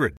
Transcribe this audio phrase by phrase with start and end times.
[0.00, 0.19] 800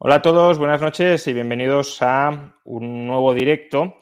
[0.00, 3.96] Hola a todos, buenas noches y bienvenidos a un nuevo directo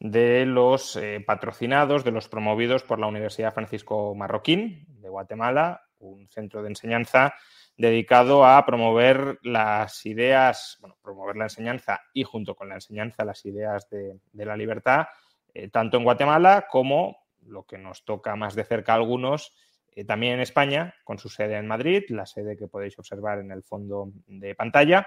[0.00, 6.26] de los eh, patrocinados, de los promovidos por la Universidad Francisco Marroquín de Guatemala, un
[6.30, 7.34] centro de enseñanza
[7.76, 13.44] dedicado a promover las ideas, bueno, promover la enseñanza y junto con la enseñanza las
[13.44, 15.08] ideas de, la libertad,
[15.52, 19.54] eh, tanto en Guatemala como, lo que nos toca más de cerca a algunos,
[19.94, 23.50] eh, también en España, con su sede en Madrid, la sede que podéis observar en
[23.50, 25.06] el fondo de pantalla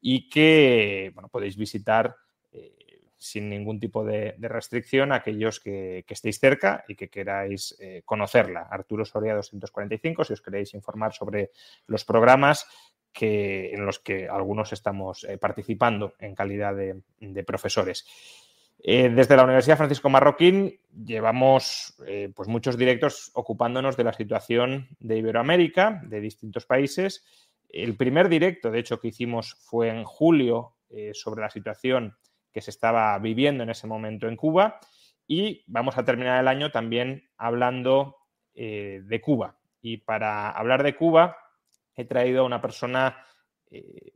[0.00, 2.14] y que bueno, podéis visitar
[2.52, 8.02] eh, sin ningún tipo de, restricción aquellos que, que, estéis cerca y que queráis eh,
[8.04, 8.68] conocerla.
[8.70, 11.50] Arturo Soria 245, si os queréis informar sobre
[11.86, 12.66] los programas
[13.12, 18.06] que, en los que algunos estamos participando en calidad de profesores.
[18.80, 24.88] Eh, desde la Universidad Francisco Marroquín llevamos eh, pues muchos directos ocupándonos de la situación
[25.00, 27.24] de Iberoamérica, de distintos países.
[27.68, 32.16] El primer directo, de hecho, que hicimos fue en julio eh, sobre la situación
[32.52, 34.78] que se estaba viviendo en ese momento en Cuba.
[35.26, 38.16] Y vamos a terminar el año también hablando
[38.54, 39.56] de Cuba.
[39.80, 41.36] Y para hablar de Cuba
[41.94, 43.24] he traído a una persona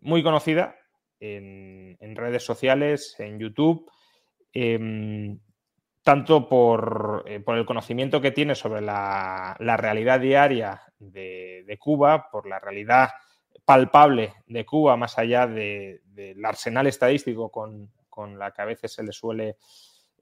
[0.00, 0.74] muy conocida
[1.20, 3.88] en, redes sociales, en YouTube,
[4.52, 5.36] eh,
[6.02, 12.48] tanto por, eh, por, el conocimiento que tiene sobre la, realidad diaria de, Cuba, por
[12.48, 13.10] la realidad
[13.64, 18.66] palpable de Cuba, más allá del de, de arsenal estadístico con, con, la que a
[18.66, 19.56] veces se le suele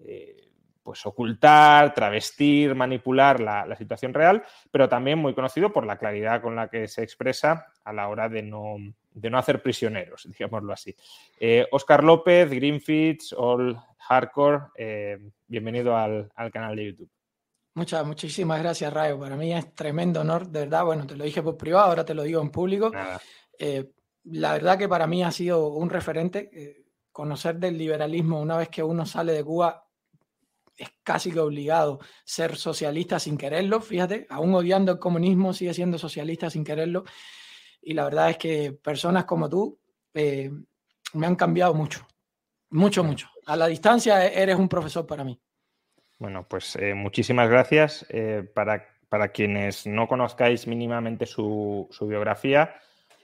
[0.05, 0.51] eh,
[0.83, 6.57] pues ocultar, travestir, manipular la, situación real, pero también muy conocido por la claridad con
[6.57, 8.77] la que se expresa a la hora de no,
[9.15, 10.95] no hacer prisioneros, digámoslo así.
[11.39, 13.79] Eh, Oscar López, Greenfits, All
[14.11, 17.11] Hardcore, eh, bienvenido al, al, canal de YouTube.
[17.75, 19.21] Muchas, muchísimas gracias, Rayo.
[19.21, 20.85] Para mí es tremendo honor, de verdad.
[20.85, 22.91] Bueno, te lo dije por privado, ahora te lo digo en público.
[23.57, 23.93] Eh,
[24.25, 26.51] la verdad que para mí ha sido un referente.
[26.53, 29.87] Eh, conocer del liberalismo una vez que uno sale de Cuba
[30.77, 33.81] es casi que obligado ser socialista sin quererlo.
[33.81, 37.05] Fíjate, aún odiando el comunismo, sigue siendo socialista sin quererlo.
[37.81, 39.79] Y la verdad es que personas como tú
[40.15, 40.51] eh,
[41.15, 42.09] me han cambiado mucho.
[42.71, 43.29] Mucho, mucho.
[43.47, 45.41] A la distancia eres un profesor para mí.
[46.19, 48.07] Bueno, pues eh, muchísimas gracias.
[48.11, 52.75] Eh, para, para, quienes no conozcáis mínimamente su, su, biografía,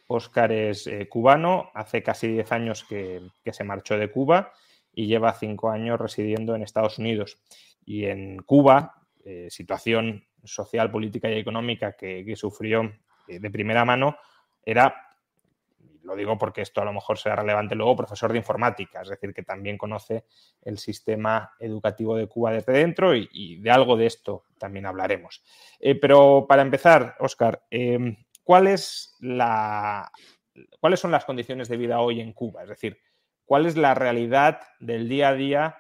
[0.09, 3.23] Oscar es eh, cubano, hace casi 10 años que,
[3.53, 4.53] se marchó de Cuba
[4.93, 7.39] y lleva 5 años residiendo en Estados Unidos.
[7.85, 8.95] Y en Cuba,
[9.49, 12.93] situación social, política y económica que sufrió
[13.29, 14.17] de primera mano,
[14.65, 15.06] era
[16.07, 19.35] lo digo porque esto a lo mejor será relevante luego, profesor de informática, es decir,
[19.35, 20.25] que también conoce
[20.63, 25.43] el sistema educativo de Cuba desde dentro y, de algo de esto también hablaremos.
[25.81, 30.11] Eh, pero para empezar, Oscar, em, ¿cuál es la,
[30.81, 32.63] ¿cuáles son las condiciones de vida hoy en Cuba?
[32.63, 32.99] Es decir,
[33.45, 35.77] ¿cuál es la realidad del día a día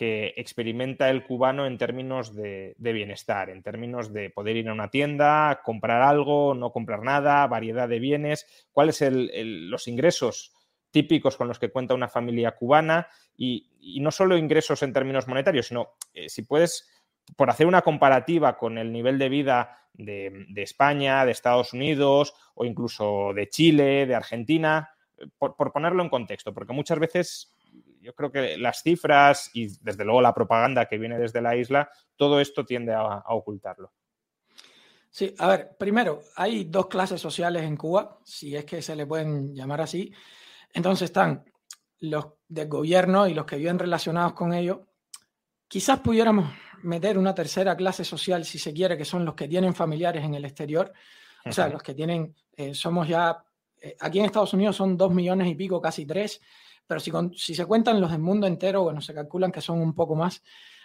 [0.00, 4.88] que experimenta el cubano en términos de, bienestar, en términos de poder ir a una
[4.88, 9.28] tienda, comprar algo, no comprar nada, variedad de bienes, cuáles son
[9.68, 10.54] los ingresos
[10.90, 13.68] típicos con los que cuenta una familia cubana y,
[14.00, 16.88] no solo ingresos en términos monetarios, sino eh, si puedes,
[17.36, 22.64] por hacer una comparativa con el nivel de vida de, España, de Estados Unidos o
[22.64, 27.54] incluso de Chile, de Argentina, eh, por ponerlo en contexto, porque muchas veces
[28.00, 31.90] yo creo que las cifras y desde luego la propaganda que viene desde la isla,
[32.16, 33.92] todo esto tiende a, ocultarlo.
[35.10, 39.06] Sí, a ver, primero, hay dos clases sociales en Cuba, si es que se le
[39.06, 40.12] pueden llamar así.
[40.72, 41.44] Entonces están
[42.00, 44.78] los del gobierno y los que viven relacionados con ellos.
[45.66, 46.50] Quizás pudiéramos
[46.82, 50.34] meter una tercera clase social, si se quiere, que son los que tienen familiares en
[50.34, 50.92] el exterior.
[51.44, 53.44] O sea, los que tienen, eh, somos ya,
[53.80, 56.40] eh, aquí en Estados Unidos son dos millones y pico, casi tres
[56.90, 59.94] pero si, si se cuentan los del mundo entero, bueno, se calculan que son un
[59.94, 60.42] poco más.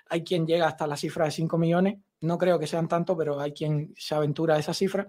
[0.08, 3.40] Hay quien llega hasta la cifra de 5 millones, no creo que sean tanto, pero
[3.40, 5.08] hay quien se aventura a esa cifra.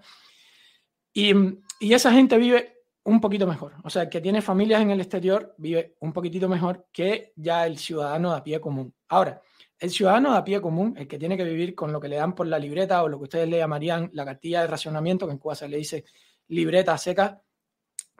[1.12, 1.34] Y,
[1.80, 3.74] y esa gente vive un poquito mejor.
[3.84, 7.66] O sea, el que tiene familias en el exterior vive un poquitito mejor que ya
[7.66, 8.94] el ciudadano de a pie común.
[9.08, 9.42] Ahora,
[9.78, 12.16] el ciudadano de a pie común, el que tiene que vivir con lo que le
[12.16, 15.32] dan por la libreta o lo que ustedes le llamarían la cartilla de racionamiento, que
[15.32, 16.06] en Cuba se le dice
[16.48, 17.42] libreta seca,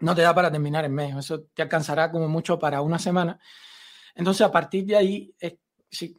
[0.01, 3.39] no te da para terminar en mes, eso te alcanzará como mucho para una semana.
[4.15, 5.35] Entonces, a partir de ahí,
[5.91, 6.17] sí.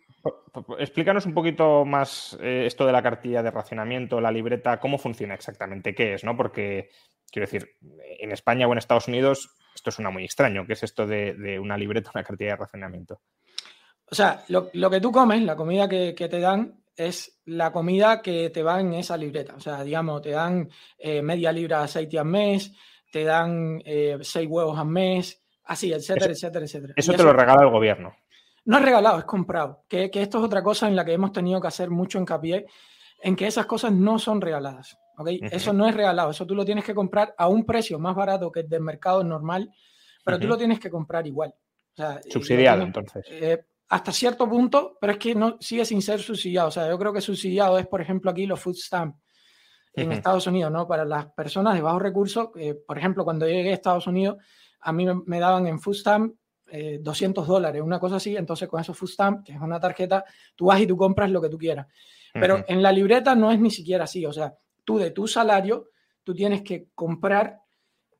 [0.79, 5.33] Explícanos un poquito más eh, esto de la cartilla de racionamiento, la libreta, cómo funciona
[5.33, 6.35] exactamente, qué es, ¿no?
[6.35, 6.89] Porque,
[7.31, 7.75] quiero decir,
[8.19, 10.65] en España o en Estados Unidos esto suena muy extraño.
[10.65, 13.21] ¿Qué es esto de, una libreta, una cartilla de racionamiento?
[14.09, 18.49] O sea, lo, que tú comes, la comida que, te dan, es la comida que
[18.49, 19.53] te va en esa libreta.
[19.55, 22.73] O sea, digamos, te dan eh, media libra de aceite al mes,
[23.17, 26.93] te dan eh, seis huevos al mes, así, etcétera, etcétera, etcétera.
[26.95, 28.15] Eso te lo regala el gobierno.
[28.65, 29.85] No es regalado, es comprado.
[29.87, 32.67] Que, que, esto es otra cosa en la que hemos tenido que hacer mucho hincapié,
[33.23, 34.99] en que esas cosas no son regaladas.
[35.17, 35.39] ¿okay?
[35.51, 38.51] Eso no es regalado, eso tú lo tienes que comprar a un precio más barato
[38.51, 39.71] que el del mercado normal,
[40.23, 41.55] pero tú lo tienes que comprar igual.
[42.29, 43.25] subsidiado, entonces.
[43.31, 46.67] Eh, hasta cierto punto, pero es que no sigue sin ser subsidiado.
[46.67, 49.17] O sea, yo creo que subsidiado es, por ejemplo, aquí los food stamps
[49.97, 50.87] en Estados Unidos, ¿no?
[50.87, 52.49] Para las personas de bajos recursos,
[52.85, 54.37] por ejemplo, cuando llegué a Estados Unidos,
[54.81, 56.33] a mí me, daban en Food Stamp
[56.99, 60.23] 200 eh, dólares, una cosa así, entonces con esos Food Stamp, que es una tarjeta,
[60.55, 61.87] tú vas y tú compras lo que tú quieras.
[62.33, 64.53] Pero en la libreta no es ni siquiera así, o sea,
[64.83, 65.89] tú de tu salario,
[66.23, 67.61] tú tienes que comprar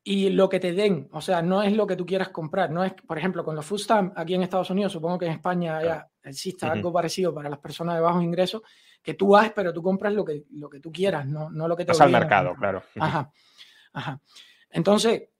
[0.02, 2.82] y lo que te den, o sea, no es lo que tú quieras comprar, no
[2.82, 5.82] es, por ejemplo, con los food stamp aquí en Estados Unidos, supongo que en España
[5.82, 8.62] ya existe algo parecido para las personas de bajos ingresos,
[9.08, 11.74] que tú vas, pero tú compras lo que, lo que tú quieras, no, no lo
[11.74, 12.82] que te Vas al mercado, claro.
[13.00, 13.32] Ajá,
[13.94, 14.20] ajá.
[14.68, 15.30] Entonces,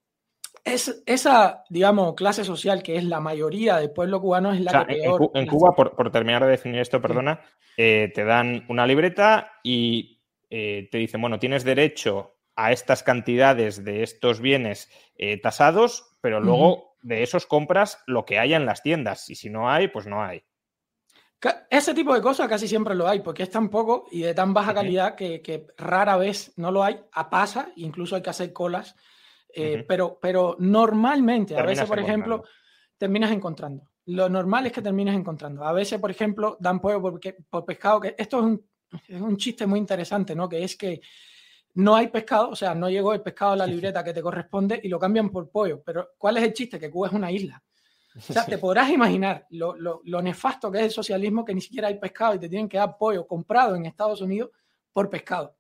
[0.65, 4.95] es, esa, digamos, clase social que es la mayoría del pueblo cubano es la que
[4.95, 5.31] peor...
[5.35, 7.43] En, Cuba, por, terminar de definir esto, perdona,
[7.77, 13.85] eh, te dan una libreta y eh, te dicen, bueno, tienes derecho a estas cantidades
[13.85, 18.83] de estos bienes eh, tasados, pero luego de esos compras lo que haya en las
[18.83, 20.43] tiendas y si no hay, pues no hay.
[21.71, 24.53] Ese tipo de cosas casi siempre lo hay, porque es tan poco y de tan
[24.53, 27.01] baja calidad que, rara vez no lo hay.
[27.13, 28.97] A pasa, incluso hay que hacer colas,
[29.55, 32.45] eh, pero, pero normalmente, a veces, por ejemplo,
[32.97, 33.89] terminas encontrando.
[34.07, 35.65] Lo normal es que termines encontrando.
[35.65, 38.67] A veces, por ejemplo, dan pollo por, por pescado, que esto es un,
[39.07, 40.49] es un chiste muy interesante, ¿no?
[40.49, 41.01] Que es que
[41.75, 44.81] no hay pescado, o sea, no llegó el pescado a la libreta que te corresponde
[44.83, 45.83] y lo cambian por pollo.
[45.85, 46.81] Pero ¿cuál es el chiste?
[46.81, 47.63] Que Cuba es una isla.
[48.19, 51.99] O sea, te podrás imaginar lo, nefasto que es el socialismo, que ni siquiera hay
[51.99, 54.51] pescado y te tienen que dar pollo comprado en Estados Unidos
[54.93, 55.57] por pescado.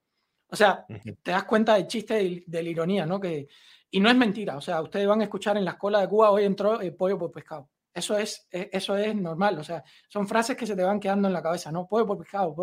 [0.49, 0.85] O sea,
[1.23, 3.21] te das cuenta del chiste de, la ironía, ¿no?
[3.21, 3.49] Que,
[3.91, 6.31] y no es mentira, o sea, ustedes van a escuchar en la escuela de Cuba,
[6.31, 7.69] hoy entró el pollo por pescado.
[7.99, 11.28] Eso es, e, eso es normal, o sea, son frases que se te van quedando
[11.28, 11.87] en la cabeza, ¿no?
[11.87, 12.55] Puede por pescado,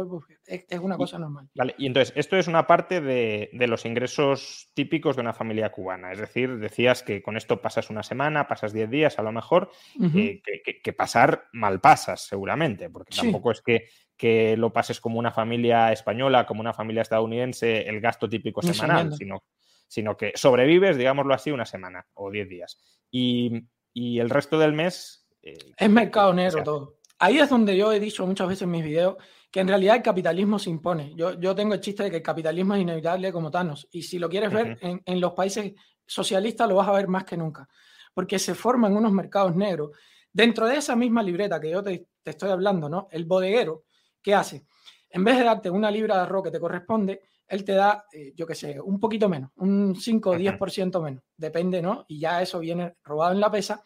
[0.46, 1.50] es, una cosa normal.
[1.56, 6.12] Vale, y entonces, esto es una parte de, los ingresos típicos de una familia cubana,
[6.12, 9.72] es decir, decías que con esto pasas una semana, pasas 10 días a lo mejor,
[10.16, 10.42] eh,
[10.84, 15.92] que, pasar mal pasas seguramente, porque tampoco es que, que, lo pases como una familia
[15.92, 19.44] española, como una familia estadounidense, el gasto típico semanal, sino
[19.88, 22.78] sino que sobrevives, digámoslo así, una semana o 10 días.
[23.12, 25.25] Y, el resto del mes...
[25.46, 26.98] Eh, es mercado negro todo.
[27.20, 29.16] Ahí es donde yo he dicho muchas veces en mis videos
[29.50, 31.14] que en realidad el capitalismo se impone.
[31.16, 33.88] Yo, yo tengo el chiste de que el capitalismo es inevitable como Thanos.
[33.92, 35.74] Y si lo quieres ver en, en los países
[36.06, 37.70] socialistas, lo vas a ver más que nunca.
[38.14, 39.92] Porque se forman unos mercados negros.
[40.34, 43.08] Dentro de esa misma libreta que yo te, te estoy hablando, ¿no?
[43.12, 43.86] El bodeguero,
[44.22, 44.66] ¿qué hace?
[45.10, 48.34] En vez de darte una libra de arroz que te corresponde, él te da, eh,
[48.36, 52.06] yo qué sé, un poquito menos, un 5 o 10% menos, depende, ¿no?
[52.08, 53.84] Y ya eso viene robado en la pesa.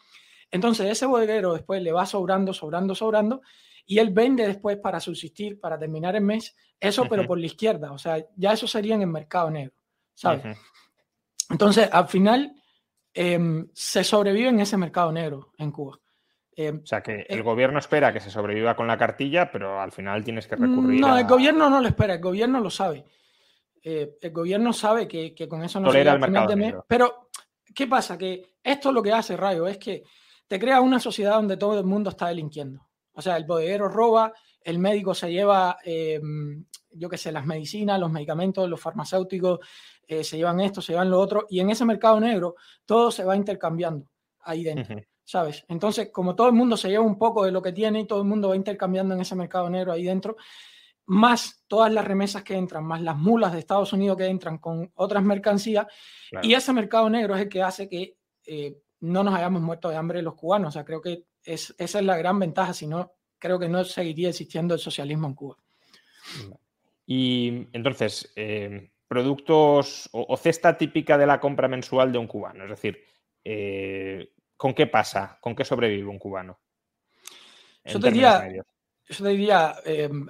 [0.51, 3.41] Entonces ese bodeguero después le va sobrando, sobrando, sobrando,
[3.85, 7.91] y él vende después para subsistir, para terminar el mes, eso, pero por la izquierda.
[7.91, 9.73] O sea, ya eso sería en el mercado negro,
[10.13, 10.57] ¿sabes?
[11.49, 12.53] Entonces, al final,
[13.13, 15.99] em, se sobrevive en ese mercado negro en Cuba.
[16.55, 19.79] Em, o sea, que el eh, gobierno espera que se sobreviva con la cartilla, pero
[19.81, 20.99] al final tienes que recurrir.
[20.99, 23.05] No, el gobierno no lo espera, el gobierno lo sabe.
[23.81, 27.29] Eh, el gobierno sabe que, con eso no se el mercado de Pero,
[27.73, 28.17] ¿qué pasa?
[28.17, 30.03] Que esto lo que hace, Rayo, es que
[30.49, 32.85] te crea una sociedad donde todo el mundo está delinquiendo.
[33.13, 37.99] O sea, el bodeguero roba, el médico se lleva, em, yo qué sé, las medicinas,
[37.99, 39.59] los medicamentos, los farmacéuticos,
[40.07, 43.23] eh, se llevan esto, se llevan lo otro, y en ese mercado negro todo se
[43.23, 45.63] va intercambiando ahí dentro, ¿sabes?
[45.67, 48.19] Entonces, como todo el mundo se lleva un poco de lo que tiene y todo
[48.19, 50.35] el mundo va intercambiando en ese mercado negro ahí dentro,
[51.05, 54.91] más todas las remesas que entran, más las mulas de Estados Unidos que entran con
[54.95, 55.85] otras mercancías,
[56.41, 59.95] y ese mercado negro es el que hace que eh, no nos hayamos muerto de
[59.95, 60.69] hambre los cubanos.
[60.69, 64.29] O sea, creo que esa es la gran ventaja, si no, creo que no seguiría
[64.29, 65.57] existiendo el socialismo en Cuba.
[67.05, 72.69] Y entonces, eh, productos o, cesta típica de la compra mensual de un cubano, es
[72.69, 73.03] decir,
[73.43, 75.39] eh, ¿con qué pasa?
[75.41, 76.59] ¿Con qué sobrevive un cubano?
[77.85, 78.47] Yo te, diría,
[79.07, 79.75] yo te diría,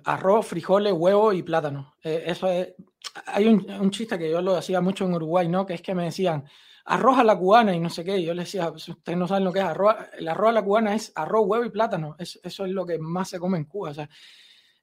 [0.06, 1.96] arroz, frijoles, huevo y plátano.
[2.02, 5.66] Eh, eso hay un, un, chiste que yo lo hacía mucho en Uruguay, ¿no?
[5.66, 6.46] Que es que me decían,
[6.86, 8.22] arroz a la cubana y no sé qué.
[8.24, 9.96] yo les decía, ustedes no saben lo que es arroz.
[10.18, 12.16] El arroz a la cubana es arroz, huevo y plátano.
[12.18, 13.92] eso es lo que más se come en Cuba.
[13.92, 14.10] O sea,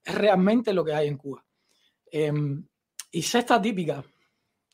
[0.04, 1.44] es realmente lo que hay en Cuba.
[2.10, 2.66] Em,
[3.10, 4.04] y cesta típica.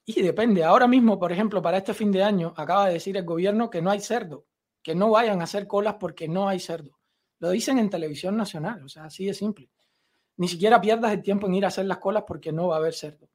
[0.05, 0.64] Y depende.
[0.64, 3.81] Ahora mismo, por ejemplo, para este fin de año, acaba de decir el gobierno que
[3.81, 4.47] no hay cerdo,
[4.83, 6.99] que no vayan a hacer colas porque no hay cerdo.
[7.38, 9.71] Lo dicen en televisión nacional, o sea, así de simple.
[10.37, 12.79] Ni siquiera pierdas el tiempo en ir a hacer las colas porque no va a
[12.79, 13.29] haber cerdo.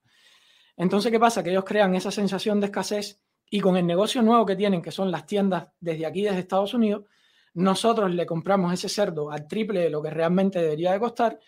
[0.76, 1.44] Entonces, ¿qué pasa?
[1.44, 4.92] Que ellos crean esa sensación de escasez y con el negocio nuevo que tienen, que
[4.92, 7.06] son las tiendas desde aquí, desde Estados Unidos,
[7.54, 11.40] nosotros le compramos ese cerdo al triple de lo que realmente debería de costar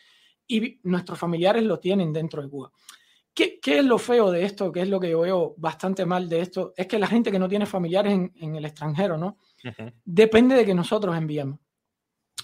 [0.48, 2.72] y nuestros familiares lo tienen dentro de Cuba.
[3.34, 4.72] ¿Qué, es lo feo de esto?
[4.72, 6.74] ¿Qué es lo que yo veo bastante mal de esto?
[6.76, 9.38] Es que la gente que no tiene familiares en, el extranjero, ¿no?
[10.04, 11.60] Depende de que nosotros enviemos.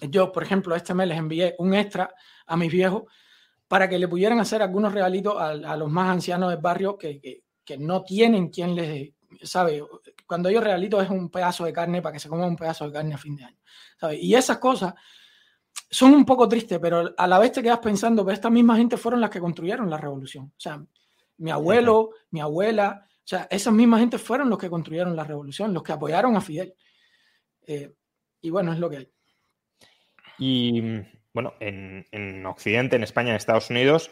[0.09, 2.13] Yo, por ejemplo, este mes les envié un extra
[2.45, 3.03] a mis viejos
[3.67, 7.77] para que le pudieran hacer algunos regalitos a, los más ancianos del barrio que, que
[7.77, 9.84] no tienen quien les, ¿sabe?
[10.25, 12.94] Cuando yo realito es un pedazo de carne para que se coma un pedazo de
[12.94, 13.58] carne a fin de año,
[14.00, 14.18] ¿sabe?
[14.18, 14.94] Y esas cosas
[15.89, 18.98] son un poco tristes, pero a la vez te quedas pensando que esta misma gente
[18.98, 20.46] fueron las que construyeron la revolución.
[20.46, 20.84] O sea,
[21.38, 25.74] mi abuelo, mi abuela, o sea, esas mismas gente fueron los que construyeron la revolución,
[25.74, 26.74] los que apoyaron a Fidel.
[27.68, 27.94] Eh,
[28.42, 29.12] y bueno, es lo que hay.
[30.38, 30.82] Y
[31.34, 34.12] bueno, en, en Occidente, en España, en Estados Unidos,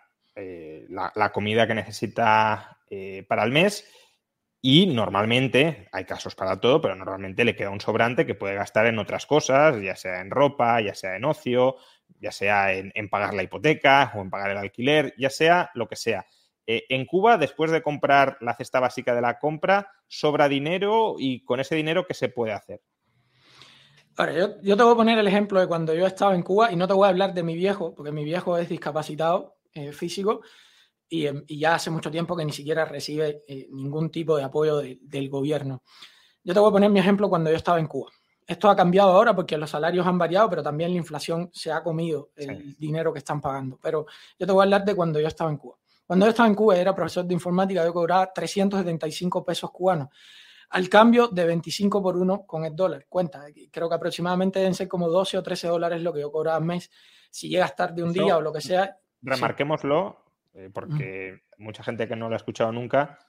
[0.35, 3.89] eh, la, comida que necesita eh, para el mes
[4.61, 8.85] y normalmente, hay casos para todo, pero normalmente le queda un sobrante que puede gastar
[8.85, 11.77] en otras cosas, ya sea en ropa, ya sea en ocio,
[12.19, 15.87] ya sea en, en pagar la hipoteca o en pagar el alquiler, ya sea lo
[15.87, 16.27] que sea.
[16.67, 21.43] Eh, en Cuba, después de comprar la cesta básica de la compra, sobra dinero y
[21.43, 22.81] con ese dinero, ¿qué se puede hacer?
[24.15, 26.71] Ahora, yo, yo, te voy a poner el ejemplo de cuando yo estaba en Cuba
[26.71, 29.91] y no te voy a hablar de mi viejo, porque mi viejo es discapacitado eh,
[29.91, 30.41] físico
[31.07, 34.77] y, y, ya hace mucho tiempo que ni siquiera recibe eh, ningún tipo de apoyo
[34.77, 35.83] de, del gobierno.
[36.43, 38.11] Yo te voy a poner mi ejemplo cuando yo estaba en Cuba.
[38.47, 41.83] Esto ha cambiado ahora porque los salarios han variado, pero también la inflación se ha
[41.83, 42.75] comido el sí.
[42.79, 43.77] dinero que están pagando.
[43.81, 44.05] Pero
[44.39, 45.77] yo te voy a hablar de cuando yo estaba en Cuba.
[46.05, 50.09] Cuando yo estaba en Cuba era profesor de informática, yo cobraba 375 pesos cubanos
[50.71, 53.05] al cambio de 25 por 1 con el dólar.
[53.07, 56.57] Cuenta, creo que aproximadamente deben ser como 12 o 13 dólares lo que yo cobraba
[56.57, 56.89] al mes.
[57.29, 58.97] Si llegas tarde un día o lo que sea.
[59.21, 61.63] Remarquémoslo, eh, porque mm.
[61.63, 63.19] mucha gente que no lo ha escuchado nunca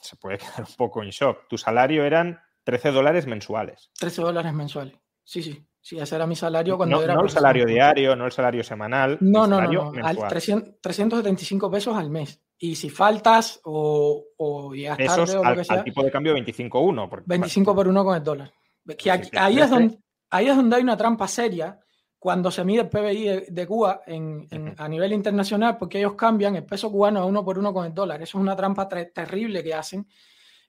[0.00, 1.48] se puede quedar un poco en shock.
[1.48, 3.90] Tu salario eran 13 dólares mensuales.
[3.98, 4.94] 13 dólares mensuales.
[5.24, 5.66] Sí, sí.
[5.82, 7.14] Sí, ese era mi salario cuando no, era.
[7.14, 9.16] No el salario diario, no el salario semanal.
[9.20, 10.06] No, el no, salario no, no.
[10.06, 12.38] Al 300, 375 pesos al mes.
[12.58, 15.76] Y si faltas o, o llegas tarde o lo al, que sea.
[15.76, 17.08] al tipo de cambio 25-1.
[17.08, 18.52] porque- 25 por 1 con el dólar.
[18.98, 19.74] Que aquí- ahí, es 13.
[19.74, 21.80] donde, ahí es donde hay una trampa seria
[22.20, 24.74] cuando se mide el PBI de, de Cuba en, en- Ujú.
[24.76, 27.94] a nivel internacional, porque ellos cambian el peso cubano a uno por uno con el
[27.94, 28.22] dólar.
[28.22, 30.06] Eso es una trampa terrible que hacen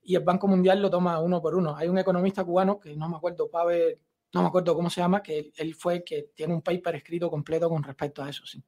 [0.04, 1.76] y el Banco Mundial lo toma uno por uno.
[1.76, 4.00] Hay un economista cubano que no me acuerdo, Pavel,
[4.34, 6.96] no me acuerdo cómo se llama, que él, él fue el que tiene un paper
[6.96, 8.64] escrito completo con respecto a eso, sí.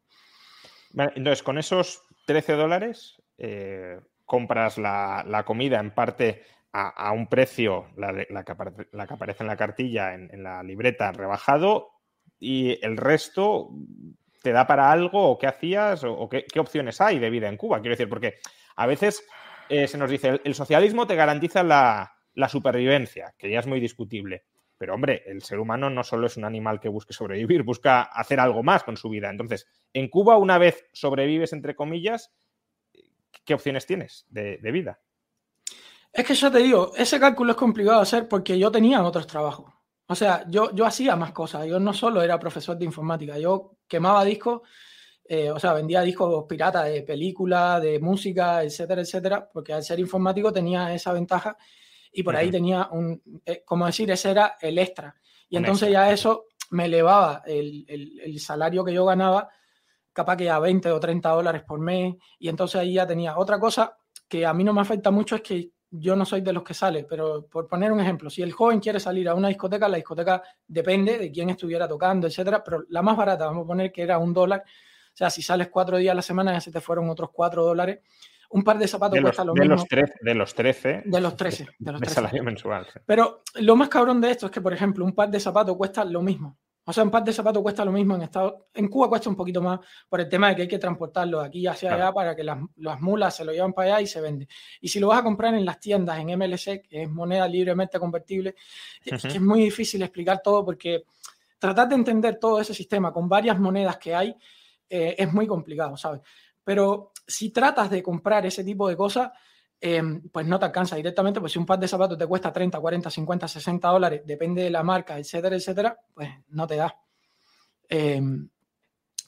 [0.92, 6.44] Vale, Entonces, con esos 13 dólares eh, compras la, la comida en parte
[6.74, 10.44] a, a un precio, la, que aparece, la que aparece en la cartilla, en, en
[10.44, 11.93] la libreta, rebajado,
[12.44, 13.70] y el resto
[14.42, 17.80] te da para algo o qué hacías o, qué, opciones hay de vida en Cuba.
[17.80, 18.36] Quiero decir, porque
[18.76, 19.26] a veces
[19.70, 23.68] eh, se nos dice, el, el socialismo te garantiza la, la supervivencia, que ya es
[23.68, 24.44] muy discutible.
[24.78, 28.42] Pero hombre, el ser humano no solo es un animal que busque sobrevivir, busca hacer
[28.42, 29.30] algo más con su vida.
[29.30, 32.34] Entonces, en Cuba, una vez sobrevives, entre comillas,
[33.46, 35.00] ¿qué opciones tienes de, de vida?
[36.12, 39.26] Es que ya te digo, ese cálculo es complicado de hacer porque yo tenía otros
[39.26, 39.74] trabajos.
[40.08, 41.66] O sea, yo, yo hacía más cosas.
[41.66, 44.62] Yo no solo era profesor de informática, yo quemaba discos,
[45.26, 50.00] eh, o sea, vendía discos piratas de películas, de música, etcétera, etcétera, porque al ser
[50.00, 51.58] informático tenía esa ventaja
[52.12, 55.16] y por ahí tenía un, eh, como decir, ese era el extra.
[55.50, 56.08] Y Un entonces extra.
[56.08, 59.50] ya eso me elevaba el, el- el salario que yo ganaba,
[60.12, 63.58] capaz que a 20 o 30 dólares por mes, y entonces ahí ya tenía otra
[63.60, 66.64] cosa que a mí no me afecta mucho es que yo no soy de los
[66.64, 69.88] que sale, pero por poner un ejemplo, si el joven quiere salir a una discoteca,
[69.88, 73.92] la discoteca depende de quién estuviera tocando, etcétera, pero la más barata, vamos a poner
[73.92, 76.72] que era un dólar, o sea, si sales cuatro días a la semana, ya se
[76.72, 78.00] te fueron otros cuatro dólares.
[78.50, 79.76] Un par de zapatos De los, cuesta lo de mismo.
[79.76, 79.88] los,
[80.22, 81.04] de los 13.
[81.06, 82.16] De los 13, de los 13.
[82.16, 82.88] salario mensual.
[83.06, 86.04] Pero lo más cabrón de esto es que, por ejemplo, un par de zapatos cuesta
[86.04, 86.58] lo mismo.
[86.86, 89.36] O sea, un par de zapatos cuesta lo mismo en Estados En Cuba cuesta un
[89.36, 92.04] poquito más por el tema de que hay que transportarlo de aquí hacia Claro.
[92.04, 94.48] allá para que las, las mulas se lo llevan para allá y se vende.
[94.82, 97.98] Y si lo vas a comprar en las tiendas, en MLC, que es moneda libremente
[98.00, 98.56] convertible,
[99.06, 101.04] es que es muy difícil explicar todo porque
[101.58, 104.36] tratar de entender todo ese sistema con varias monedas que hay
[104.90, 106.22] eh, es muy complicado, ¿sabes?
[106.64, 109.32] Pero si tratas de comprar ese tipo de cosas,
[109.86, 112.80] em, pues no te alcanza directamente, pues si un par de zapatos te cuesta 30,
[112.80, 116.96] 40, 50, 60 dólares, depende de la marca, etcétera, etcétera, pues no te da.
[117.90, 118.48] Em,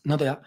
[0.05, 0.41] no te da.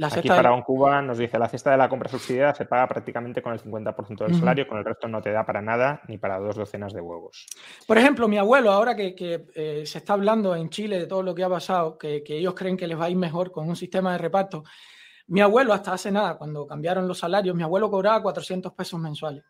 [0.00, 3.42] Aquí para un Cuba nos dice la cesta de la compra subsidiada se paga prácticamente
[3.42, 6.38] con el 50% del salario, con el resto no te da para nada ni para
[6.38, 7.46] dos docenas de huevos.
[7.86, 9.14] Por ejemplo, mi abuelo, ahora que,
[9.54, 12.76] eh, se está hablando en Chile de todo lo que ha pasado, que, ellos creen
[12.76, 14.64] que les va a ir mejor con un sistema de reparto,
[15.32, 19.42] mi abuelo hasta hace nada, cuando cambiaron los salarios, mi abuelo cobraba 400 pesos mensuales.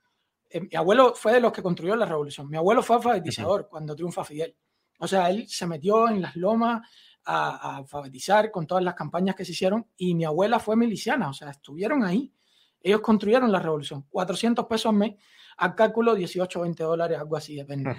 [0.48, 2.48] Eh, mi abuelo fue de los que construyó la revolución.
[2.48, 4.54] Mi abuelo fue alfabetizador cuando triunfa Fidel.
[5.00, 6.88] O sea, él se metió en las lomas
[7.24, 11.32] a, alfabetizar con todas las campañas que se hicieron y mi abuela fue miliciana, o
[11.32, 12.32] sea, estuvieron ahí.
[12.80, 14.06] Ellos construyeron la revolución.
[14.08, 15.16] 400 pesos al mes,
[15.56, 17.90] al cálculo 18 o 20 dólares, algo así, depende.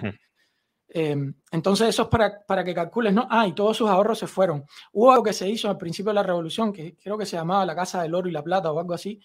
[0.96, 3.26] Em, entonces, eso es para, para, que calcules, ¿no?
[3.28, 4.64] Ah, y todos sus ahorros se fueron.
[4.92, 7.66] Hubo algo que se hizo al principio de la revolución, que creo que se llamaba
[7.66, 9.20] la Casa del Oro y la Plata o algo así.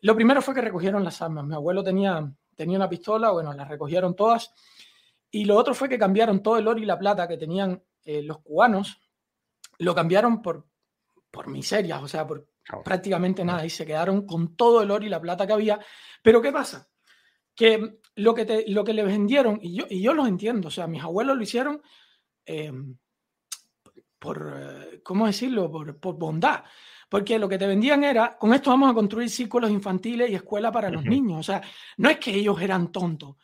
[0.00, 1.44] Lo primero fue que recogieron las armas.
[1.44, 4.54] Mi abuelo tenía, tenía una pistola, bueno, las recogieron todas.
[5.30, 8.22] Y lo otro fue que cambiaron todo el oro y la plata que tenían eh,
[8.22, 8.98] los cubanos
[9.78, 10.66] lo cambiaron por,
[11.30, 12.48] por miserias, o sea, por
[12.82, 15.78] prácticamente nada, y se quedaron con todo el oro y la plata que había.
[16.22, 16.88] Pero ¿qué pasa?
[17.54, 20.70] Que lo que, te, lo que le vendieron, y yo, y yo los entiendo, o
[20.70, 21.82] sea, mis abuelos lo hicieron
[22.46, 22.96] em,
[24.18, 26.64] por, eh, ¿cómo decirlo?, por, por, bondad.
[27.08, 30.72] Porque lo que te vendían era, con esto vamos a construir círculos infantiles y escuela
[30.72, 31.40] para los niños.
[31.40, 31.62] O sea,
[31.98, 33.36] no es que ellos eran tontos.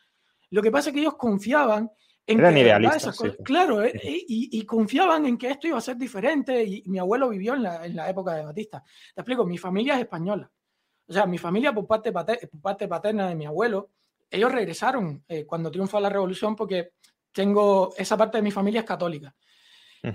[0.49, 1.89] Lo que pasa es que ellos confiaban
[2.25, 3.19] eran idealistas.
[3.43, 6.63] Claro, eh, y, confiaban en que esto iba a ser diferente.
[6.63, 8.83] Y mi abuelo vivió en la, época de Batista.
[9.13, 10.49] Te explico, mi familia es española.
[11.07, 13.89] O sea, mi familia por parte, parte paterna de mi abuelo,
[14.31, 16.93] ellos regresaron eh, cuando triunfa la revolución porque
[17.31, 19.35] tengo, esa parte de mi familia es católica.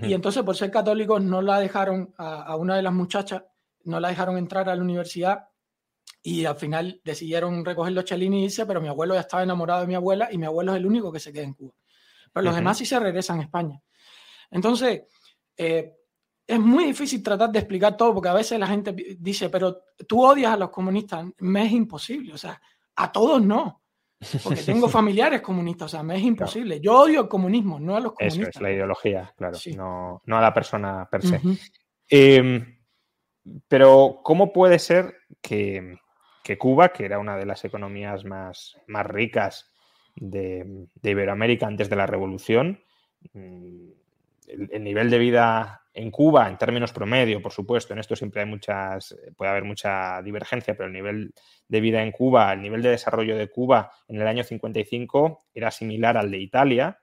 [0.01, 3.43] Y entonces por ser católicos no la dejaron a, una de las muchachas,
[3.85, 5.47] no la dejaron entrar a la universidad
[6.21, 9.79] y al final decidieron recoger los chalines y irse, pero mi abuelo ya estaba enamorado
[9.79, 11.73] de mi abuela y mi abuelo es el único que se queda en Cuba
[12.37, 13.81] pero los demás sí se regresan a España.
[14.51, 15.03] Entonces,
[15.57, 15.93] eh,
[16.45, 20.23] es muy difícil tratar de explicar todo porque a veces la gente dice, pero tú
[20.23, 21.25] odias a los comunistas.
[21.39, 22.61] Me es imposible, o sea,
[22.95, 23.81] a todos no.
[24.43, 26.79] Porque tengo familiares comunistas, o sea, me es imposible.
[26.79, 28.49] Yo odio el comunismo, no a los comunistas.
[28.49, 31.39] Eso es la ideología, claro, no, no, a la persona per se.
[32.09, 32.79] Em,
[33.67, 35.97] pero, ¿cómo puede ser que,
[36.43, 39.71] que, Cuba, que era una de las economías más, más ricas
[40.19, 42.83] de, Iberoamérica antes de la revolución.
[43.33, 43.89] Mm,
[44.47, 48.47] el, nivel de vida en Cuba, en términos promedio, por supuesto, en esto siempre hay
[48.47, 51.33] muchas, puede haber mucha divergencia, pero el nivel
[51.67, 55.71] de vida en Cuba, el nivel de desarrollo de Cuba en el año 55 era
[55.71, 56.99] similar al de Italia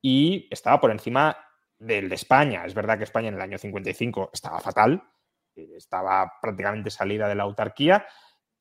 [0.00, 1.36] y estaba por encima
[1.78, 2.64] del de España.
[2.64, 5.02] Es verdad que España en el año 55 estaba fatal,
[5.54, 8.06] estaba prácticamente salida de la autarquía,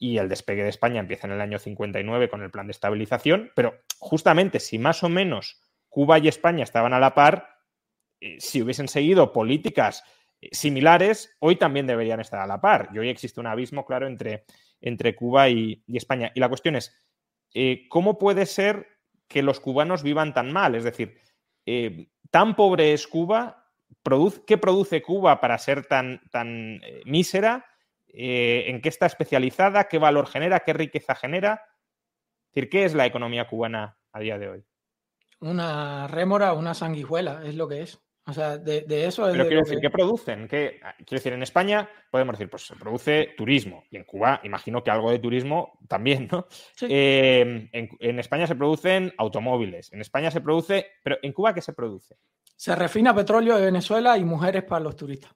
[0.02, 3.52] y el despegue de España empieza en el año 59 con el plan de estabilización,
[3.56, 7.51] pero justamente si más o menos Cuba y España estaban a la par,
[8.22, 10.04] eh, si hubiesen seguido políticas
[10.40, 12.90] eh, similares, hoy también deberían estar a la par.
[12.94, 14.46] Y hoy existe un abismo claro entre,
[14.80, 16.32] entre Cuba y, España.
[16.36, 16.96] Y la cuestión es,
[17.56, 18.88] eh, ¿cómo puede ser
[19.28, 20.76] que los cubanos vivan tan mal?
[20.76, 21.18] Es decir,
[22.30, 23.72] ¿tan pobre es Cuba?
[24.46, 27.66] ¿Qué produce Cuba para ser tan, tan mísera?
[28.14, 31.64] En qué está especializada, qué valor genera, qué riqueza genera.
[32.50, 34.66] Es decir, ¿qué es la economía cubana a día de hoy?
[35.40, 38.02] Una rémora, una sanguijuela, es lo que es.
[38.26, 39.34] O sea, de, eso es.
[39.34, 40.48] Pero quiero decir, ¿qué producen?
[40.48, 43.84] quiero decir, en España podemos decir, pues se produce turismo.
[43.90, 46.46] Y en Cuba, imagino que algo de turismo también, ¿no?
[46.82, 49.92] Eh, en, España se producen automóviles.
[49.92, 50.88] En España se produce.
[51.04, 52.18] Pero ¿en Cuba qué se produce?
[52.56, 55.32] Se refina petróleo de Venezuela y mujeres para los turistas.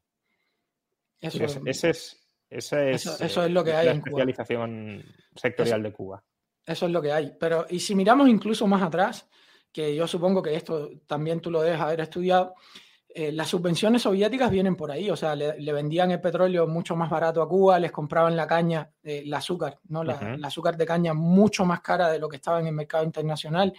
[1.19, 5.03] Eso, ese es eso, es lo que hay la especialización
[5.35, 6.23] sectorial de Cuba.
[6.65, 7.33] Eso es lo que hay.
[7.39, 9.27] Pero, y si miramos incluso más atrás,
[9.75, 12.53] que yo supongo que esto también tú lo debes haber estudiado,
[13.09, 17.09] eh, las subvenciones soviéticas vienen por ahí, o sea, le, vendían el petróleo mucho más
[17.09, 20.01] barato a Cuba, les compraban la caña, eh, el azúcar, ¿no?
[20.01, 23.73] La, azúcar de caña mucho más cara de lo que estaba en el mercado internacional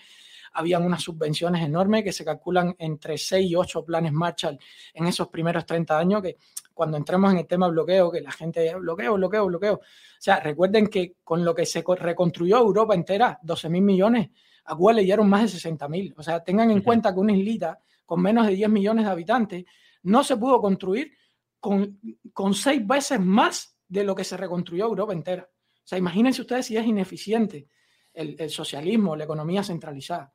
[0.53, 4.59] habían unas subvenciones enormes que se calculan entre 6 y 8 planes Marshall
[4.93, 6.37] en esos primeros 30 años, que
[6.75, 9.75] cuando entremos en el tema bloqueo, que la gente bloqueo, bloqueo, bloqueo.
[9.75, 9.81] O
[10.19, 14.31] sea, recuerden que con lo que se reconstruyó Europa entera, 12 mil millones,
[14.67, 16.15] a Cuba le dieron más de 60 mil.
[16.17, 19.65] O sea, tengan en cuenta que una islita con menos de 10 millones de habitantes
[20.03, 21.13] no se pudo construir
[21.61, 22.01] con,
[22.33, 25.49] con seis veces más de lo que se reconstruyó Europa entera.
[25.49, 27.69] O sea, imagínense ustedes si es ineficiente
[28.13, 30.33] el, el socialismo, la economía centralizada.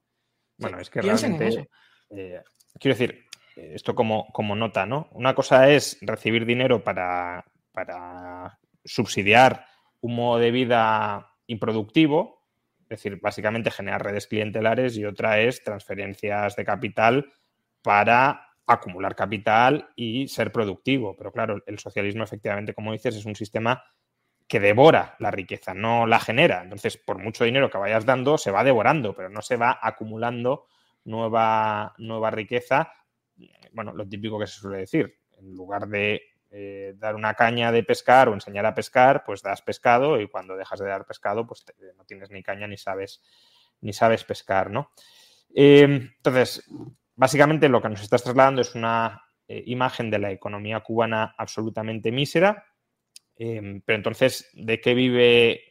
[0.58, 1.70] Bueno, es que realmente.
[2.10, 2.42] Eh,
[2.80, 5.10] quiero decir, esto como, como nota, ¿no?
[5.12, 9.66] Una cosa es recibir dinero para, para subsidiar
[10.02, 12.41] un modo de vida improductivo,
[12.92, 17.32] es decir, básicamente generar redes clientelares y otra es transferencias de capital
[17.82, 21.16] para acumular capital y ser productivo.
[21.16, 23.82] Pero claro, el socialismo efectivamente, como dices, es un sistema
[24.46, 26.62] que devora la riqueza, no la genera.
[26.64, 30.66] Entonces, por mucho dinero que vayas dando, se va devorando, pero no se va acumulando
[31.06, 32.92] nueva, nueva riqueza.
[33.72, 36.22] Bueno, lo típico que se suele decir, en lugar de
[36.54, 40.58] eh, dar una caña de pescar o enseñar a pescar, pues das pescado y cuando
[40.58, 41.64] dejas de dar pescado, pues
[41.98, 43.24] no tienes ni caña ni sabes,
[43.80, 44.92] ni sabes pescar, ¿no?
[45.56, 46.70] Eh, entonces,
[47.16, 52.12] básicamente lo que nos estás trasladando es una eh, imagen de la economía cubana absolutamente
[52.12, 52.66] mísera,
[53.38, 55.71] pero entonces, ¿de qué vive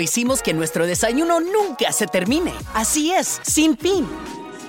[0.01, 2.53] hicimos que nuestro desayuno nunca se termine.
[2.73, 4.07] Así es, sin fin.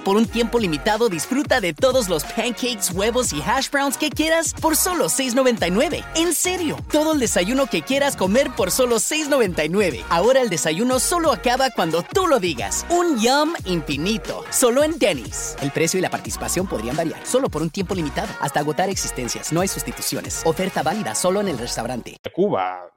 [0.04, 4.52] Por un tiempo limitado disfruta de todos los pancakes, huevos y hash browns que quieras
[4.52, 6.04] por solo $6.99.
[6.16, 10.04] En serio, todo el desayuno que quieras comer por solo $6.99.
[10.08, 12.84] Ahora el desayuno solo acaba cuando tú lo digas.
[12.90, 14.44] Un yum infinito.
[14.50, 15.56] Solo en Denny's.
[15.60, 17.24] El precio y la participación podrían variar.
[17.24, 18.32] Solo por un tiempo limitado.
[18.40, 19.52] Hasta agotar existencias.
[19.52, 20.42] No hay sustituciones.
[20.44, 22.16] Oferta válida solo en el restaurante.
[22.34, 22.92] Cuba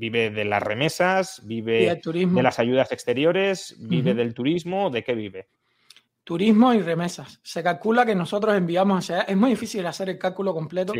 [0.00, 4.88] vive de las remesas, vive de las ayudas exteriores, vive del turismo.
[4.88, 5.48] ¿De qué vive?
[6.24, 7.40] turismo y remesas.
[7.42, 10.92] Se calcula que nosotros enviamos hacia Es muy difícil hacer el cálculo completo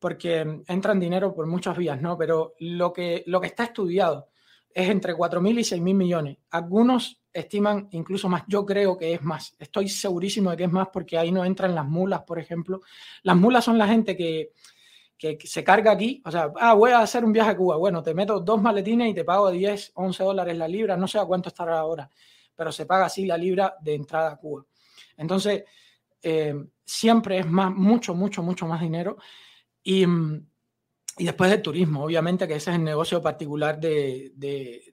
[0.00, 2.18] porque entran dinero por muchas vías, ¿no?
[2.18, 4.28] Pero lo que, lo que está estudiado
[4.74, 6.38] es entre 4.000 y 6.000 millones.
[6.50, 8.42] Algunos estiman incluso más.
[8.48, 9.54] Yo creo que es más.
[9.58, 12.80] Estoy segurísimo de que es más porque ahí no entran las mulas, por ejemplo.
[13.22, 14.50] Las mulas son la gente que,
[15.18, 16.22] que se carga aquí.
[16.24, 17.76] O sea, ah, voy a hacer un viaje a Cuba.
[17.76, 20.96] Bueno, te meto dos maletines y te pago 10, 11 dólares la libra.
[20.96, 22.10] No sé a cuánto estará ahora
[22.56, 24.64] pero se paga así la libra de entrada a Cuba.
[25.16, 25.64] Entonces,
[26.22, 29.18] eh, siempre es más, mucho, mucho, mucho más dinero.
[29.82, 34.32] Y, y, después del turismo, obviamente, que ese es el negocio particular de,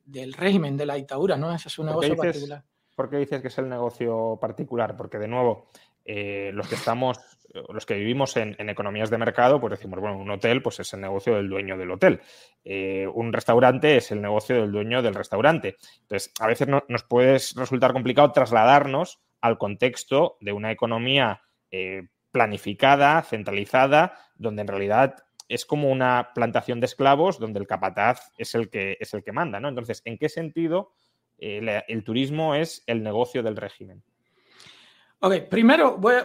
[0.05, 1.53] del régimen, de la dictadura, ¿no?
[1.53, 2.63] Ese es un negocio particular.
[2.95, 4.95] ¿Por qué dices que es el negocio particular?
[4.95, 5.69] Porque, de nuevo,
[6.05, 7.17] eh, los que estamos,
[7.53, 11.01] los que vivimos en, economías de mercado, pues decimos, bueno, un hotel pues es el
[11.01, 12.21] negocio del dueño del hotel.
[12.63, 15.75] Eh, un restaurante es el negocio del dueño del restaurante.
[16.01, 23.21] Entonces, a veces nos puede resultar complicado trasladarnos al contexto de una economía eh, planificada,
[23.21, 25.15] centralizada, donde en realidad
[25.47, 29.31] es como una plantación de esclavos donde el capataz es el que, es el que
[29.31, 29.69] manda, ¿no?
[29.69, 30.93] Entonces, ¿en qué sentido
[31.37, 34.01] el turismo es el negocio del régimen?
[35.25, 36.15] Ok, primero voy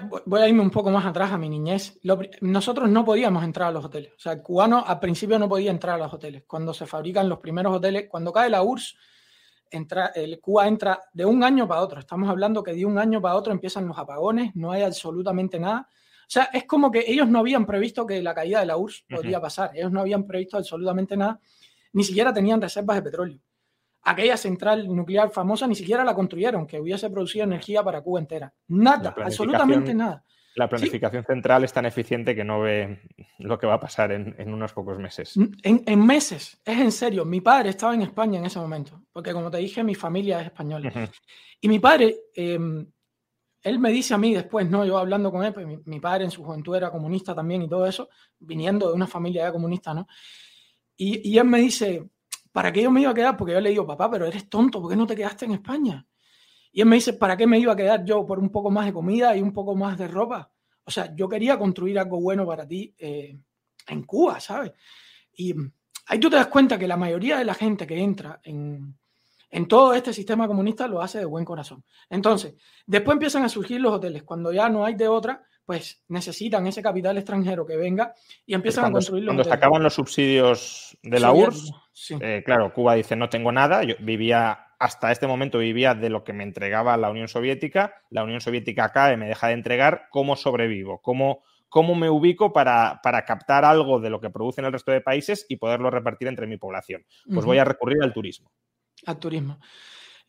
[0.40, 2.00] a, irme un poco más atrás a mi niñez.
[2.40, 4.10] nosotros no podíamos entrar a los hoteles.
[4.16, 6.42] O sea, el cubano al principio no podía entrar a los hoteles.
[6.48, 8.96] Cuando se fabrican los primeros hoteles, cuando cae la URSS,
[9.70, 12.00] entra, el Cuba entra de un año para otro.
[12.00, 15.88] Estamos hablando que de un año para otro empiezan los apagones, no hay absolutamente nada.
[15.90, 19.04] O sea, es como que ellos no habían previsto que la caída de la URSS
[19.08, 19.70] podría pasar.
[19.76, 21.38] Ellos no habían previsto absolutamente nada.
[21.92, 23.38] ni siquiera tenían reservas de petróleo.
[24.02, 28.52] Aquella central nuclear famosa ni siquiera la construyeron, que hubiese producido energía para Cuba entera.
[28.68, 30.24] Nada, absolutamente nada.
[30.58, 33.00] La planificación central es tan eficiente que no ve
[33.38, 35.34] lo que va a pasar en, unos pocos meses.
[35.62, 37.24] En, meses, es en serio.
[37.24, 40.46] Mi padre estaba en España en ese momento, porque como te dije, mi familia es
[40.46, 40.92] española.
[41.60, 42.84] Y mi padre, em,
[43.62, 44.84] él me dice a mí después, ¿no?
[44.84, 47.86] Yo hablando con él, pues mi, padre en su juventud era comunista también y todo
[47.86, 48.08] eso,
[48.40, 50.08] viniendo de una familia ya comunista, ¿no?
[50.96, 52.04] Y, y él me dice,
[52.58, 53.36] ¿para qué yo me iba a quedar?
[53.36, 56.04] Porque yo le digo, papá, pero eres tonto, ¿por qué no te quedaste en España?
[56.72, 58.84] Y él me dice, ¿para qué me iba a quedar yo por un poco más
[58.84, 60.50] de comida y un poco más de ropa?
[60.82, 63.38] O sea, yo quería construir algo bueno para ti eh,
[63.86, 64.72] en Cuba, ¿sabes?
[65.34, 65.54] Y
[66.06, 68.98] ahí tú te das cuenta que la mayoría de la gente que entra en,
[69.50, 71.84] en todo este sistema comunista lo hace de buen corazón.
[72.10, 74.24] Entonces, después empiezan a surgir los hoteles.
[74.24, 78.14] Cuando ya no hay de otra, pues necesitan ese capital extranjero que venga
[78.46, 81.72] y empiezan a construir los Cuando se acaban los subsidios de la URSS,
[82.22, 86.24] eh, claro, Cuba dice no tengo nada, yo vivía hasta este momento vivía de lo
[86.24, 90.36] que me entregaba la Unión Soviética, la Unión Soviética cae, me deja de entregar, ¿cómo
[90.36, 91.02] sobrevivo?
[91.02, 95.44] ¿Cómo, cómo me ubico para, captar algo de lo que producen el resto de países
[95.50, 97.04] y poderlo repartir entre mi población?
[97.30, 98.50] Pues voy a recurrir al turismo
[99.04, 99.60] al turismo.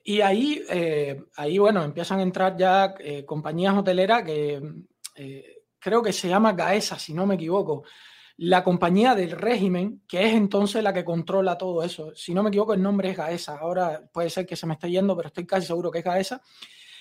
[0.03, 4.61] Y ahí, eh, ahí bueno, empiezan a entrar ya eh, compañías hoteleras que
[5.15, 7.83] eh, creo que se llama Gaesa, si no me equivoco,
[8.37, 12.15] la compañía del régimen, que es entonces la que controla todo eso.
[12.15, 13.57] Si no me equivoco, el nombre es Gaesa.
[13.57, 16.41] Ahora puede ser que se me esté yendo, pero estoy casi seguro que es Gaesa.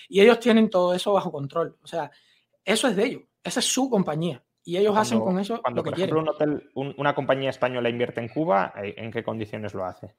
[0.09, 1.77] Y ellos tienen todo eso bajo control.
[1.81, 2.11] O sea,
[2.65, 3.21] eso es de ellos.
[3.41, 4.43] Esa es su compañía.
[4.65, 7.89] Y ellos hacen con eso cuando, lo que por ejemplo, Un hotel, una compañía española
[7.89, 10.15] invierte en Cuba, ¿en qué condiciones lo hace?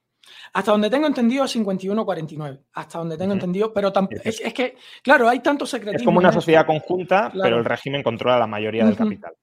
[0.53, 2.59] Hasta donde tengo entendido es 51-49.
[2.73, 3.91] Hasta donde tengo entendido, pero
[4.23, 6.01] es, es, que, claro, hay tantos secretos.
[6.01, 9.33] Es como una sociedad conjunta, pero el régimen controla la mayoría del capital.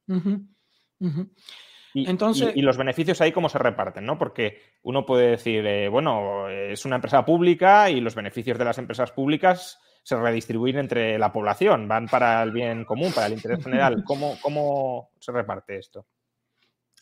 [1.95, 4.19] Y, Entonces, y, los beneficios ahí cómo se reparten, ¿no?
[4.19, 8.79] Porque uno puede decir, eh, bueno, es una empresa pública y los beneficios de las
[8.79, 13.64] empresas públicas se redistribuyen entre la población, van para el bien común, para el interés
[13.64, 14.03] general.
[14.05, 16.07] ¿Cómo, cómo se reparte esto?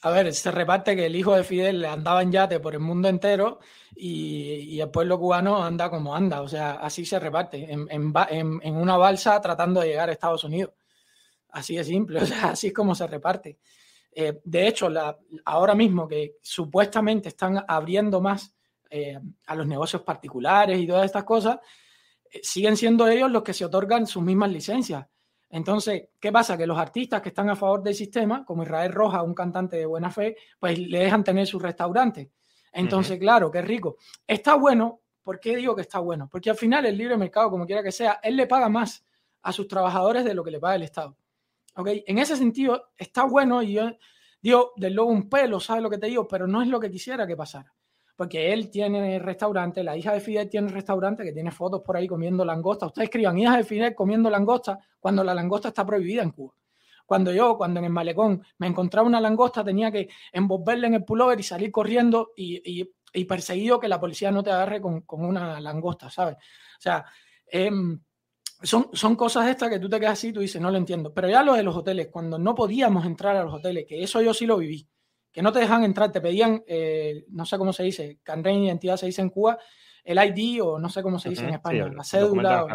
[0.06, 3.08] A ver, se reparte que el hijo de Fidel andaba en yate por el mundo
[3.08, 3.58] entero
[3.96, 6.42] y, el pueblo cubano anda como anda.
[6.42, 10.74] O sea, así se reparte, en, una balsa tratando de llegar a Estados Unidos.
[11.48, 13.58] Así de simple, o sea, así es como se reparte.
[14.12, 14.88] Eh, de hecho,
[15.44, 18.54] ahora mismo que supuestamente están abriendo más
[18.88, 21.58] eh, a los negocios particulares y todas estas cosas,
[22.30, 25.04] eh, siguen siendo ellos los que se otorgan sus mismas licencias.
[25.48, 26.56] Entonces, ¿qué pasa?
[26.56, 29.86] Que los artistas que están a favor del sistema, como Israel Roja, un cantante de
[29.86, 32.32] buena fe, pues le dejan tener su restaurante.
[32.72, 33.96] Entonces, claro, qué rico.
[34.26, 35.00] Está bueno.
[35.22, 36.28] ¿Por qué digo que está bueno?
[36.30, 39.04] Porque al final el libre mercado, como quiera que sea, él le paga más
[39.42, 41.16] a sus trabajadores de lo que le paga el Estado.
[41.74, 41.88] ¿Ok?
[42.06, 43.90] En ese sentido, está bueno y yo
[44.40, 46.28] digo, del lobo un pelo, ¿sabes lo que te digo?
[46.28, 47.75] Pero no es lo que quisiera que pasara
[48.16, 52.08] porque él tiene restaurante, la hija de Fidel tiene restaurante que tiene fotos por ahí
[52.08, 52.86] comiendo langosta.
[52.86, 56.54] Ustedes escriban hija de Fidel comiendo langosta cuando la langosta está prohibida en Cuba.
[57.04, 61.04] Cuando yo, cuando en el malecón me encontraba una langosta, tenía que envolverla en el
[61.04, 62.84] pullover y salir corriendo y,
[63.28, 66.36] perseguido que la policía no te agarre con, una langosta, ¿sabes?
[66.36, 67.04] O sea,
[67.46, 67.98] em,
[68.62, 71.12] son, son cosas estas que tú te quedas así y tú dices, no lo entiendo.
[71.14, 74.20] Pero ya lo de los hoteles, cuando no podíamos entrar a los hoteles, que eso
[74.22, 74.88] yo sí lo viví
[75.36, 78.64] que no te dejan entrar, te pedían, eh, no sé cómo se dice, carnet de
[78.64, 79.58] identidad se dice en Cuba,
[80.02, 82.66] el ID o no sé cómo se dice en español, la cédula.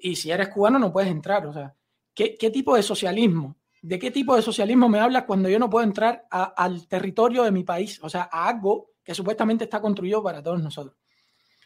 [0.00, 1.46] Y si eres cubano no puedes entrar.
[1.46, 1.72] O sea,
[2.12, 3.56] ¿qué, tipo de socialismo?
[3.80, 7.52] ¿De qué tipo de socialismo me hablas cuando yo no puedo entrar al territorio de
[7.52, 8.00] mi país?
[8.02, 10.96] O sea, a algo que supuestamente está construido para todos nosotros.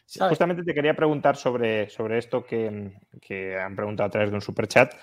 [0.05, 4.41] Justamente te quería preguntar sobre, sobre esto que, que, han preguntado a través de un
[4.41, 4.93] superchat.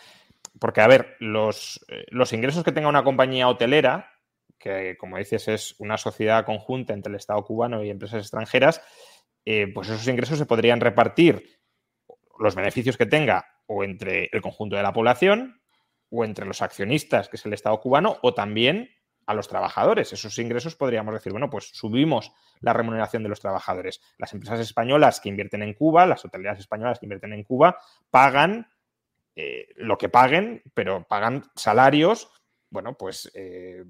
[0.61, 4.13] Porque, a ver, los, eh, los ingresos que tenga una compañía hotelera
[4.61, 8.81] que como dices es una sociedad conjunta entre el Estado cubano y empresas extranjeras,
[9.45, 11.59] eh, pues esos ingresos se podrían repartir
[12.39, 15.61] los beneficios que tenga o entre el conjunto de la población
[16.11, 18.91] o entre los accionistas, que es el Estado cubano, o también
[19.27, 20.13] a los trabajadores.
[20.13, 24.01] Esos ingresos podríamos decir, bueno, pues subimos la remuneración de los trabajadores.
[24.19, 27.79] Las empresas españolas que invierten en Cuba, las hotelerías españolas que invierten en Cuba,
[28.11, 28.67] pagan
[29.37, 32.31] eh, lo que paguen, pero pagan salarios,
[32.71, 33.85] bueno, pues eh,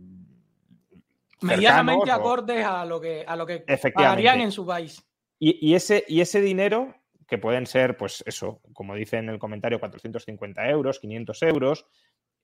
[1.43, 3.64] medianamente acordes a lo que, a lo que
[3.95, 5.05] pagarían en su país.
[5.38, 6.95] Y, ese, y ese dinero,
[7.26, 11.86] que pueden ser, pues eso, como dice en el comentario, 450 euros, 500 euros.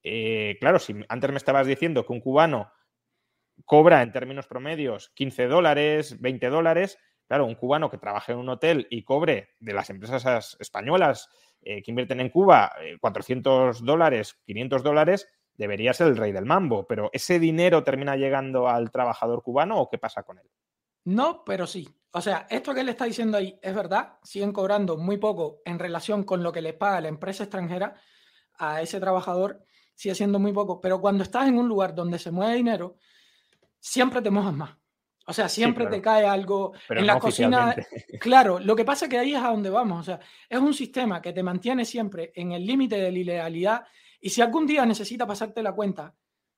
[0.03, 2.73] Eh, claro, si antes me estabas diciendo que un cubano
[3.65, 8.49] cobra en términos promedios 15 dólares, 20 dólares, claro, un cubano que trabaje en un
[8.49, 11.29] hotel y cobre de las empresas españolas
[11.63, 16.45] eh, que invierten en Cuba 400 eh, dólares, 500 dólares, debería ser el rey del
[16.45, 20.51] mambo, pero ¿ese dinero termina llegando al trabajador cubano o qué pasa con él?
[21.05, 21.89] No, pero sí.
[22.13, 25.79] O sea, esto que él está diciendo ahí es verdad, siguen cobrando muy poco en
[25.79, 27.95] relación con lo que les paga la empresa extranjera
[28.59, 32.31] a ese trabajador, sigue siendo muy poco, pero cuando estás en un lugar donde se
[32.31, 32.97] mueve dinero,
[33.79, 34.77] siempre te mojas más.
[35.29, 37.75] O sea, siempre te cae algo en la cocina.
[38.21, 40.01] Claro, lo que pasa es que ahí es a donde vamos.
[40.01, 43.85] O sea, es un sistema que te mantiene siempre en el límite de la ilegalidad
[44.27, 46.13] y si algún día necesita pasarte la cuenta,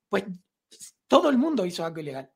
[0.09, 0.25] pues
[1.07, 2.33] todo el mundo hizo algo ilegal.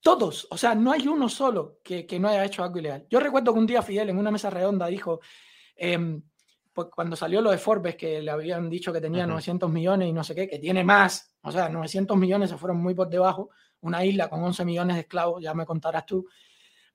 [0.00, 0.48] Todos.
[0.50, 3.06] O sea, no hay uno solo que, no haya hecho algo ilegal.
[3.10, 5.20] Yo recuerdo que un día Fidel en una mesa redonda dijo,
[5.76, 6.22] em,
[6.72, 10.14] pues cuando salió lo de Forbes, que le habían dicho que tenía 900 millones y
[10.14, 13.50] no sé qué, que tiene más, o sea, 900 millones se fueron muy por debajo,
[13.82, 16.26] una isla con 11 millones de esclavos, ya me contarás tú.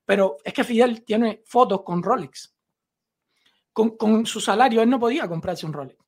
[0.04, 2.52] Pero es que Fidel tiene fotos con Rolex.
[3.72, 5.99] Con, con su salario él no podía comprarse un Rolex.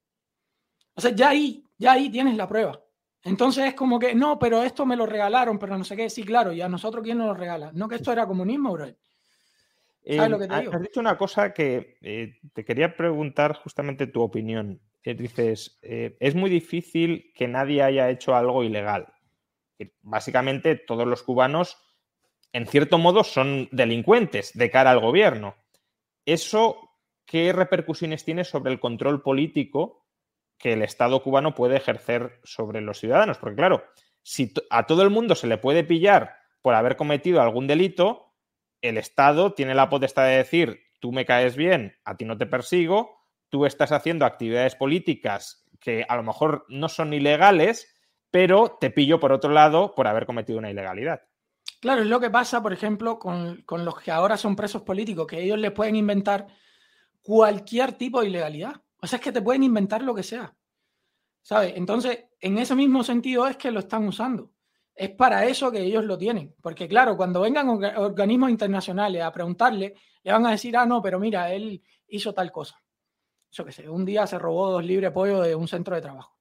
[0.94, 2.80] O sea, ya ahí, ya ahí tienes la prueba.
[3.24, 6.10] Entonces es como que, no, pero esto me lo regalaron, pero no sé qué.
[6.10, 7.70] Sí, claro, y a nosotros quién nos lo regala.
[7.72, 8.86] No que esto era comunismo, bro.
[10.04, 10.74] ¿Sabes lo que te digo?
[10.74, 14.80] Has dicho una cosa que eh, te quería preguntar justamente tu opinión.
[15.04, 19.12] Eh, dices, eh, es muy difícil que nadie haya hecho algo ilegal.
[20.02, 21.76] Básicamente todos los cubanos,
[22.52, 25.56] en cierto modo, son delincuentes de cara al gobierno.
[26.26, 26.90] ¿Eso
[27.24, 30.01] qué repercusiones tiene sobre el control político
[30.62, 33.36] que el Estado cubano puede ejercer sobre los ciudadanos?
[33.36, 33.84] Porque claro,
[34.22, 38.32] si a todo el mundo se le puede pillar por haber cometido algún delito,
[38.80, 42.46] el Estado tiene la potestad de decir, tú me caes bien, a ti no te
[42.46, 47.92] persigo, tú estás haciendo actividades políticas que a lo mejor no son ilegales,
[48.30, 51.22] pero te pillo por otro lado por haber cometido una ilegalidad.
[51.80, 55.42] Claro, es lo que pasa, por ejemplo, con, los que ahora son presos políticos, que
[55.42, 56.46] ellos les pueden inventar
[57.20, 58.80] cualquier tipo de ilegalidad.
[59.02, 60.54] O sea, es que te pueden inventar lo que sea.
[61.42, 61.74] ¿Sabes?
[61.76, 64.52] Entonces, en ese mismo sentido es que lo están usando.
[64.94, 66.54] Es para eso que ellos lo tienen.
[66.62, 71.18] Porque claro, cuando vengan organismos internacionales a preguntarle, le van a decir, ah, no, pero
[71.18, 72.80] mira, él hizo tal cosa.
[73.50, 76.38] Eso que sé, un día se robó dos libres pollo de un centro de trabajo.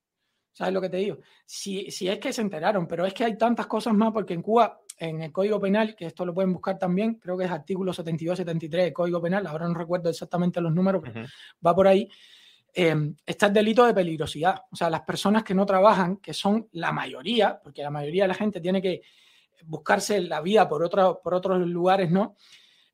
[0.54, 1.18] ¿Sabes lo que te digo?
[1.46, 4.42] Si, si es que se enteraron, pero es que hay tantas cosas más, porque en
[4.42, 7.94] Cuba, en el Código Penal, que esto lo pueden buscar también, creo que es artículo
[7.94, 11.26] 72, 73 del Código Penal, ahora no recuerdo exactamente los números, pero
[11.66, 12.08] va por ahí,
[12.74, 14.64] eh, está el delito de peligrosidad.
[14.72, 18.30] O sea, las personas que no trabajan, que son la mayoría, porque la mayoría de
[18.30, 19.02] la gente tiene que
[19.66, 20.90] buscarse la vida por,
[21.22, 22.36] por otros lugares, ¿no?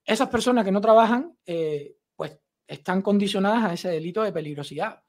[0.03, 5.01] Esas personas que no trabajan, eh, pues están condicionadas a ese delito de peligrosidad.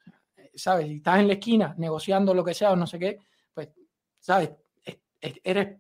[0.55, 0.87] ¿Sabes?
[0.89, 3.19] Si estás en la esquina negociando lo que sea o no sé qué,
[3.55, 3.69] pues,
[4.19, 4.51] ¿sabes?
[5.21, 5.79] Eres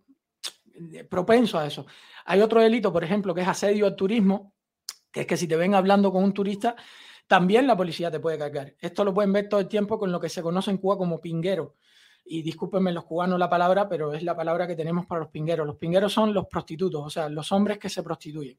[1.09, 1.86] propenso a eso.
[2.26, 4.55] Hay otro delito, por ejemplo, que es asedio al turismo,
[5.11, 6.76] que es que si te ven hablando con un turista,
[7.29, 8.74] también la policía te puede cargar.
[8.81, 11.20] Esto lo pueden ver todo el tiempo con lo que se conoce en Cuba como
[11.20, 11.76] pinguero.
[12.24, 15.66] Y discúlpenme los cubanos la palabra, pero es la palabra que tenemos para los pingueros.
[15.66, 18.59] Los pingueros son los prostitutos, o sea, los hombres que se prostituyen.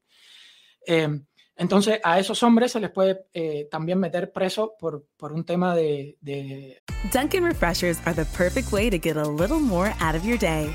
[0.86, 1.20] Eh,
[1.56, 5.74] entonces, a esos hombres se les puede eh, también meter preso por, por un tema
[5.76, 6.82] de, de...
[7.12, 10.74] Dunkin' Refreshers are the perfect way to get a little more out of your day.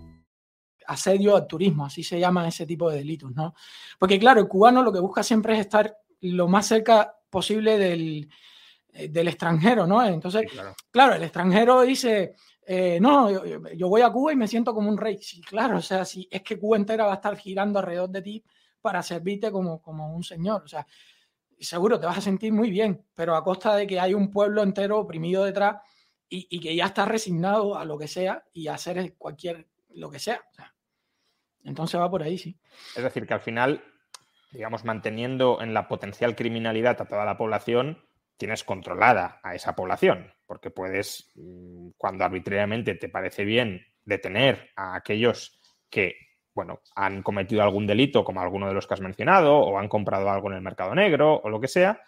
[0.87, 3.53] Asedio al turismo, así se llaman ese tipo de delitos, ¿no?
[3.99, 8.29] Porque claro, el cubano lo que busca siempre es estar lo más cerca posible del,
[8.93, 10.03] eh, del extranjero, ¿no?
[10.05, 10.43] Entonces,
[10.91, 11.15] claro.
[11.15, 15.17] el extranjero dice, eh, no, yo, voy a Cuba y me siento como un rey.
[15.21, 18.21] Sí, claro, o sea, si es que Cuba entera va a estar girando alrededor de
[18.21, 18.43] ti
[18.81, 20.85] para servirte como, como un señor, o sea,
[21.59, 24.63] seguro te vas a sentir muy bien, pero a costa de que hay un pueblo
[24.63, 25.77] entero oprimido detrás
[26.33, 30.19] y, que ya está resignado a lo que sea y a hacer cualquier, lo que
[30.19, 30.41] sea.
[31.63, 32.59] entonces va por ahí, sí.
[32.95, 33.83] Es decir, que al final,
[34.51, 38.03] digamos, manteniendo en la potencial criminalidad a toda la población,
[38.37, 44.95] tienes controlada a esa población, porque puedes, mm, cuando arbitrariamente te parece bien detener a
[44.95, 46.15] aquellos que
[46.53, 50.29] bueno, han cometido algún delito, como alguno de los que has mencionado, o han comprado
[50.29, 52.01] algo en el mercado negro, o lo que sea,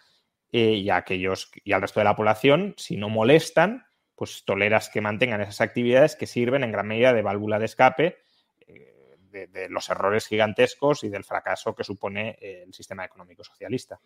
[0.52, 5.00] eh, y aquellos y al resto de la población, si no molestan, pues toleras que
[5.00, 8.18] mantengan esas actividades que sirven en gran medida de válvula de escape
[8.66, 13.98] eh, de, los errores gigantescos y del fracaso que supone eh, el sistema económico socialista.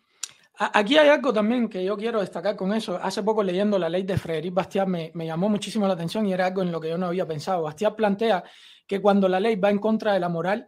[0.55, 2.99] Aquí hay algo también que yo quiero destacar con eso.
[3.01, 6.33] Hace poco leyendo la ley de Frederic Bastiat me, me llamó muchísimo la atención y
[6.33, 7.61] era algo en lo que yo no había pensado.
[7.61, 8.43] Bastiat plantea
[8.85, 10.67] que cuando la ley va en contra de la moral,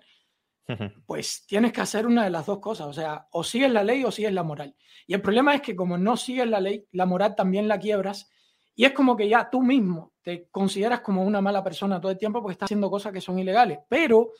[1.05, 4.03] pues tienes que hacer una de las dos cosas, o sea, o sigues la ley
[4.05, 4.75] o sigues la moral.
[5.07, 8.29] Y el problema es que como no sigues la ley, la moral también la quiebras
[8.75, 12.17] y es como que ya tú mismo te consideras como una mala persona todo el
[12.17, 13.79] tiempo porque estás haciendo cosas que son ilegales.
[13.89, 14.31] Pero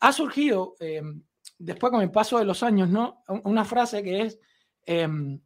[0.00, 1.22] ha surgido, em,
[1.58, 3.22] después con el paso de los años, ¿no?
[3.44, 4.40] Una frase que es
[4.84, 5.40] em,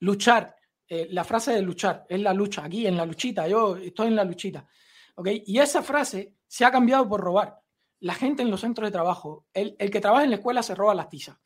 [0.00, 0.54] luchar.
[0.86, 4.16] Eh, la frase de luchar es la lucha, aquí en la luchita, yo estoy en
[4.16, 4.66] la luchita.
[5.14, 5.42] ¿okay?
[5.46, 7.58] Y esa frase se ha cambiado por robar.
[8.00, 10.94] La gente en los centros de trabajo, el, que trabaja en la escuela se roba
[10.94, 11.38] las tizas.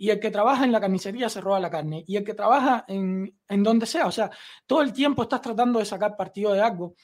[0.00, 2.04] Y el que trabaja en la carnicería se roba la carne.
[2.06, 4.06] Y el que trabaja en, donde sea.
[4.06, 4.30] O sea,
[4.64, 6.94] todo el tiempo estás tratando de sacar partido de algo.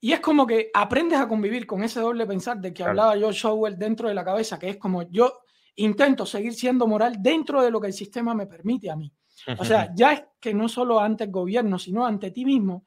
[0.00, 3.38] Y es como que aprendes a convivir con ese doble pensar de que hablaba George
[3.38, 5.40] Showell dentro de la cabeza, que es como yo
[5.76, 9.12] intento seguir siendo moral dentro de lo que el sistema me permite a mí.
[9.58, 12.86] O sea, ya es que no solo ante el gobierno, sino ante ti mismo,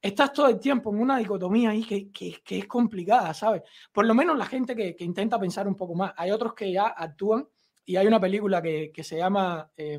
[0.00, 3.62] estás todo el tiempo en una dicotomía ahí que, que, es complicada, ¿sabes?
[3.92, 6.12] Por lo menos la gente que, que, intenta pensar un poco más.
[6.16, 7.46] Hay otros que ya actúan
[7.84, 9.98] y hay una película que, se llama eh,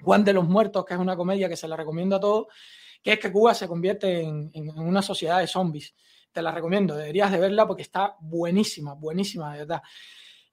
[0.00, 2.46] Juan de los Muertos, que es una comedia que se la recomiendo a todos,
[3.02, 5.94] que es que Cuba se convierte en, en, una sociedad de zombies.
[6.32, 9.82] Te la recomiendo, deberías de verla porque está buenísima, buenísima, de verdad.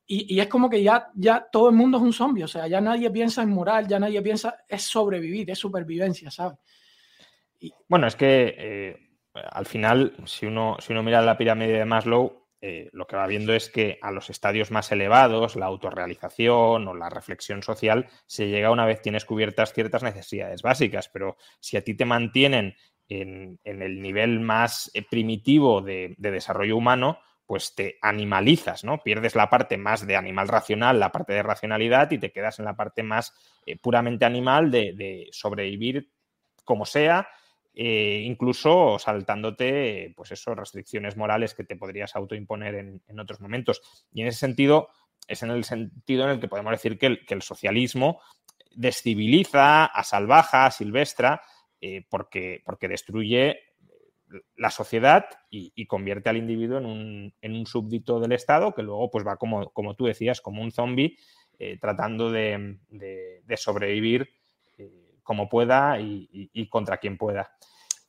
[0.05, 2.67] Y, y, es como que ya, ya todo el mundo es un zombie, o sea,
[2.67, 6.59] ya nadie piensa en moral, ya nadie piensa, es sobrevivir, es supervivencia, ¿sabes?
[7.87, 12.40] Bueno, es que eh, al final, si uno, si uno mira la pirámide de Maslow,
[12.63, 16.93] eh, lo que va viendo es que a los estadios más elevados, la autorrealización o
[16.93, 21.83] la reflexión social, se llega una vez tienes cubiertas ciertas necesidades básicas, pero si a
[21.83, 22.75] ti te mantienen
[23.09, 28.99] en, el nivel más eh, primitivo de, desarrollo humano, pues te animalizas, ¿no?
[28.99, 32.65] Pierdes la parte más de animal racional, la parte de racionalidad y te quedas en
[32.65, 33.33] la parte más
[33.81, 36.11] puramente animal de sobrevivir
[36.63, 37.27] como sea
[37.73, 43.81] eh, incluso saltándote, pues eso, restricciones morales que te podrías autoimponer en, en, otros momentos.
[44.11, 44.89] Y en ese sentido,
[45.27, 48.19] es en el sentido en el que podemos decir que el, socialismo
[48.75, 51.41] desciviliza, a silvestra,
[51.79, 53.59] eh, porque, porque destruye
[54.55, 59.09] la sociedad y, convierte al individuo en un, en un, súbdito del Estado que luego
[59.11, 61.17] pues va como, como tú decías, como un zombie
[61.59, 62.77] eh, tratando de
[63.57, 64.40] sobrevivir
[65.31, 67.55] como pueda y, contra quien pueda.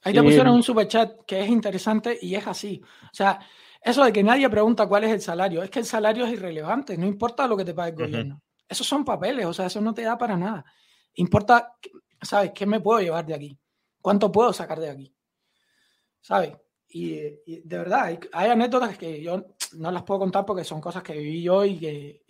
[0.02, 2.82] Ahí te pusieron un super chat que es interesante y es así.
[3.04, 3.38] O sea,
[3.80, 6.98] eso de que nadie pregunta cuál es el salario, es que el salario es irrelevante,
[6.98, 8.42] no importa lo que te pague el gobierno.
[8.68, 10.64] Esos son papeles, o sea, eso no te da para nada.
[11.14, 11.76] Importa,
[12.20, 12.50] ¿sabes?
[12.52, 13.56] ¿Qué me puedo llevar de aquí?
[14.00, 15.14] ¿Cuánto puedo sacar de aquí?
[16.20, 16.54] ¿Sabes?
[16.88, 17.12] Y,
[17.46, 21.40] de verdad, hay, anécdotas que yo no las puedo contar porque son cosas que viví
[21.42, 22.24] yo y que,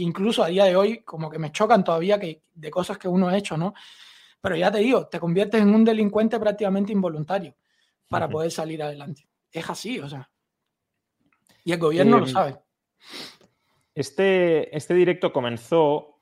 [0.00, 3.28] incluso a día de hoy como que me chocan todavía que, de cosas que uno
[3.28, 3.72] ha hecho, ¿no?
[4.44, 7.56] Pero ya te digo, te conviertes en un delincuente prácticamente involuntario
[8.10, 9.26] para poder salir adelante.
[9.50, 10.30] Es así, o sea.
[11.64, 12.58] Y el gobierno lo em, sabe.
[13.94, 16.20] Este, este directo comenzó,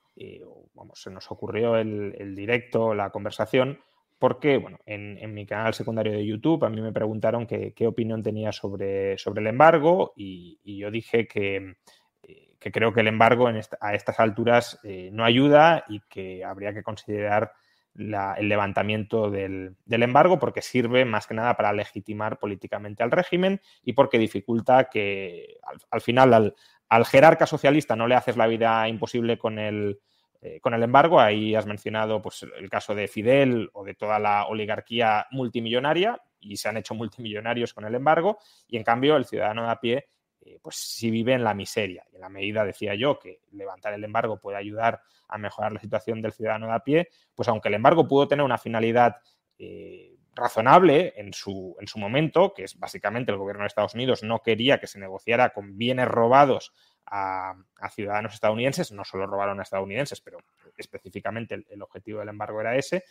[0.73, 3.81] vamos, se nos ocurrió el, directo, la conversación,
[4.21, 8.53] porque, bueno, en, mi canal secundario de YouTube a mí me preguntaron qué opinión tenía
[8.53, 11.75] sobre, sobre el embargo y, yo dije que,
[12.23, 16.73] eh, que, creo que el embargo a estas alturas eh, no ayuda y que habría
[16.73, 17.53] que considerar
[17.95, 23.93] el levantamiento del, embargo porque sirve más que nada para legitimar políticamente al régimen y
[23.93, 25.59] porque dificulta que
[25.91, 26.55] al, final al,
[26.89, 29.99] al, jerarca socialista no le haces la vida imposible con el,
[30.45, 31.21] eh, con el embargo.
[31.21, 36.57] Ahí has mencionado pues, el caso de Fidel o de toda la oligarquía multimillonaria y
[36.57, 40.07] se han hecho multimillonarios con el embargo y en cambio el ciudadano de a pie
[40.45, 42.05] eh, pues si vive en la miseria.
[42.13, 45.81] Y en la medida, decía yo, que levantar el embargo puede ayudar a mejorar la
[45.81, 49.17] situación del ciudadano de a pie, pues aunque el embargo pudo tener una finalidad
[49.59, 54.23] eh, razonable en su, en su momento, que es básicamente el gobierno de Estados Unidos
[54.23, 56.73] no quería que se negociara con bienes robados
[57.07, 57.55] a,
[57.91, 60.39] ciudadanos estadounidenses, no solo robaron a estadounidenses, pero
[60.77, 63.05] específicamente el, objetivo del embargo era ese,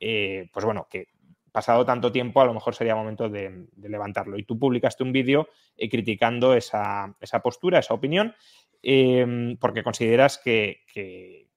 [0.00, 1.08] eh, pues bueno, que
[1.54, 4.36] pasado tanto tiempo a lo mejor sería momento de, levantarlo.
[4.36, 8.34] Y tú publicaste un vídeo eh, criticando esa, postura, esa opinión,
[8.82, 10.82] em, porque consideras que,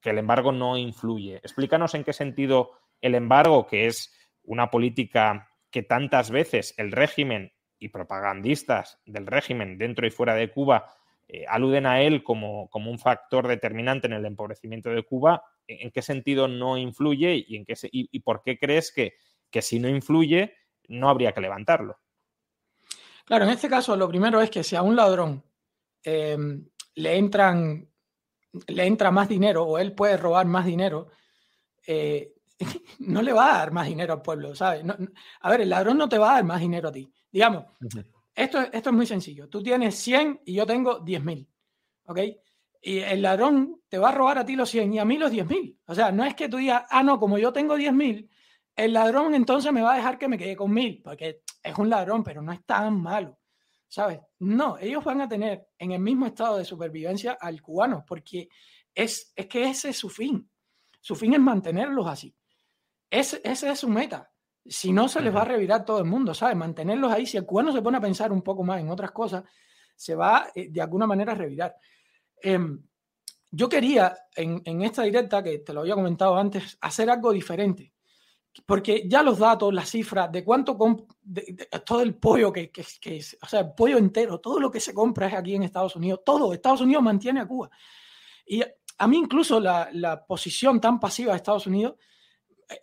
[0.04, 1.38] el embargo no influye.
[1.38, 2.72] Explícanos en qué sentido
[3.02, 9.78] el embargo, que es una política que tantas veces el régimen y propagandistas del régimen
[9.78, 10.86] dentro y fuera de Cuba
[11.28, 16.02] eh, aluden a él como, un factor determinante en el empobrecimiento de Cuba, ¿en qué
[16.02, 19.16] sentido no influye y, en qué y, por qué crees que,
[19.50, 20.56] que, si no influye
[20.90, 22.00] no habría que levantarlo?
[23.26, 25.44] Claro, en este caso lo primero es que si a un ladrón
[26.04, 27.90] em, le entran
[28.68, 31.10] le entra más dinero o él puede robar más dinero,
[31.86, 32.34] eh,
[33.00, 34.84] no le va a dar más dinero al pueblo, ¿sabes?
[35.42, 37.12] a ver, el ladrón no te va a dar más dinero a ti.
[37.32, 37.66] Digamos,
[38.34, 39.48] esto, esto es muy sencillo.
[39.50, 41.48] Tú tienes 100 y yo tengo 10 mil.
[42.06, 42.20] ¿Ok?
[42.82, 45.32] Y el ladrón te va a robar a ti los 100 y a mí los
[45.32, 45.80] 10 mil.
[45.86, 48.30] O sea, no es que tú digas, ah, no, como yo tengo 10 mil,
[48.78, 51.90] el ladrón entonces me va a dejar que me quede con mil, porque es un
[51.90, 53.38] ladrón, pero no es tan malo.
[53.90, 54.20] ¿Sabes?
[54.40, 58.48] No, ellos van a tener en el mismo estado de supervivencia al cubano, porque
[58.94, 60.50] es, es que ese es su fin.
[61.02, 62.34] Su fin es mantenerlos así.
[63.10, 64.32] esa es su meta
[64.70, 66.56] si no se les va a revirar todo el mundo, ¿sabes?
[66.56, 69.44] Mantenerlos ahí, si el cubano se pone a pensar un poco más en otras cosas,
[69.96, 71.76] se va eh, de alguna manera a revirar.
[72.42, 72.82] Em,
[73.52, 77.94] yo quería en, esta directa, que te lo había comentado antes, hacer algo diferente.
[78.66, 80.78] Porque ya los datos, las cifras de cuánto
[81.86, 84.94] todo el pollo que, que, que, o sea, el pollo entero, todo lo que se
[84.94, 87.70] compra es aquí en Estados Unidos, todo, Estados Unidos mantiene a Cuba.
[88.46, 91.96] Y a mí incluso la, la posición tan pasiva de Estados Unidos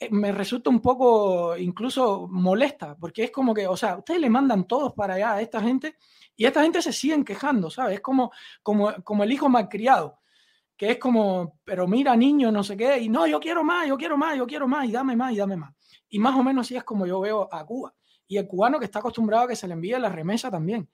[0.01, 4.31] eh, me resulta un poco incluso molesta, porque es como que, o sea, ustedes le
[4.31, 5.97] mandan todos para allá a esta gente
[6.37, 7.97] y esta gente se siguen quejando, ¿sabes?
[7.97, 10.21] Es como, como, como el hijo malcriado,
[10.77, 13.97] que es como, pero mira, niño, no sé qué, y no, yo quiero más, yo
[13.97, 15.75] quiero más, yo quiero más, y dame más, y dame más.
[16.09, 17.95] Y más o menos así es como yo veo a Cuba.
[18.27, 20.89] Y el cubano que está acostumbrado a que se le envíe la remesa también.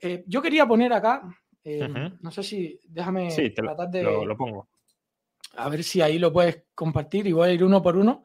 [0.00, 1.22] Eh, yo quería poner acá,
[1.62, 1.88] eh,
[2.20, 4.02] no sé si, déjame tratar de...
[4.02, 4.68] lo pongo
[5.56, 8.22] a ver si ahí lo puedes compartir y voy a ir uno por uno.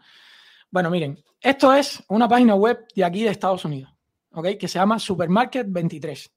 [0.69, 3.91] Bueno, miren, esto es una página web de aquí de Estados Unidos,
[4.31, 4.49] ¿ok?
[4.59, 6.33] Que se llama Supermarket 23,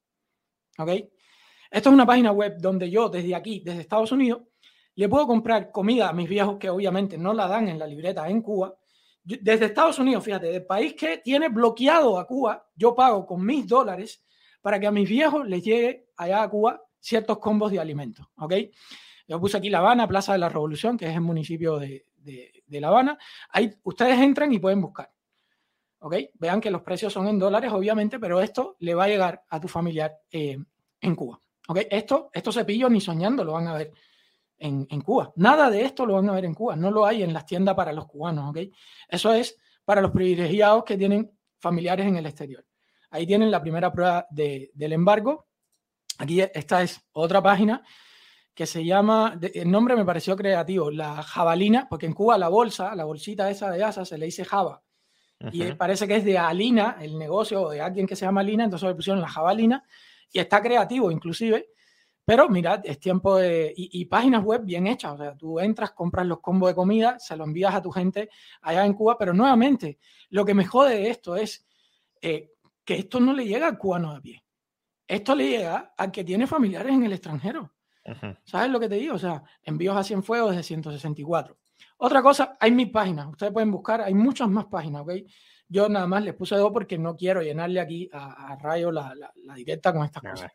[0.78, 0.91] ¿ok?
[1.77, 4.41] Esto es una página web donde yo desde aquí, desde Estados Unidos,
[4.95, 8.27] le puedo comprar comida a mis viejos que obviamente no la dan en la libreta
[8.31, 8.74] en Cuba.
[9.22, 13.68] desde Estados Unidos, fíjate, del país que tiene bloqueado a Cuba, yo pago con mis
[13.68, 14.24] dólares
[14.62, 18.55] para que a mis viejos les llegue allá a Cuba ciertos combos de alimentos, ¿ok?
[19.29, 22.07] Yo puse aquí La Habana, Plaza de la Revolución, que es el municipio de,
[22.68, 23.18] La Habana.
[23.51, 25.12] Ahí ustedes entran y pueden buscar.
[25.99, 26.14] ¿Ok?
[26.39, 29.61] Vean que los precios son en dólares, obviamente, pero esto le va a llegar a
[29.61, 30.57] tu familiar eh,
[31.03, 31.39] en Cuba.
[31.69, 31.81] ¿Ok?
[31.91, 33.93] Esto, estos cepillos ni soñando lo van a ver
[34.59, 35.33] en, en, Cuba.
[35.37, 36.77] Nada de esto lo van a ver en Cuba.
[36.77, 38.51] No lo hay en las tiendas para los cubanos.
[38.51, 38.59] ¿Ok?
[39.09, 42.64] Eso es para los privilegiados que tienen familiares en el exterior.
[43.11, 45.47] Ahí tienen la primera prueba del embargo.
[46.19, 47.83] Aquí esta es otra página
[48.55, 52.95] que se llama, el nombre me pareció creativo, la jabalina, porque en Cuba la bolsa,
[52.95, 54.83] la bolsita esa de asa se le dice java.
[55.53, 58.89] Y parece que es de Alina, el negocio de alguien que se llama Alina, entonces
[58.89, 59.85] le pusieron la jabalina
[60.33, 61.70] y está creativo inclusive.
[62.24, 63.72] Pero mirad, es tiempo de...
[63.77, 67.37] Y, páginas web bien hechas, o sea, tú entras, compras los combos de comida, se
[67.37, 68.29] lo envías a tu gente
[68.62, 70.01] allá en Cuba, pero nuevamente,
[70.31, 71.64] lo que me jode de esto es
[72.20, 72.51] eh,
[72.85, 74.45] que esto no le llega al cubano de pie.
[75.07, 77.72] Esto le llega al que tiene familiares en el extranjero.
[78.45, 79.14] ¿Sabes lo que te digo?
[79.14, 81.57] O sea, envíos a Cienfuegos desde 164.
[81.99, 83.29] Otra cosa, hay mil páginas.
[83.29, 85.12] Ustedes pueden buscar, hay muchas más páginas, ¿ok?
[85.69, 89.12] Yo nada más les puse dos porque no quiero llenarle aquí a, Rayo la,
[89.55, 90.53] directa con estas cosas.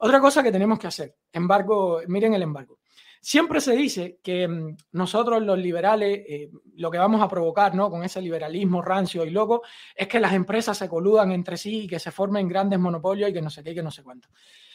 [0.00, 2.78] Otra cosa que tenemos que hacer, embargo, miren el embargo.
[3.20, 7.88] Siempre se dice que mm, nosotros los liberales eh, lo que vamos a provocar ¿no?
[7.88, 9.62] con ese liberalismo rancio y loco
[9.94, 13.32] es que las empresas se coludan entre sí y que se formen grandes monopolios y
[13.32, 14.28] que no sé qué, y que no sé cuánto.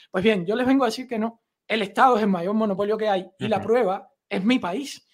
[0.09, 2.97] Pues bien, yo les vengo a decir que no, el Estado es el mayor monopolio
[2.97, 5.07] que hay y la prueba es mi país.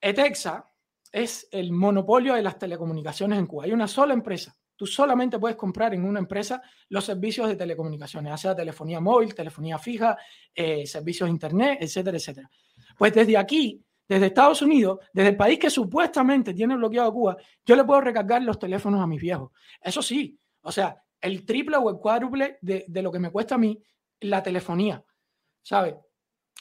[0.00, 0.69] ETEXA
[1.12, 3.64] es el monopolio de las telecomunicaciones en Cuba.
[3.64, 4.56] Hay una sola empresa.
[4.76, 9.34] Tú solamente puedes comprar en una empresa los servicios de telecomunicaciones, ya sea telefonía móvil,
[9.34, 10.16] telefonía fija,
[10.54, 12.50] eh, servicios de internet, etcétera, etcétera.
[12.96, 17.36] Pues desde aquí, desde Estados Unidos, desde el país que supuestamente tiene bloqueado a Cuba,
[17.64, 19.52] yo le puedo recargar los teléfonos a mis viejos.
[19.82, 23.56] Eso sí, o sea, el triple o el cuádruple de, de lo que me cuesta
[23.56, 23.78] a mí
[24.20, 25.04] la telefonía.
[25.62, 25.98] ¿sabe?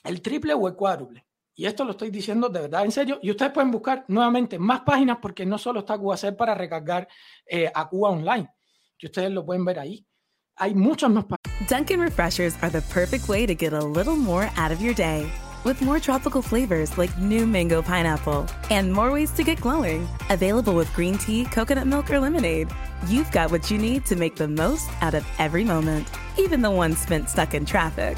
[0.04, 1.26] El triple o el cuádruple.
[1.60, 3.20] Y esto lo estoy diciendo de verdad en serio.
[3.22, 5.98] Y ustedes pueden buscar nuevamente más páginas porque no solo está
[6.38, 7.06] para recargar
[7.46, 8.50] eh, a Cuba Online,
[8.98, 10.08] que ustedes lo pueden ver ahí.
[10.56, 11.26] hay muchas más
[11.68, 15.30] Dunkin' Refreshers are the perfect way to get a little more out of your day.
[15.66, 20.08] With more tropical flavors like new mango pineapple and more ways to get glowing.
[20.30, 22.70] Available with green tea, coconut milk, or lemonade.
[23.10, 26.08] You've got what you need to make the most out of every moment,
[26.38, 28.18] even the ones spent stuck in traffic.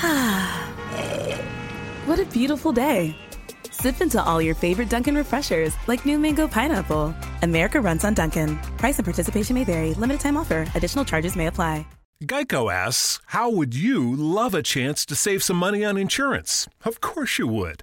[2.06, 3.14] what a beautiful day.
[3.70, 7.14] Sip into all your favorite Dunkin' refreshers like new mango pineapple.
[7.42, 8.56] America runs on Dunkin'.
[8.78, 9.92] Price and participation may vary.
[9.94, 10.66] Limited time offer.
[10.74, 11.86] Additional charges may apply.
[12.24, 16.66] Geico asks, How would you love a chance to save some money on insurance?
[16.84, 17.82] Of course you would.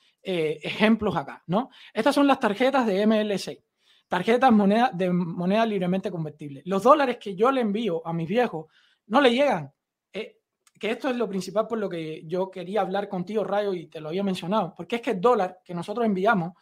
[0.23, 1.69] Eh, ejemplos acá, ¿no?
[1.91, 3.63] Estas son las tarjetas de MLC,
[4.07, 6.61] tarjetas moneda, de moneda libremente convertible.
[6.65, 8.67] Los dólares que yo le envío a mis viejos
[9.07, 9.73] no le llegan.
[10.13, 10.37] Eh,
[10.79, 13.99] que esto es lo principal por lo que yo quería hablar contigo, Rayo, y te
[13.99, 16.53] lo había mencionado, porque es que el dólar que nosotros enviamos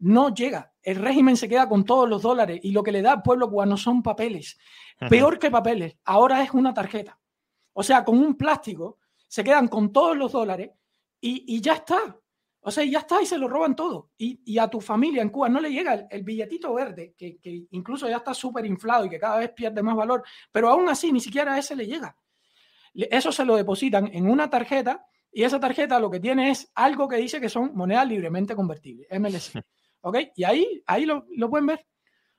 [0.00, 0.72] no llega.
[0.82, 3.48] El régimen se queda con todos los dólares y lo que le da al pueblo
[3.48, 4.58] cubano son papeles.
[5.08, 7.18] Peor que papeles, ahora es una tarjeta.
[7.72, 8.98] O sea, con un plástico
[9.28, 10.70] se quedan con todos los dólares
[11.20, 12.16] y, y ya está.
[12.68, 14.10] O sea, ya está y se lo roban todo.
[14.18, 17.38] Y, a tu familia en Cuba no le llega el, billetito verde, que,
[17.70, 21.12] incluso ya está súper inflado y que cada vez pierde más valor, pero aún así
[21.12, 22.16] ni siquiera a ese le llega.
[22.92, 27.06] Eso se lo depositan en una tarjeta y esa tarjeta lo que tiene es algo
[27.06, 29.62] que dice que son monedas libremente convertibles, MLC.
[30.00, 30.18] ¿Ok?
[30.34, 31.86] Y ahí, ahí lo, lo pueden ver.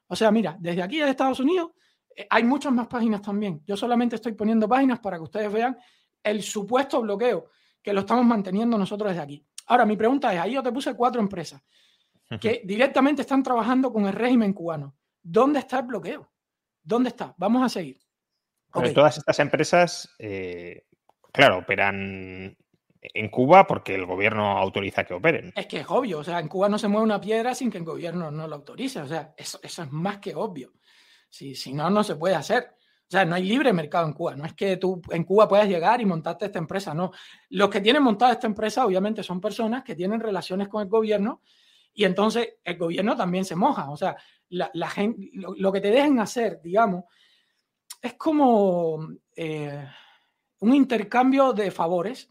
[0.07, 1.71] O sea, mira, desde aquí de Estados Unidos
[2.13, 3.63] eh, hay muchas más páginas también.
[3.65, 5.77] Yo solamente estoy poniendo páginas para que ustedes vean
[6.21, 7.49] el supuesto bloqueo
[7.81, 9.47] que lo estamos manteniendo nosotros desde aquí.
[9.67, 11.61] Ahora, mi pregunta es, ahí yo te puse cuatro empresas
[12.41, 14.97] que directamente están trabajando con el régimen cubano.
[15.21, 16.29] ¿Dónde está el bloqueo?
[16.83, 17.33] ¿Dónde está?
[17.37, 17.99] Vamos a seguir.
[18.93, 20.85] Todas estas empresas, eh,
[21.31, 22.55] claro, operan
[23.01, 25.53] en Cuba porque el gobierno autoriza que operen.
[25.55, 27.77] Es que es obvio, o sea, en Cuba no se mueve una piedra sin que
[27.77, 30.73] el gobierno no lo autorice, o sea, eso, es más que obvio.
[31.29, 32.75] Si, si no, no se puede hacer.
[33.07, 34.35] O sea, no hay libre mercado en Cuba.
[34.35, 36.93] No es que tú en Cuba puedas llegar y montarte esta empresa.
[36.93, 37.11] No.
[37.49, 41.41] Los que tienen montada esta empresa, obviamente, son personas que tienen relaciones con el gobierno
[41.93, 43.89] y entonces el gobierno también se moja.
[43.89, 44.17] O sea,
[44.49, 47.05] la, gente, lo, que te dejen hacer, digamos,
[48.01, 49.87] es como eh,
[50.59, 52.29] un intercambio de favores.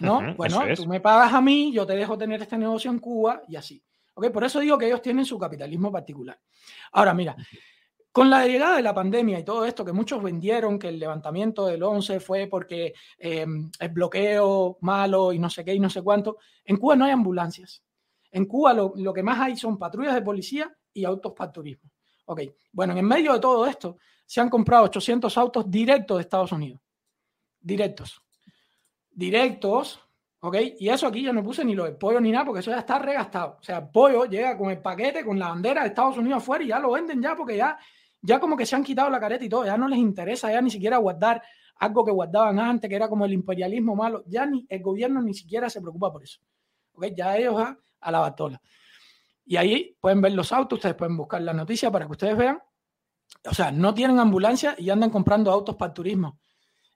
[0.00, 0.34] ¿no?
[0.36, 3.56] bueno, tú me pagas a mí, yo te dejo tener este negocio en Cuba y
[3.56, 3.82] así.
[4.14, 4.30] ¿Okay?
[4.30, 6.38] Por eso digo que ellos tienen su capitalismo particular.
[6.92, 7.34] Ahora, mira,
[8.18, 11.66] con la llegada de la pandemia y todo esto, que muchos vendieron que el levantamiento
[11.66, 13.46] del 11 fue porque eh,
[13.78, 17.12] el bloqueo malo y no sé qué y no sé cuánto, en Cuba no hay
[17.12, 17.80] ambulancias.
[18.32, 21.88] En Cuba lo, que más hay son patrullas de policía y autos para turismo.
[22.26, 22.40] Ok,
[22.72, 26.80] bueno, en medio de todo esto se han comprado 800 autos directos de Estados Unidos.
[27.60, 28.20] Directos.
[29.12, 30.00] Directos,
[30.40, 30.56] ¿ok?
[30.80, 32.80] Y eso aquí yo no puse ni lo de pollo ni nada porque eso ya
[32.80, 33.58] está regastado.
[33.60, 36.64] O sea, el pollo llega con el paquete, con la bandera de Estados Unidos afuera
[36.64, 37.78] y ya lo venden ya porque ya
[38.20, 40.60] ya como que se han quitado la careta y todo, ya no les interesa ya
[40.60, 41.42] ni siquiera guardar
[41.76, 45.34] algo que guardaban antes, que era como el imperialismo malo, ya ni el gobierno ni
[45.34, 46.40] siquiera se preocupa por eso.
[46.92, 47.14] ¿Okay?
[47.16, 48.60] Ya ellos van a la batola.
[49.44, 52.60] Y ahí pueden ver los autos, ustedes pueden buscar la noticia para que ustedes vean.
[53.44, 56.40] O sea, no tienen ambulancia y andan comprando autos para el turismo.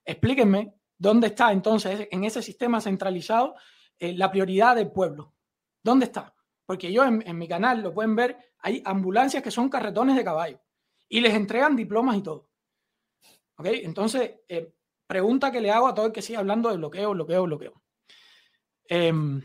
[0.03, 3.55] Explíquenme dónde está entonces en ese sistema centralizado
[3.97, 5.33] eh, la prioridad del pueblo.
[5.81, 6.33] ¿Dónde está?
[6.65, 10.23] Porque yo en, en mi canal lo pueden ver, hay ambulancias que son carretones de
[10.23, 10.62] caballo
[11.13, 12.49] y les entregan diplomas y todo.
[13.57, 13.67] ¿Ok?
[13.67, 14.73] Entonces, eh,
[15.05, 17.83] pregunta que le hago a todo el que siga hablando de bloqueo, bloqueo, bloqueo.
[18.85, 19.39] Em,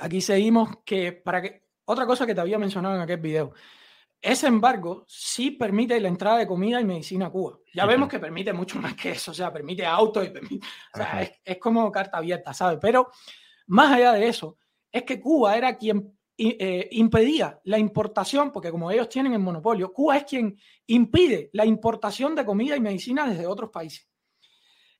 [0.00, 3.52] aquí seguimos que para que otra cosa que te había mencionado en aquel video.
[4.20, 7.60] Ese embargo sí permite la entrada de comida y medicina a Cuba.
[7.72, 10.96] Ya vemos que permite mucho más que eso, o sea, permite autos y permite, o
[10.96, 12.80] sea, es, es, como carta abierta, ¿sabes?
[12.82, 13.12] Pero
[13.68, 14.58] más allá de eso,
[14.90, 19.92] es que Cuba era quien eh, impedía la importación, porque como ellos tienen el monopolio,
[19.92, 24.08] Cuba es quien impide la importación de comida y medicina desde otros países.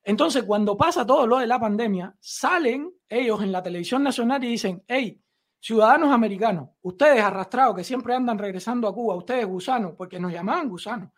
[0.03, 4.49] Entonces, cuando pasa todo lo de la pandemia, salen ellos en la televisión nacional y
[4.49, 5.19] dicen, hey,
[5.59, 10.69] ciudadanos americanos, ustedes arrastrados que siempre andan regresando a Cuba, ustedes gusanos, porque nos llamaban
[10.69, 11.09] gusanos.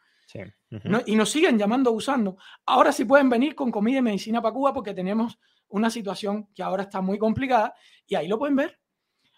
[1.06, 2.36] y nos siguen llamando gusanos.
[2.66, 5.38] Ahora sí pueden venir con comida y medicina para Cuba porque tenemos
[5.70, 7.74] una situación que ahora está muy complicada
[8.06, 8.80] y ahí lo pueden ver.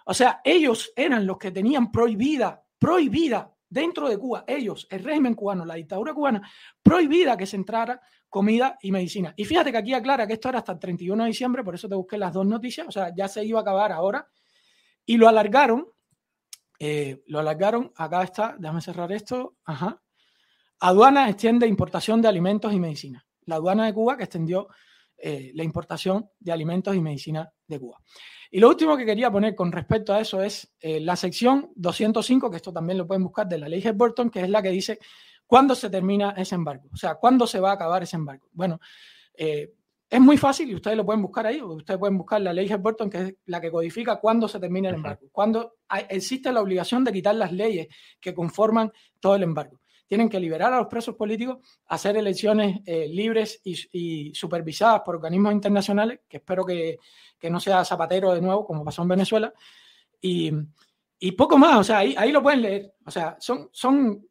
[0.10, 5.36] O sea, ellos eran los que tenían prohibida, prohibida dentro de Cuba, ellos, el régimen
[5.36, 6.42] cubano, la dictadura cubana,
[6.82, 9.36] prohibida que se entrara comida y medicina.
[9.38, 11.88] Y fíjate que aquí aclara que esto era hasta el 31 de diciembre, por eso
[11.88, 14.28] te busqué las dos noticias, o sea, ya se iba a acabar ahora.
[15.06, 15.88] Y lo alargaron,
[16.80, 20.02] eh, lo alargaron, acá está, déjame cerrar esto, ajá.
[20.80, 23.24] Aduana extiende importación de alimentos y medicina.
[23.46, 24.70] La aduana de Cuba que extendió
[25.18, 28.02] eh, la importación de alimentos y medicina de Cuba.
[28.52, 32.50] Y lo último que quería poner con respecto a eso es eh, la sección 205,
[32.50, 35.00] que esto también lo pueden buscar de la ley Burton, que es la que dice
[35.46, 38.48] cuándo se termina ese embargo, o sea, cuándo se va a acabar ese embargo.
[38.52, 38.80] Bueno,
[39.36, 39.74] eh,
[40.10, 42.68] es muy fácil y ustedes lo pueden buscar ahí, o ustedes pueden buscar la ley
[42.76, 45.76] Burton, que es la que codifica cuándo se termina el embargo, cuándo
[46.10, 47.88] existe la obligación de quitar las leyes
[48.20, 49.80] que conforman todo el embargo
[50.10, 55.54] tienen que liberar a los presos políticos, hacer elecciones eh, libres y, supervisadas por organismos
[55.54, 56.98] internacionales, que espero que,
[57.44, 59.54] no sea Zapatero de nuevo, como pasó en Venezuela,
[60.20, 60.52] y,
[61.38, 64.28] poco más, o sea, ahí, ahí, lo pueden leer, o sea, son, son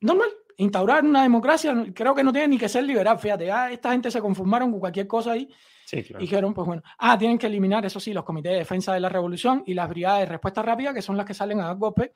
[0.00, 3.90] normal, instaurar una democracia, creo que no tiene ni que ser liberal, fíjate, ah, esta
[3.90, 5.48] gente se conformaron con cualquier cosa ahí,
[5.90, 9.00] y dijeron, pues bueno, ah, tienen que eliminar, eso sí, los comités de defensa de
[9.00, 12.12] la revolución y las brigadas de respuesta rápida, que son las que salen a golpe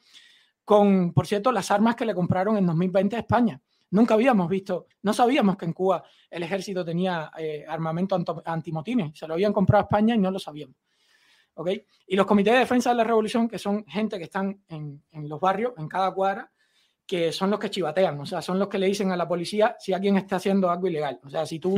[0.64, 3.60] con, por cierto, las armas que le compraron en 2020 a España.
[3.90, 9.16] Nunca habíamos visto, no sabíamos que en Cuba el ejército tenía eh, armamento antimotines.
[9.16, 10.76] Se lo habían comprado a España y no lo sabíamos.
[11.54, 11.70] ¿ok?
[12.08, 15.40] Y los comités de defensa de la revolución, que son gente que están en, los
[15.40, 16.50] barrios, en cada cuadra,
[17.06, 19.76] que son los que chivatean, o sea, son los que le dicen a la policía
[19.78, 21.20] si alguien está haciendo algo ilegal.
[21.22, 21.76] O sea, si tú,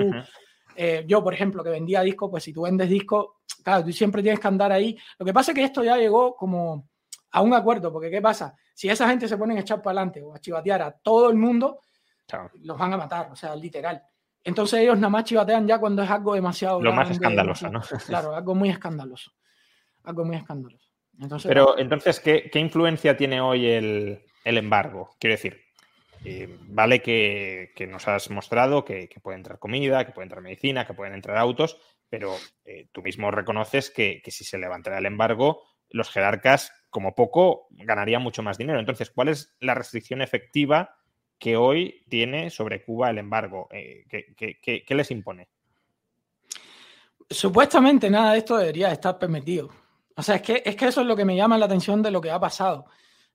[0.77, 3.27] eh, yo por ejemplo, que vendía discos, pues si tú vendes discos,
[3.63, 4.97] claro, tú siempre tienes que andar ahí.
[5.19, 6.89] Lo que pasa es que esto ya llegó como
[7.31, 8.57] a un acuerdo, porque ¿qué pasa?
[8.75, 11.37] Si esa gente se pone a echar para adelante o a chivatear a todo el
[11.37, 11.81] mundo,
[12.63, 14.03] los van a matar, o sea, literal.
[14.43, 16.81] Entonces ellos nada más chivatean ya cuando es algo demasiado...
[16.81, 17.81] Lo más escandaloso, ¿no?
[18.07, 19.33] Claro, algo muy escandaloso.
[20.05, 20.87] Algo muy escandaloso.
[21.21, 25.17] Entonces, Pero entonces, ¿qué, influencia tiene hoy el, embargo?
[25.19, 25.61] Quiero decir,
[26.25, 30.95] eh, vale que, nos has mostrado que, puede entrar comida, que puede entrar medicina, que
[30.95, 36.11] pueden entrar autos, pero eh, tú mismo reconoces que, si se levantara el embargo, los
[36.11, 38.79] jerarcas como poco, ganaría mucho más dinero.
[38.79, 40.97] Entonces, ¿cuál es la restricción efectiva
[41.39, 43.69] que hoy tiene sobre Cuba el embargo?
[43.71, 45.49] Eh, ¿qué, les impone?
[47.29, 49.71] Supuestamente nada de esto debería estar permitido.
[50.17, 52.11] O sea, es que, es que eso es lo que me llama la atención de
[52.11, 52.87] lo que ha pasado,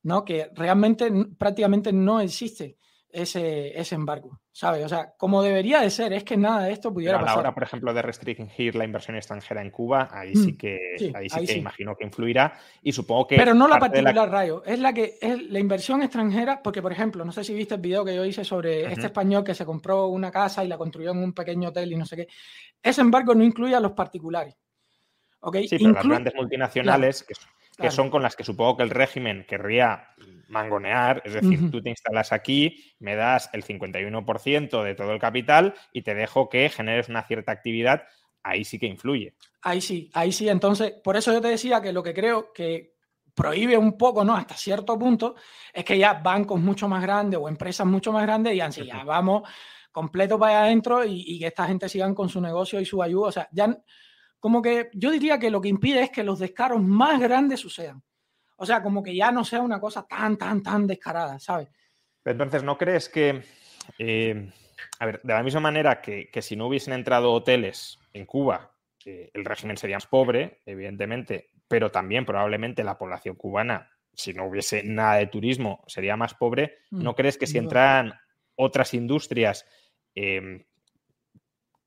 [0.03, 0.25] ¿no?
[0.25, 2.77] Que realmente prácticamente no existe
[3.14, 4.86] ese, ese embargo, ¿sabes?
[4.86, 7.39] O sea, como debería de ser, es que nada de esto pudiera Pero a la
[7.39, 11.30] hora, por ejemplo, de restringir la inversión extranjera en Cuba, ahí sí mm, que, ahí
[11.30, 13.36] sí que imagino que influirá y supongo que...
[13.36, 17.26] Pero no la particular, Rayo, es la que es la inversión extranjera, porque, por ejemplo,
[17.26, 20.07] no sé si viste el video que yo hice sobre este español que se compró
[20.07, 22.28] una casa y la construyó en un pequeño hotel y no sé qué.
[22.82, 24.55] Ese embargo no incluye a los particulares.
[25.41, 25.68] ¿okay?
[25.68, 27.34] Sí, pero las grandes multinacionales, que
[27.82, 30.09] que son con las que supongo que el régimen querría
[30.47, 35.73] mangonear, es decir, tú te instalas aquí, me das el 51% de todo el capital
[35.91, 38.03] y te dejo que generes una cierta actividad,
[38.43, 39.36] ahí sí que influye.
[39.61, 42.95] Ahí sí, ahí sí, entonces, por eso yo te decía que lo que creo que
[43.34, 44.36] prohíbe un poco, ¿no?
[44.36, 45.36] Hasta cierto punto,
[45.73, 49.03] es que ya bancos mucho más grandes o empresas mucho más grandes digan, sí, ya
[49.03, 49.43] vamos
[49.91, 53.27] completo para adentro y, y que esta gente sigan con su negocio y su ayuda,
[53.27, 53.77] o sea, ya
[54.41, 58.03] como que yo diría que lo que impide es que los descaros más grandes sucedan.
[58.57, 61.69] O sea, como que ya no sea una cosa tan, tan, tan descarada, ¿sabes?
[62.25, 63.43] Entonces, ¿no crees que,
[63.99, 64.51] eh,
[64.99, 68.75] a ver, de la misma manera que, si no hubiesen entrado hoteles en Cuba,
[69.05, 74.45] eh, el régimen sería más pobre, evidentemente, pero también probablemente la población cubana, si no
[74.45, 76.79] hubiese nada de turismo, sería más pobre.
[76.89, 78.13] ¿No mm, crees que si entran
[78.55, 79.67] otras industrias
[80.15, 80.65] eh,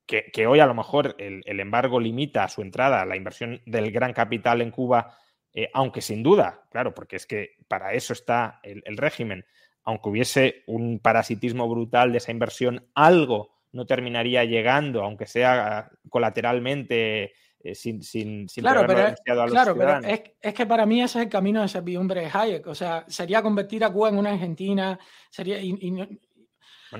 [0.06, 4.12] que, hoy a lo mejor el, embargo limita su entrada a la inversión del gran
[4.12, 5.16] capital en Cuba,
[5.52, 9.44] eh, aunque sin duda, claro, porque es que para eso está el, régimen,
[9.82, 17.32] aunque hubiese un parasitismo brutal de esa inversión, algo no terminaría llegando, aunque sea colateralmente,
[17.64, 21.24] eh, sin, sin, claro, pero, a los claro, pero es, que para mí ese es
[21.24, 22.66] el camino de servidumbre de Hayek.
[22.66, 24.98] O sea, sería convertir a Cuba en una Argentina,
[25.30, 25.58] sería,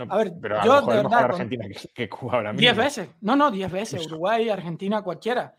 [0.08, 1.64] a ver, pero a yo lo mejor Argentina
[1.94, 2.60] que, Cuba ahora mismo.
[2.60, 3.08] Diez veces.
[3.20, 4.06] No, no, diez veces.
[4.06, 5.54] Uruguay, Argentina, cualquiera.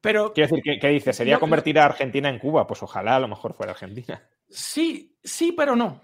[0.00, 0.32] Pero.
[0.32, 1.12] Quiero decir, ¿qué, dice?
[1.12, 2.66] ¿Sería convertir a Argentina en Cuba?
[2.66, 4.22] Pues ojalá a lo mejor fuera Argentina.
[4.48, 6.00] Sí, sí, pero no.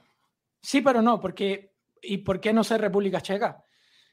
[0.61, 1.71] Sí, pero no, porque.
[2.03, 3.65] ¿Y por qué no ser República Checa?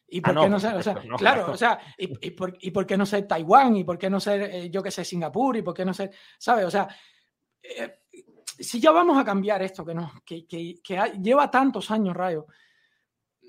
[0.09, 3.27] ¿Y por qué no ser, o sea, claro, o sea, y, por, qué no ser
[3.27, 3.75] Taiwán?
[3.75, 5.57] ¿Y por qué no ser, eh, yo que sé, Singapur?
[5.57, 6.65] ¿Y por qué no ser, ¿sabes?
[6.65, 6.87] O sea,
[7.61, 7.99] eh,
[8.59, 10.79] si ya vamos a cambiar esto que, no, que, que,
[11.21, 12.47] lleva tantos años, Rayo,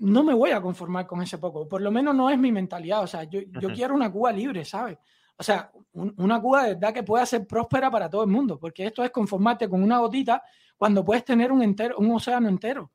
[0.01, 1.69] no me voy a conformar con ese poco.
[1.69, 3.03] Por lo menos no es mi mentalidad.
[3.03, 4.99] O sea, yo, yo quiero una Cuba libre, ¿sabes?
[5.37, 8.87] O sea, una Cuba de verdad que pueda ser próspera para todo el mundo, porque
[8.87, 10.43] esto es conformarte con una gotita
[10.77, 12.93] cuando puedes tener un, entero, un océano entero.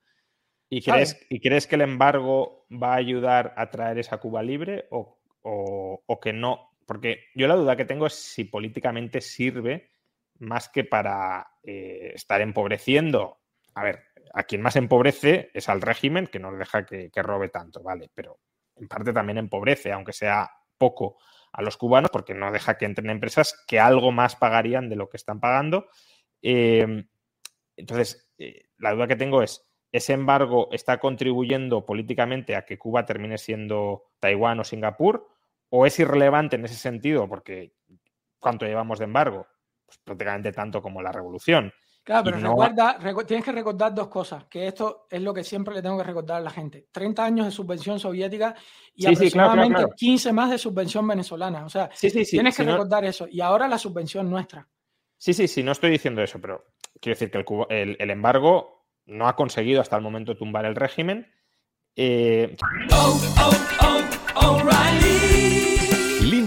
[0.69, 4.87] ¿Y crees, ¿Y crees que el embargo va a ayudar a traer esa Cuba libre
[4.91, 5.19] o,
[6.21, 6.71] que no?
[6.85, 9.91] Porque yo la duda que tengo es si políticamente sirve
[10.39, 13.37] más que para eh, estar empobreciendo.
[13.75, 17.83] A ver, a quien más empobrece es al régimen que no deja que, robe tanto,
[17.83, 18.09] ¿vale?
[18.13, 18.39] Pero
[18.75, 21.17] en parte también empobrece, aunque sea poco
[21.51, 25.07] a los cubanos, porque no deja que entren empresas que algo más pagarían de lo
[25.07, 25.87] que están pagando.
[26.41, 27.05] Eh,
[27.77, 33.05] entonces, eh, la duda que tengo es, ese embargo está contribuyendo políticamente a que Cuba
[33.05, 35.27] termine siendo Taiwán o Singapur,
[35.69, 37.73] o es irrelevante en ese sentido, porque
[38.39, 39.47] ¿cuánto llevamos de embargo?
[39.85, 41.71] Pues prácticamente tanto como la revolución.
[42.03, 45.81] Claro, pero recuerda, tienes que recordar dos cosas, que esto es lo que siempre le
[45.81, 46.87] tengo que recordar a la gente.
[46.91, 48.53] 30 años de subvención soviética
[48.93, 51.65] y aproximadamente 15 más de subvención venezolana.
[51.65, 53.25] O sea, tienes que recordar eso.
[53.29, 54.67] Y ahora la subvención nuestra.
[55.17, 56.65] Sí, sí, sí, no estoy diciendo eso, pero
[56.99, 61.31] quiero decir que el, el embargo no ha conseguido hasta el momento tumbar el régimen.
[61.95, 62.57] Eh,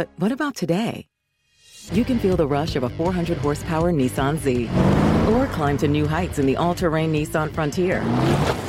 [0.00, 1.08] But what about today?
[1.92, 4.70] You can feel the rush of a 400 horsepower Nissan Z,
[5.30, 8.02] or climb to new heights in the all terrain Nissan Frontier.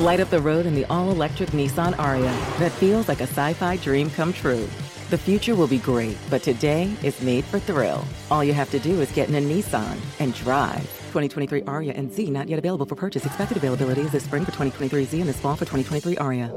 [0.01, 3.53] Light up the road in the all electric Nissan Aria that feels like a sci
[3.53, 4.67] fi dream come true.
[5.09, 8.03] The future will be great, but today is made for thrill.
[8.29, 10.83] All you have to do is get in a Nissan and drive.
[11.13, 13.25] 2023 Aria and Z not yet available for purchase.
[13.25, 16.51] Expected availability is this spring for 2023 Z and this fall for 2023 Aria.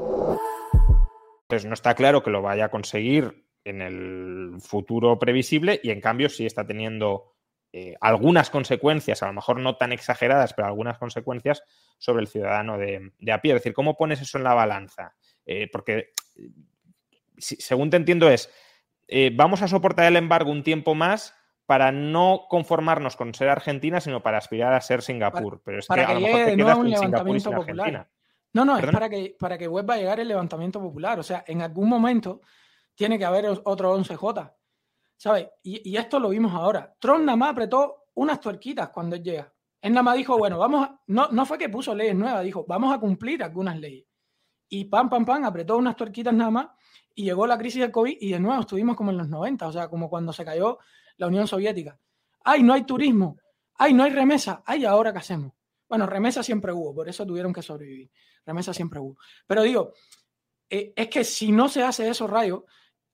[1.47, 5.99] Entonces no está claro que lo vaya a conseguir en el futuro previsible y en
[5.99, 7.33] cambio sí está teniendo
[7.73, 11.63] eh, algunas consecuencias, a lo mejor no tan exageradas, pero algunas consecuencias
[11.97, 13.51] sobre el ciudadano de, de a pie.
[13.51, 15.13] Es decir, ¿cómo pones eso en la balanza?
[15.45, 16.11] Eh, porque,
[17.37, 18.49] si, según te entiendo, es,
[19.07, 21.35] eh, vamos a soportar el embargo un tiempo más
[21.65, 25.61] para no conformarnos con ser Argentina, sino para aspirar a ser Singapur.
[25.65, 28.07] Pero es que, a lo mejor te quedas un levantamiento popular.
[28.53, 31.19] No, no, es para que, para que vuelva a llegar el levantamiento popular.
[31.19, 32.39] O sea, en algún momento
[32.95, 34.53] tiene que haber otro 11J.
[35.17, 35.47] ¿Sabes?
[35.63, 36.93] Y, esto lo vimos ahora.
[36.99, 39.53] Trump nada más apretó unas tuerquitas cuando él llega.
[39.81, 40.99] Él nada más dijo, bueno, vamos a...
[41.07, 44.05] No, no fue que puso leyes nuevas, dijo, vamos a cumplir algunas leyes.
[44.67, 46.67] Y pam, pam, pam, apretó unas tuerquitas nada más
[47.13, 49.71] y llegó la crisis del COVID y de nuevo estuvimos como en los 90, o
[49.71, 50.79] sea, como cuando se cayó
[51.17, 51.99] la Unión Soviética.
[52.43, 53.37] ¡Ay, no hay turismo!
[53.75, 54.63] ¡Ay, no hay remesa!
[54.65, 55.53] ¡Ay, ahora qué hacemos!
[55.87, 58.11] Bueno, remesa siempre hubo, por eso tuvieron que sobrevivir.
[58.45, 59.17] Remesa siempre hubo.
[59.47, 59.93] Pero digo,
[60.69, 62.65] eh, es que si no se hace eso, Rayo,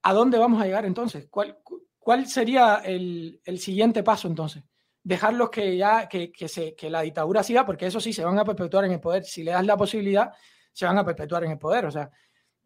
[0.02, 1.26] ¿a dónde vamos a llegar entonces?
[1.30, 1.58] ¿Cuál,
[1.98, 4.64] cuál sería el, siguiente paso entonces?
[5.02, 8.44] Dejarlos que ya, que, se, que la dictadura siga, porque eso sí, se van a
[8.44, 9.24] perpetuar en el poder.
[9.24, 10.30] Si le das la posibilidad,
[10.72, 11.86] se van a perpetuar en el poder.
[11.86, 12.10] O sea,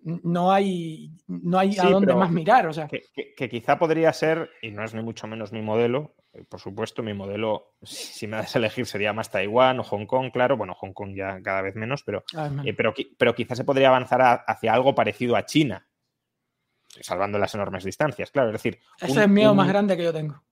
[0.03, 2.67] no hay, no hay a dónde más mirar.
[2.67, 2.89] O sea.
[2.89, 7.03] Que, quizá podría ser, y no es ni mucho menos mi modelo, eh, por supuesto,
[7.03, 10.75] mi modelo, si me das a elegir, sería más Taiwán o Hong Kong, claro, bueno,
[10.75, 12.25] Hong Kong ya cada vez menos, pero,
[12.65, 15.86] eh, pero, pero, quizá se podría avanzar hacia algo parecido a China,
[17.03, 18.79] salvando las enormes distancias, claro, es decir...
[19.01, 20.43] Ese es el miedo más grande que yo tengo.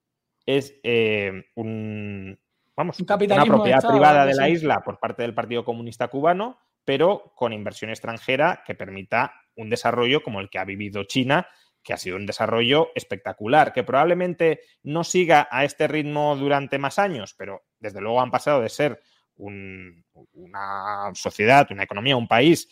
[0.47, 2.39] Es eh, un...
[2.77, 7.53] Vamos, una propiedad privada de la isla por parte del Partido Comunista Cubano, pero con
[7.53, 11.47] inversión extranjera que permita un desarrollo como el que ha vivido China,
[11.85, 16.99] que ha sido un desarrollo espectacular, que probablemente no siga a este ritmo durante más
[16.99, 19.01] años, pero desde luego han pasado de ser
[19.37, 22.69] una sociedad, una economía, un país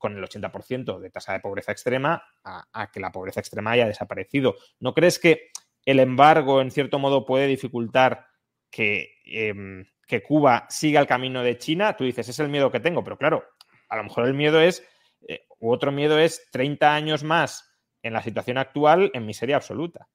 [0.00, 4.56] con el 80% de tasa de pobreza extrema a, que la pobreza extrema haya desaparecido.
[4.80, 5.50] ¿No crees que
[5.84, 8.26] el embargo, en cierto modo, puede dificultar
[8.70, 11.96] que, em, que Cuba siga el camino de China?
[11.96, 13.44] Tú dices, es el miedo que tengo, pero claro,
[13.90, 14.82] a lo mejor el miedo es
[15.28, 17.70] eh, u otro miedo es 30 años más
[18.02, 20.08] en la situación actual en miseria absoluta.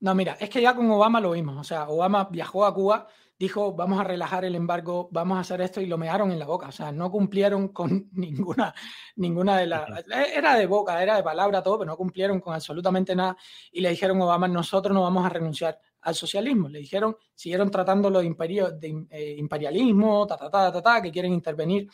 [0.00, 1.56] No, mira, es que ya con Obama lo vimos.
[1.56, 5.60] O sea, Obama viajó a Cuba, dijo, vamos a relajar el embargo, vamos a hacer
[5.60, 6.68] esto y lo mearon en la boca.
[6.68, 8.74] O sea, no cumplieron con ninguna,
[9.16, 9.88] ninguna de las...
[10.34, 13.36] Era de boca, era de palabra todo, pero no cumplieron con absolutamente nada.
[13.72, 16.68] Y le dijeron a Obama, nosotros no vamos a renunciar al socialismo.
[16.68, 21.12] Le dijeron, siguieron tratándolo de, imperio, de eh, imperialismo, ta, ta, ta, ta, ta, que
[21.12, 21.88] quieren intervenir.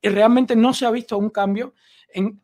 [0.00, 1.74] Y realmente no se ha visto un cambio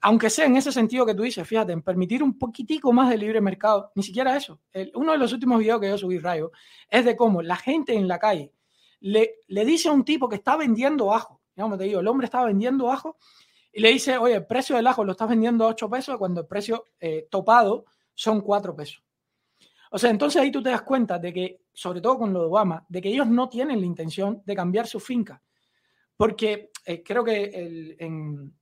[0.01, 3.17] aunque sea en ese sentido que tú dices, fíjate, en permitir un poquitico más de
[3.17, 4.61] libre mercado, ni siquiera eso.
[4.95, 6.53] uno de los últimos videos que yo subí, Rayo,
[6.89, 8.53] es de cómo la gente en la calle
[9.01, 12.27] le, le dice a un tipo que está vendiendo ajo, digamos, te digo, el hombre
[12.27, 13.17] estaba vendiendo ajo
[13.73, 16.43] y le dice, oye, el precio del ajo lo estás vendiendo a 8 pesos cuando
[16.43, 19.03] el precio eh, topado son 4 pesos.
[19.91, 22.47] O sea, entonces ahí tú te das cuenta de que, sobre todo con lo de
[22.47, 25.43] Obama, de que ellos no tienen la intención de cambiar su finca.
[26.17, 28.55] Porque eh, creo que en,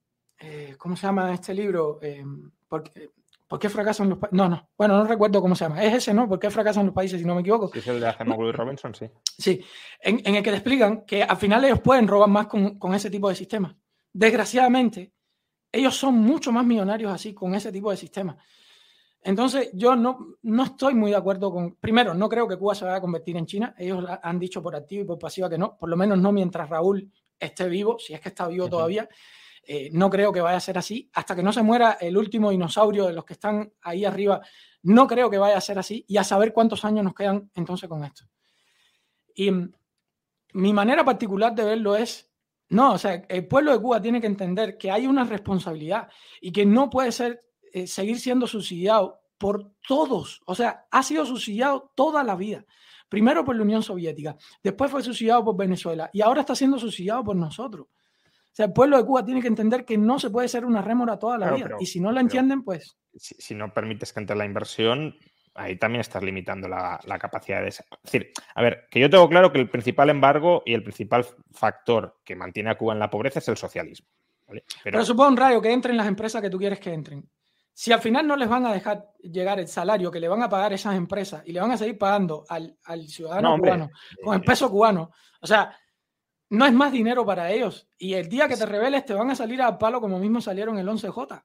[0.42, 1.98] eh, ¿cómo se llama este libro?
[2.02, 2.24] Eh,
[2.68, 4.36] ¿por, qué, fracasan los países?
[4.36, 5.82] No, no, bueno, no recuerdo cómo se llama.
[5.82, 6.28] Es ese, ¿no?
[6.28, 7.70] ¿Por qué fracasan los países, si no me equivoco?
[7.72, 9.06] es el de Acemoglu y Robinson, sí.
[9.38, 9.64] Sí,
[10.00, 13.08] en, el que te explican que al final ellos pueden robar más con, con ese
[13.08, 13.76] tipo de sistemas.
[14.12, 15.12] Desgraciadamente,
[15.70, 18.36] ellos son mucho más millonarios así con ese tipo de sistemas.
[19.24, 21.76] Entonces, yo no, no estoy muy de acuerdo con.
[21.76, 23.74] Primero, no creo que Cuba se vaya a convertir en China.
[23.78, 26.68] Ellos han dicho por activo y por pasiva que no, por lo menos no mientras
[26.68, 29.08] Raúl esté vivo, si es que está vivo todavía.
[29.64, 31.10] Eh, no creo que vaya a ser así.
[31.14, 34.40] Hasta que no se muera el último dinosaurio de los que están ahí arriba,
[34.82, 36.04] no creo que vaya a ser así.
[36.08, 38.24] Y a saber cuántos años nos quedan entonces con esto.
[39.34, 39.72] Y mm,
[40.54, 42.30] mi manera particular de verlo es,
[42.68, 46.08] no, o sea, el pueblo de Cuba tiene que entender que hay una responsabilidad
[46.40, 47.40] y que no puede ser
[47.72, 50.40] eh, seguir siendo subsidiado por todos.
[50.46, 52.64] O sea, ha sido subsidiado toda la vida.
[53.08, 57.22] Primero por la Unión Soviética, después fue subsidiado por Venezuela y ahora está siendo subsidiado
[57.24, 57.88] por nosotros.
[58.52, 60.82] O sea, el pueblo de Cuba tiene que entender que no se puede ser una
[60.82, 61.70] rémora toda la vida.
[61.80, 62.98] y si no la entienden, pues...
[63.14, 65.16] Si, no permites que entre la inversión,
[65.54, 67.68] ahí también estás limitando la, capacidad de...
[67.68, 71.24] Es decir, a ver, que yo tengo claro que el principal embargo y el principal
[71.50, 74.06] factor que mantiene a Cuba en la pobreza es el socialismo.
[74.46, 77.26] Pero, Pero supón, Rayo, que entren las empresas que tú quieres que entren.
[77.72, 80.48] Si al final no les van a dejar llegar el salario que le van a
[80.50, 82.76] pagar esas empresas y le van a seguir pagando al,
[83.08, 83.90] ciudadano cubano
[84.22, 85.74] con el eh, peso cubano, o sea,
[86.52, 87.88] no es más dinero para ellos.
[87.96, 90.78] Y el día que te rebeles te van a salir al palo como mismo salieron
[90.78, 91.42] el 11J.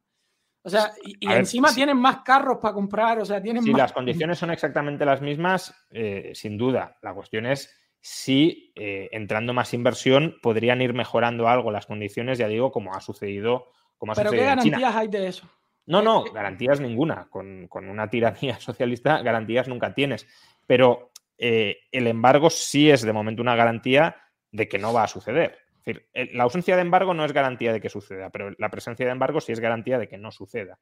[0.63, 3.79] O sea, y, encima tienen más carros para comprar, o sea, tienen si más...
[3.79, 6.97] las condiciones son exactamente las mismas, eh, sin duda.
[7.01, 12.49] La cuestión es si eh, entrando más inversión podrían ir mejorando algo las condiciones, ya
[12.49, 13.71] digo, como ha sucedido.
[13.97, 15.47] Como Pero ¿qué garantías hay de eso?
[15.85, 17.29] No, no, garantías ninguna.
[17.29, 20.27] Con, una tiranía socialista, garantías nunca tienes.
[20.65, 24.17] Pero eh, el embargo sí es de momento una garantía
[24.51, 25.57] de que no va a suceder.
[25.77, 29.05] Es decir, la ausencia de embargo no es garantía de que suceda, pero la presencia
[29.05, 30.79] de embargo sí es garantía de que no suceda.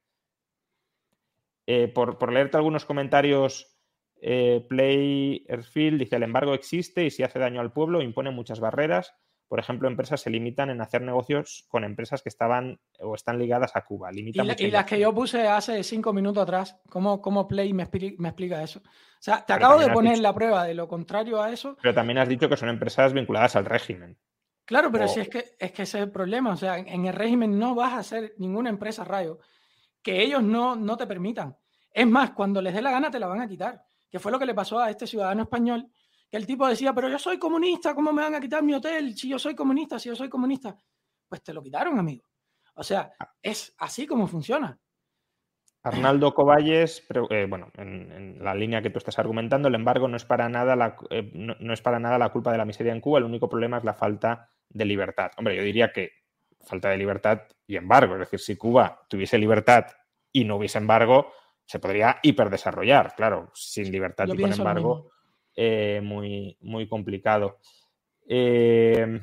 [1.68, 3.78] Eh, por, leerte algunos comentarios,
[4.22, 8.59] eh, Play Airfield dice: el embargo existe y si hace daño al pueblo impone muchas
[8.59, 9.13] barreras.
[9.47, 13.75] Por ejemplo, empresas se limitan en hacer negocios con empresas que estaban o están ligadas
[13.75, 14.09] a Cuba.
[14.11, 14.33] y,
[14.71, 18.79] las que yo puse hace cinco minutos atrás, ¿cómo, cómo Play me, explica eso?
[18.79, 21.77] O sea, te acabo de poner la prueba de lo contrario a eso.
[21.81, 24.17] Pero también has dicho que son empresas vinculadas al régimen.
[24.65, 26.53] Claro, pero si es que, es que ese es el problema.
[26.53, 29.39] O sea, en el régimen no vas a ser ninguna empresa rayo
[30.01, 31.55] que ellos no, no te permitan.
[31.91, 33.83] Es más, cuando les dé la gana te la van a quitar.
[34.09, 35.91] Que fue lo que le pasó a este ciudadano español
[36.30, 39.15] que el tipo decía, pero yo soy comunista, ¿cómo me van a quitar mi hotel
[39.15, 40.76] si yo soy comunista, si yo soy comunista?
[41.28, 42.26] Pues te lo quitaron, amigo.
[42.76, 43.32] O sea, ah.
[43.41, 44.78] es así como funciona.
[45.84, 50.26] Arnaldo Coballes, eh, bueno, en, la línea que tú estás argumentando, el embargo no es,
[50.26, 53.19] para nada la, eh, no, es para nada la culpa de la miseria en Cuba,
[53.19, 55.32] el único problema es la falta de libertad.
[55.38, 56.11] Hombre, yo diría que
[56.60, 59.85] falta de libertad y embargo, es decir, si Cuba tuviese libertad
[60.31, 61.31] y no hubiese embargo,
[61.64, 65.11] se podría hiperdesarrollar, claro, sin libertad y con embargo
[65.56, 67.60] eh, muy, muy complicado.
[68.27, 69.22] Eh,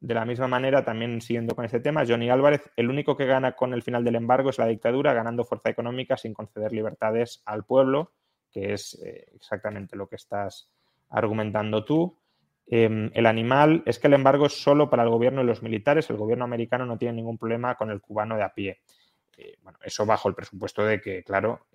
[0.00, 3.52] de la misma manera, también siguiendo con este tema, Johnny Álvarez, el único que gana
[3.52, 7.64] con el final del embargo es la dictadura, ganando fuerza económica sin conceder libertades al
[7.64, 8.12] pueblo,
[8.50, 10.70] que es eh, exactamente lo que estás
[11.10, 12.16] argumentando tú.
[12.66, 16.08] Em, el animal es que el embargo es solo para el gobierno y los militares,
[16.10, 18.80] el gobierno americano no tiene ningún problema con el cubano de a pie.
[19.62, 21.66] bueno, eso bajo el presupuesto de que, claro,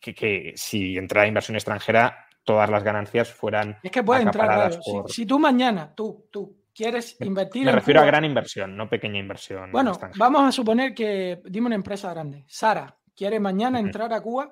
[0.00, 3.78] que, si entrara inversión extranjera, todas las ganancias fueran.
[3.82, 4.72] Es que puede entrar,
[5.06, 7.66] si, tú mañana, tú, tú quieres invertir.
[7.66, 9.70] Me refiero a gran inversión, no pequeña inversión.
[9.72, 14.50] Bueno, vamos a suponer que, dime una empresa grande, Sara, quiere mañana entrar a Cuba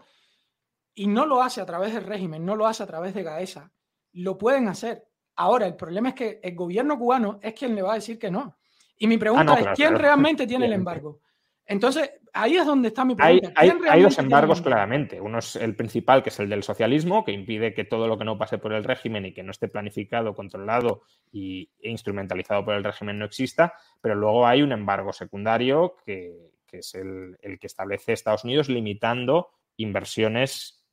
[0.94, 3.72] y no lo hace a través del régimen, no lo hace a través de GAESA.
[4.12, 5.06] Lo pueden hacer.
[5.36, 8.30] Ahora, el problema es que el gobierno cubano es quien le va a decir que
[8.30, 8.58] no.
[8.98, 11.20] Y mi pregunta ah, es, ¿quién realmente tiene el embargo?
[11.68, 13.52] Entonces, ahí es donde está mi pregunta.
[13.54, 15.20] Hay, dos embargos claramente.
[15.20, 18.24] Uno es el principal, que es el del socialismo, que impide que todo lo que
[18.24, 22.74] no pase por el régimen y que no esté planificado, controlado y, e instrumentalizado por
[22.74, 23.74] el régimen no exista.
[24.00, 30.86] Pero luego hay un embargo secundario, que, es el, que establece Estados Unidos, limitando inversiones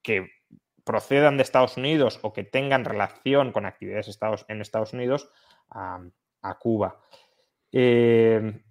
[0.00, 0.30] que
[0.82, 4.18] procedan de Estados Unidos o que tengan relación con actividades
[4.48, 5.28] en Estados Unidos
[5.68, 6.00] a,
[6.58, 6.98] Cuba.
[7.70, 8.62] Eh,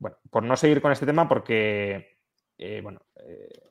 [0.00, 2.16] bueno, por no seguir con este tema, porque,
[2.58, 3.70] eh, bueno, eh,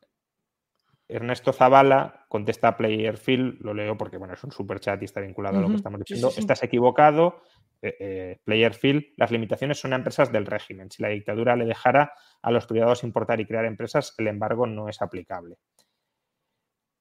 [1.07, 5.21] Ernesto Zavala contesta a Playerfield, lo leo porque, bueno, es un super chat y está
[5.21, 6.31] vinculado a lo que estamos diciendo.
[6.37, 7.41] Estás equivocado,
[7.81, 10.91] eh, Playerfield, las limitaciones son empresas del régimen.
[10.91, 14.87] Si la dictadura le dejara a los privados importar y crear empresas, el embargo no
[14.87, 15.57] es aplicable.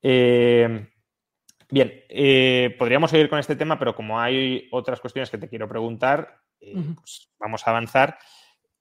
[0.00, 0.88] bien,
[2.78, 7.30] podríamos seguir con este tema, pero como hay otras cuestiones que te quiero preguntar, pues
[7.38, 8.18] vamos a avanzar.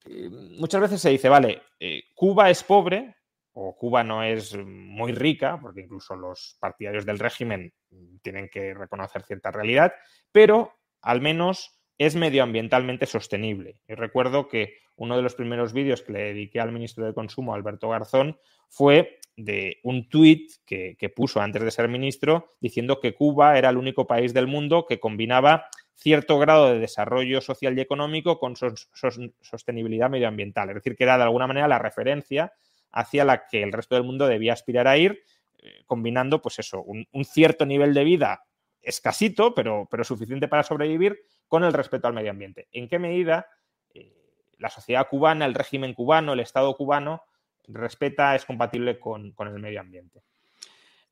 [0.10, 3.16] Eh, muchas veces se dice, vale, eh, Cuba es pobre
[3.54, 7.74] o Cuba no es muy rica, porque incluso los partidarios del régimen
[8.22, 9.94] tienen que reconocer cierta realidad,
[10.32, 13.80] pero al menos es medioambientalmente sostenible.
[13.88, 17.56] Y recuerdo que uno de los primeros vídeos que le dediqué al ministro de Consumo,
[17.56, 18.38] Alberto Garzón,
[18.70, 23.70] fue de un tuit que, que, puso antes de ser ministro diciendo que Cuba era
[23.70, 25.68] el único país del mundo que combinaba
[25.98, 30.70] cierto grado de desarrollo social y económico con sostenibilidad medioambiental.
[30.70, 32.54] Es decir, que era de alguna manera la referencia
[32.92, 35.24] hacia la que el resto del mundo debía aspirar a ir,
[35.58, 38.44] eh, combinando, pues eso, un, cierto nivel de vida
[38.82, 42.68] escasito, pero, pero suficiente para sobrevivir, con el respeto al medio ambiente.
[42.72, 43.48] ¿En qué medida
[43.94, 44.14] eh,
[44.60, 47.24] la sociedad cubana, el régimen cubano, el Estado cubano
[47.68, 50.22] respeta, es compatible con, el medio ambiente?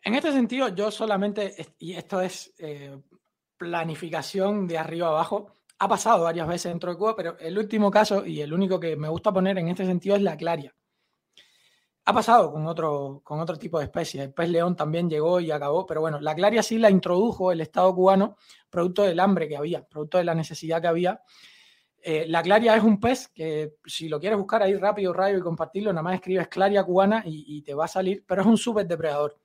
[0.03, 2.95] En este sentido, yo solamente, y esto es eh,
[3.57, 5.51] planificación de arriba abajo.
[5.79, 8.95] Ha pasado varias veces dentro de Cuba, pero el último caso y el único que
[8.95, 10.73] me gusta poner en este sentido es la claria.
[12.07, 14.23] Ha pasado con otro, con otro tipo de especies.
[14.23, 17.61] El pez león también llegó y acabó, pero bueno, la claria sí la introdujo el
[17.61, 18.37] Estado cubano,
[18.69, 21.21] producto del hambre que había, producto de la necesidad que había.
[21.97, 25.41] Eh, la claria es un pez que, si lo quieres buscar ahí rápido, rayo y
[25.41, 28.57] compartirlo, nada más escribes claria cubana y, y te va a salir, pero es un
[28.57, 29.35] súper depredador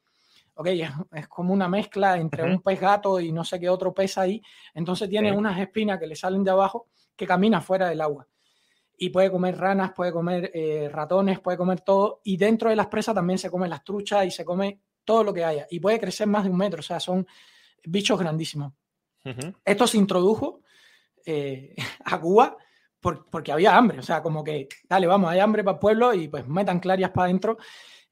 [0.55, 0.67] ok,
[1.13, 4.43] es, como una mezcla entre un pez gato y no sé qué otro pez ahí,
[4.75, 8.27] entonces tiene unas espinas que le salen de abajo que camina fuera del agua.
[8.97, 12.21] Y puede comer ranas, puede comer eh, ratones, puede comer todo.
[12.25, 15.33] Y dentro de las presas también se come las truchas y se come todo lo
[15.33, 15.67] que haya.
[15.71, 17.27] Y puede crecer más de un metro, o sea, son
[17.85, 18.75] bichos grandísimos.
[19.65, 20.63] Esto se introdujo
[21.25, 21.75] eh,
[22.05, 22.57] a Cuba
[23.01, 26.29] porque había hambre, o sea, como que, dale, vamos, hay hambre para el pueblo y
[26.29, 27.57] pues metan clarias para adentro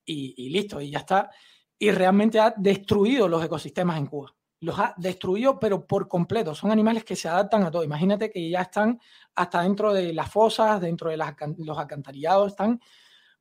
[0.03, 1.31] y, y listo, y ya está
[1.79, 4.35] y realmente ha destruido los ecosistemas en Cuba.
[4.61, 6.55] Los ha destruido, pero por completo.
[6.55, 7.85] Son animales que se adaptan a todo.
[7.85, 8.99] Imagínate que ya están
[9.37, 12.81] hasta dentro de las fosas, dentro de los alcantarillados, están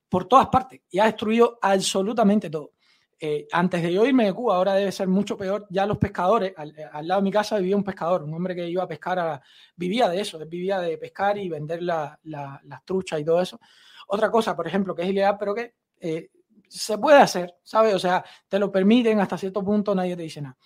[0.08, 2.72] por todas partes y ha destruido absolutamente todo.
[3.20, 6.54] Eh, antes de yo irme de Cuba, ahora debe ser mucho peor, ya los pescadores,
[6.56, 6.72] al,
[7.06, 9.42] lado de mi casa vivía un pescador, un hombre que iba a pescar, a,
[9.74, 13.58] vivía de eso, vivía de pescar y vender las truchas y todo eso.
[14.06, 16.30] Otra cosa, por ejemplo, que es ilegal, pero que eh,
[16.68, 17.94] se puede hacer, ¿sabes?
[17.94, 20.56] O sea, te lo permiten hasta cierto punto, nadie te dice nada.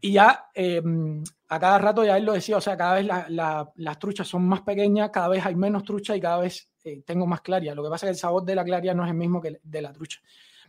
[0.00, 3.06] Y ya em, a cada rato, ya él lo decía, o sea, cada vez
[3.76, 7.26] las truchas son más pequeñas, cada vez hay menos trucha y cada vez eh, tengo
[7.26, 7.74] más claria.
[7.74, 9.60] Lo que pasa es que el sabor de la claria no es el mismo que
[9.62, 10.20] de la trucha.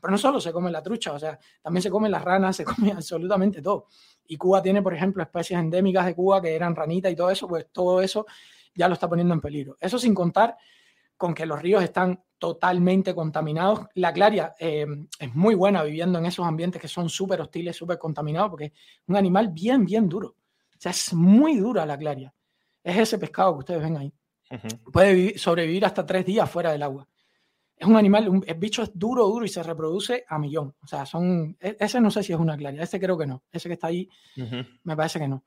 [0.02, 2.66] Pero no solo se come la trucha, o sea, también se comen las ranas, se
[2.66, 3.88] come absolutamente todo.
[4.28, 7.48] Y Cuba tiene, por ejemplo, especies endémicas de Cuba que eran ranitas y todo eso,
[7.48, 8.26] pues todo eso
[8.76, 9.78] ya lo está poniendo en peligro.
[9.80, 10.58] Eso sin contar
[11.16, 13.88] con que los ríos están totalmente contaminados.
[13.94, 14.86] La claria eh,
[15.18, 18.74] es muy buena viviendo en esos ambientes que son súper hostiles, súper contaminados, porque es
[19.08, 20.28] un animal bien, bien duro.
[20.28, 22.34] O sea, es muy dura la claria.
[22.84, 24.14] Es ese pescado que ustedes ven ahí.
[24.92, 27.08] Puede sobrevivir hasta tres días fuera del agua.
[27.78, 30.76] Es un animal, un, el bicho es duro, duro y se reproduce a millón.
[30.84, 31.56] O sea, son.
[31.62, 33.44] E, ese no sé si es una claria, ese creo que no.
[33.54, 34.10] Ese que está ahí,
[34.84, 35.46] me parece que no.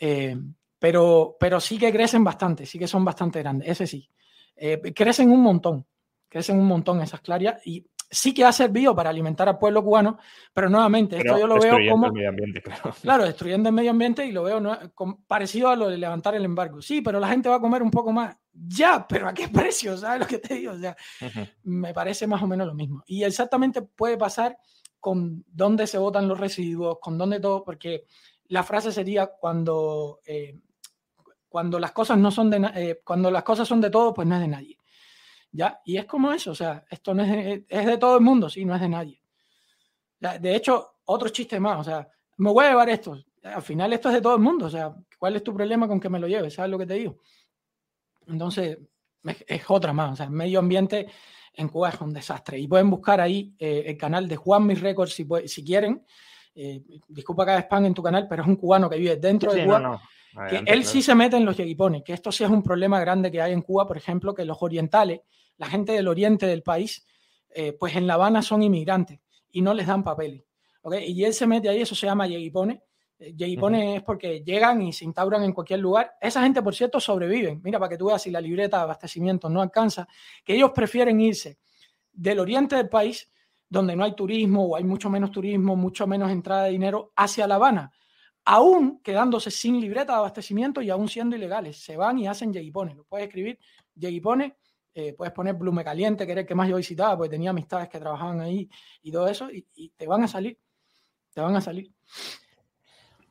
[0.00, 0.34] Eh,
[0.78, 4.08] pero, pero sí que crecen bastante, sí que son bastante grandes, ese sí.
[4.56, 5.86] Eh, crecen un montón
[6.32, 10.18] crecen un montón esas clarias y sí que ha servido para alimentar al pueblo cubano,
[10.54, 12.06] pero nuevamente, esto yo lo veo como...
[12.06, 12.94] El medio ambiente, claro.
[13.02, 14.62] claro, destruyendo el medio ambiente y lo veo
[15.26, 16.80] parecido a lo de levantar el embargo.
[16.80, 18.34] Sí, pero la gente va a comer un poco más.
[18.50, 19.98] Ya, pero ¿a qué precio?
[19.98, 20.72] ¿Sabes lo que te digo?
[20.72, 20.96] O sea,
[21.64, 23.02] me parece más o menos lo mismo.
[23.06, 24.56] Y exactamente puede pasar
[24.98, 28.04] con dónde se votan los residuos, con dónde todo, porque
[28.48, 30.20] la frase sería cuando...
[30.24, 30.58] Eh,
[31.50, 34.36] cuando las cosas no son de eh, cuando las cosas son de todos, pues no
[34.36, 34.78] es de nadie.
[35.52, 35.80] ¿Ya?
[35.84, 38.50] Y es como eso, o sea, esto no es de, es de todo el mundo,
[38.50, 39.22] sí, no es de nadie.
[40.18, 43.18] De hecho, otro chiste más, o sea, me voy a llevar esto.
[43.42, 46.00] Al final esto es de todo el mundo, o sea, ¿cuál es tu problema con
[46.00, 46.54] que me lo lleves?
[46.54, 47.18] ¿Sabes lo que te digo?
[48.26, 48.78] Entonces,
[49.46, 50.12] es, otra más.
[50.12, 51.06] O sea, el medio ambiente
[51.54, 52.58] en Cuba es un desastre.
[52.58, 56.04] Y pueden buscar ahí eh, el canal de Juan Mis Records si, si quieren.
[56.54, 59.52] Eh, disculpa que haga spam en tu canal, pero es un cubano que vive dentro
[59.52, 60.00] de Cuba.
[60.48, 63.30] Que él sí se mete en los yeguipones, que esto sí es un problema grande
[63.30, 65.20] que hay en Cuba, por ejemplo, que los orientales,
[65.58, 67.06] la gente del oriente del país,
[67.50, 70.44] eh, pues en La Habana son inmigrantes y no les dan papeles.
[71.06, 72.82] Y él se mete ahí, eso se llama yeguipone.
[73.18, 76.14] Yeguipone es porque llegan y se instauran en cualquier lugar.
[76.20, 77.60] Esa gente, por cierto, sobreviven.
[77.62, 80.08] Mira, para que tú veas si la libreta de abastecimiento no alcanza,
[80.44, 81.58] que ellos prefieren irse
[82.12, 83.30] del oriente del país
[83.68, 87.46] donde no hay turismo o hay mucho menos turismo, mucho menos entrada de dinero hacia
[87.46, 87.90] La Habana,
[88.44, 91.82] aún quedándose sin libreta de abastecimiento y aún siendo ilegales.
[91.82, 92.94] Se van y hacen Yeguipone.
[92.94, 93.58] Lo puedes escribir
[93.94, 94.56] Yeguipone,
[94.94, 98.40] eh, puedes poner Blume Caliente, que que más yo visitaba, porque tenía amistades que trabajaban
[98.40, 98.68] ahí
[99.02, 99.64] y todo eso, y,
[99.96, 100.58] te van a salir.
[101.32, 101.90] Te van a salir.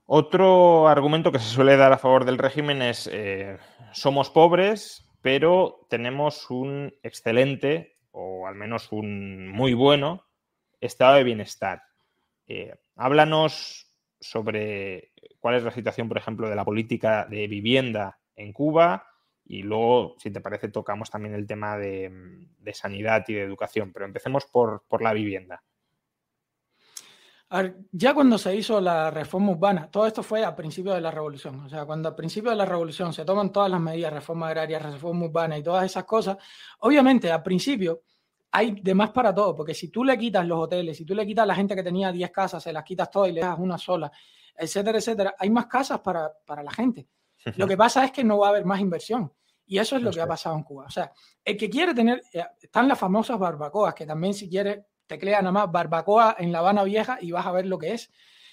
[0.05, 3.57] Otro argumento que se suele dar a favor del régimen es eh,
[3.93, 10.25] somos pobres, pero tenemos un excelente, o al menos un muy bueno,
[10.79, 11.83] estado de bienestar.
[12.47, 13.90] Eh, háblanos
[14.21, 19.07] sobre cuál es la situación, por ejemplo, de la política de vivienda en Cuba
[19.45, 22.09] y luego, si te parece, tocamos también el tema de,
[22.73, 25.61] sanidad y de educación, pero empecemos por, la vivienda.
[27.91, 31.59] ya cuando se hizo la reforma urbana, todo esto fue a principio de la revolución.
[31.65, 34.79] O sea, cuando a principio de la revolución se toman todas las medidas, reforma agraria,
[34.79, 36.37] reforma urbana y todas esas cosas,
[36.79, 38.03] obviamente al principio
[38.51, 41.25] hay de más para todo, porque si tú le quitas los hoteles, si tú le
[41.25, 43.57] quitas a la gente que tenía 10 casas, se las quitas todas y le das
[43.57, 44.11] una sola,
[44.57, 47.07] etcétera, etcétera, hay más casas para, la gente.
[47.57, 49.31] Lo que pasa es que no va a haber más inversión.
[49.65, 50.83] Y eso es lo que ha pasado en Cuba.
[50.85, 51.13] O sea,
[51.45, 55.53] el que quiere tener, eh, están las famosas barbacoas, que también si quiere teclea nada
[55.53, 58.11] más barbacoa en La Habana Vieja y vas a ver lo que es,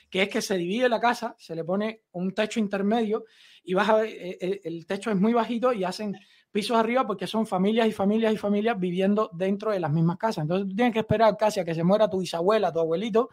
[0.08, 3.24] que es que se divide la casa, se le pone un techo intermedio
[3.64, 6.16] y vas a ver, eh, el, el techo es muy bajito y hacen
[6.50, 10.42] pisos arriba porque son familias y familias y familias viviendo dentro de las mismas casas.
[10.42, 13.30] Entonces tú tienes que esperar casi a que se muera tu bisabuela, tu abuelito,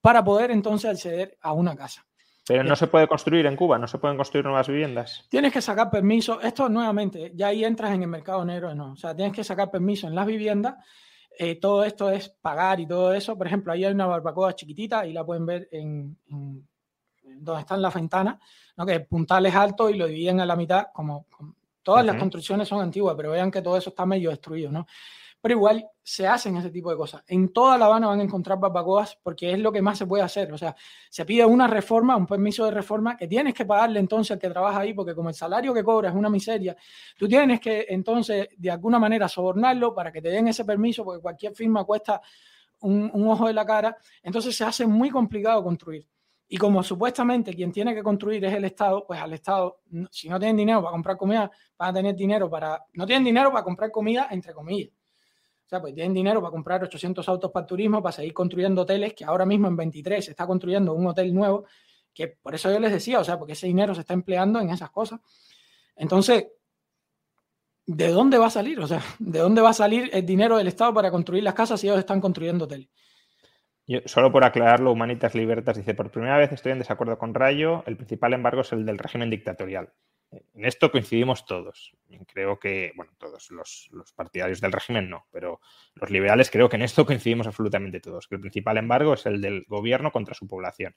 [0.00, 2.06] para poder entonces acceder a una casa.
[2.46, 5.26] Pero no se puede construir en Cuba, no se pueden construir nuevas viviendas.
[5.28, 6.40] Tienes que sacar permiso.
[6.40, 8.92] Esto nuevamente, ya ahí entras en el mercado negro, no.
[8.92, 10.76] O sea, tienes que sacar permiso en las viviendas.
[11.36, 13.36] Eh, todo esto es pagar y todo eso.
[13.36, 16.16] Por ejemplo, ahí hay una barbacoa chiquitita y la pueden ver en,
[17.22, 18.38] donde están las ventanas,
[18.76, 18.86] ¿no?
[18.86, 21.26] que puntales altos y lo dividen a la mitad como
[21.86, 24.88] Todas las construcciones son antiguas, pero vean que todo eso está medio destruido, ¿no?
[25.40, 27.22] Pero igual se hacen ese tipo de cosas.
[27.28, 30.24] En toda La Habana van a encontrar barbacoas porque es lo que más se puede
[30.24, 30.52] hacer.
[30.52, 30.74] O sea,
[31.08, 34.50] se pide una reforma, un permiso de reforma que tienes que pagarle entonces al que
[34.50, 36.76] trabaja ahí, porque como el salario que cobra es una miseria,
[37.16, 41.22] tú tienes que entonces de alguna manera sobornarlo para que te den ese permiso, porque
[41.22, 42.20] cualquier firma cuesta
[42.80, 43.96] un, un ojo de la cara.
[44.24, 46.04] Entonces se hace muy complicado construir.
[46.48, 50.38] Y como supuestamente quien tiene que construir es el Estado, pues al Estado, si no
[50.38, 52.84] tienen dinero para comprar comida, van a tener dinero para...
[52.92, 54.90] No tienen dinero para comprar comida, entre comillas.
[55.66, 59.14] O sea, pues tienen dinero para comprar 800 autos para turismo, para seguir construyendo hoteles,
[59.14, 61.64] que ahora mismo en 23 se está construyendo un hotel nuevo,
[62.14, 64.70] que por eso yo les decía, o sea, porque ese dinero se está empleando en
[64.70, 65.20] esas cosas.
[65.96, 66.46] Entonces,
[67.84, 68.78] ¿de dónde va a salir?
[68.78, 71.80] O sea, ¿de dónde va a salir el dinero del Estado para construir las casas
[71.80, 72.88] si ellos están construyendo hoteles?
[74.06, 77.96] Solo por aclararlo, Humanitas Libertas dice, por primera vez estoy en desacuerdo con Rayo, el
[77.96, 79.92] principal embargo es el del régimen dictatorial.
[80.30, 81.96] En esto coincidimos todos.
[82.26, 85.60] Creo que, bueno, todos los, partidarios del régimen no, pero
[85.94, 89.40] los liberales creo que en esto coincidimos absolutamente todos, que el principal embargo es el
[89.40, 90.94] del gobierno contra su población.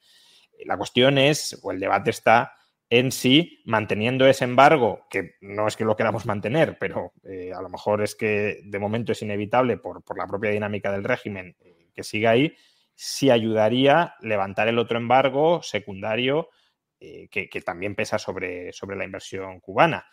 [0.66, 2.54] La cuestión es, o el debate está
[2.90, 7.62] en sí, manteniendo ese embargo, que no es que lo queramos mantener, pero eh, a
[7.62, 11.56] lo mejor es que de momento es inevitable por, por la propia dinámica del régimen
[11.60, 12.56] eh, que siga ahí,
[13.02, 16.50] si ayudaría levantar el otro embargo secundario
[17.00, 20.06] eh, que, también pesa sobre, sobre la inversión cubana.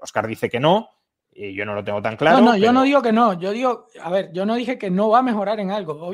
[0.00, 0.90] Oscar eh, dice que no,
[1.30, 2.38] y yo no lo tengo tan claro.
[2.38, 4.90] No, no, yo no digo que no, yo digo, a ver, yo no dije que
[4.90, 6.12] no va a mejorar en algo,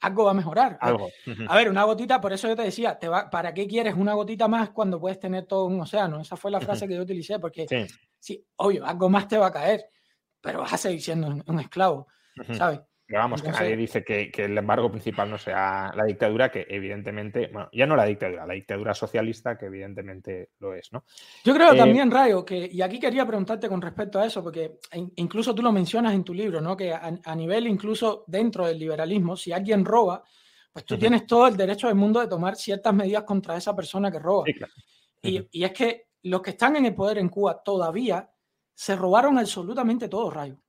[0.00, 0.78] algo va a mejorar.
[0.80, 1.10] Algo.
[1.48, 4.14] A ver, una gotita, por eso yo te decía, te va, ¿para qué quieres una
[4.14, 6.20] gotita más cuando puedes tener todo un océano?
[6.20, 7.66] Esa fue la frase que yo utilicé, porque
[8.20, 8.46] sí.
[8.54, 9.86] obvio, algo más te va a caer,
[10.40, 12.06] pero vas a seguir siendo un, esclavo,
[12.52, 12.78] ¿sabes?
[13.10, 17.50] Pero vamos, que nadie dice que, el embargo principal no sea la dictadura, que evidentemente,
[17.52, 21.02] bueno, ya no la dictadura, la dictadura socialista, que evidentemente lo es, ¿no?
[21.44, 24.78] Yo creo eh, también, Rayo, que, y aquí quería preguntarte con respecto a eso, porque
[25.16, 26.76] incluso tú lo mencionas en tu libro, ¿no?
[26.76, 30.22] Que a, nivel incluso dentro del liberalismo, si alguien roba,
[30.72, 34.12] pues tú tienes todo el derecho del mundo de tomar ciertas medidas contra esa persona
[34.12, 34.44] que roba.
[35.20, 38.30] y, y es que los que están en el poder en Cuba todavía
[38.72, 40.62] se robaron absolutamente todo, Rayo.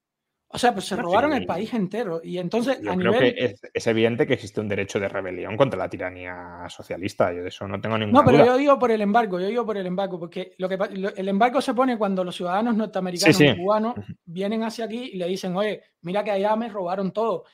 [0.54, 2.20] O sea, pues se robaron el país entero.
[2.24, 5.90] Y entonces, a creo que es, evidente que existe un derecho de rebelión contra la
[5.90, 7.32] tiranía socialista.
[7.32, 9.66] Yo de eso no tengo ninguna No, pero yo digo por el embargo, yo digo
[9.66, 10.78] por el embargo, porque lo que,
[11.16, 13.96] el embargo se pone cuando los ciudadanos norteamericanos y cubanos
[14.26, 17.46] vienen hacia aquí y le dicen, oye, mira que allá me robaron todo.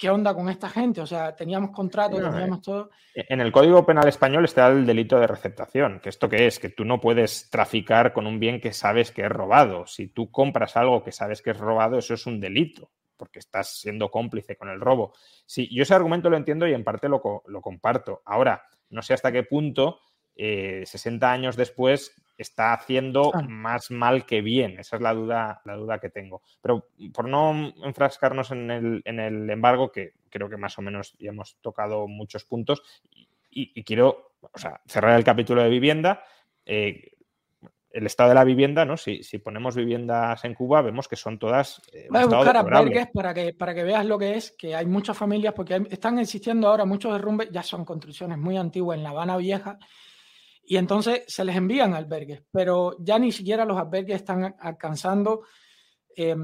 [0.00, 1.02] ¿Qué onda con esta gente?
[1.02, 2.90] O sea, teníamos contratos, teníamos todo.
[3.14, 6.58] E-, en el Código Penal Español está el delito de receptación, que esto qué es,
[6.58, 9.86] que tú no puedes traficar con un bien que sabes que es robado.
[9.86, 13.78] Si tú compras algo que sabes que es robado, eso es un delito, porque estás
[13.78, 15.12] siendo cómplice con el robo.
[15.44, 18.22] Sí, yo ese argumento lo entiendo y en parte lo, lo comparto.
[18.24, 20.00] Ahora, no sé hasta qué punto
[20.34, 24.78] 60 eh, años después está haciendo más mal que bien.
[24.78, 26.42] Esa es la duda, la duda que tengo.
[26.60, 31.16] Pero por no enfrascarnos en el, en el embargo, que creo que más o menos
[31.18, 32.82] ya hemos tocado muchos puntos,
[33.50, 34.32] y, quiero
[34.86, 36.22] cerrar el capítulo de vivienda.
[36.64, 37.12] Eh,
[37.90, 38.96] el estado de la vivienda, ¿no?
[38.96, 41.82] Si, si, ponemos viviendas en Cuba, vemos que son todas.
[41.92, 44.86] Eh, Voy a buscar albergues para que, para que veas lo que es, que hay
[44.86, 49.10] muchas familias, porque están existiendo ahora muchos derrumbes, ya son construcciones muy antiguas en La
[49.10, 49.78] Habana Vieja,
[50.70, 55.42] y entonces se les envían albergues, pero ya ni siquiera los albergues están alcanzando,
[56.16, 56.36] eh,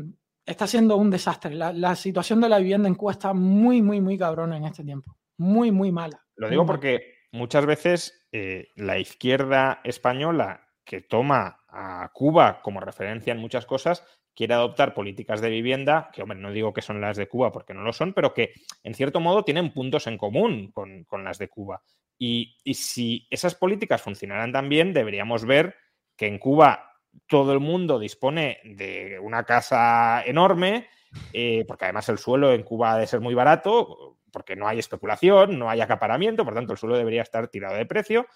[0.44, 1.54] está siendo un desastre.
[1.54, 5.16] La, situación de la vivienda en Cuba está muy, muy, muy cabrona en este tiempo,
[5.36, 6.26] muy, muy mala.
[6.34, 13.32] Lo digo porque muchas veces eh, la izquierda española que toma a Cuba como referencia
[13.32, 14.04] en muchas cosas,
[14.34, 17.74] quiere adoptar políticas de vivienda, que hombre, no digo que son las de Cuba porque
[17.74, 21.38] no lo son, pero que en cierto modo tienen puntos en común con, con las
[21.38, 21.80] de Cuba.
[22.18, 25.76] Y, si esas políticas funcionaran tan bien, deberíamos ver
[26.16, 26.92] que en Cuba
[27.26, 30.88] todo el mundo dispone de una casa enorme,
[31.32, 34.78] eh, porque además el suelo en Cuba ha de ser muy barato, porque no hay
[34.78, 38.26] especulación, no hay acaparamiento, por tanto el suelo debería estar tirado de precio.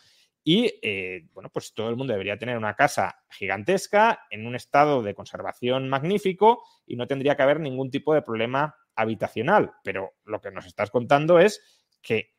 [0.43, 5.03] Y eh, bueno, pues todo el mundo debería tener una casa gigantesca, en un estado
[5.03, 9.73] de conservación magnífico, y no tendría que haber ningún tipo de problema habitacional.
[9.85, 11.63] Pero lo que nos estás contando es
[12.01, 12.33] que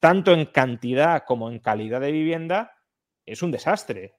[0.00, 2.72] tanto en cantidad como en calidad de vivienda,
[3.24, 4.14] es un desastre.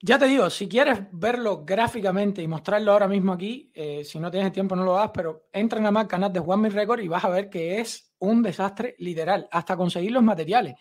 [0.00, 4.30] Ya te digo, si quieres verlo gráficamente y mostrarlo ahora mismo aquí, eh, si no
[4.30, 7.08] tienes tiempo no lo hagas, pero entra en el canal de Juan Mi Record y
[7.08, 10.74] vas a ver que es un desastre literal, hasta conseguir los materiales.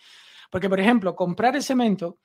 [0.52, 2.20] Porque, por ejemplo, comprar el cemento,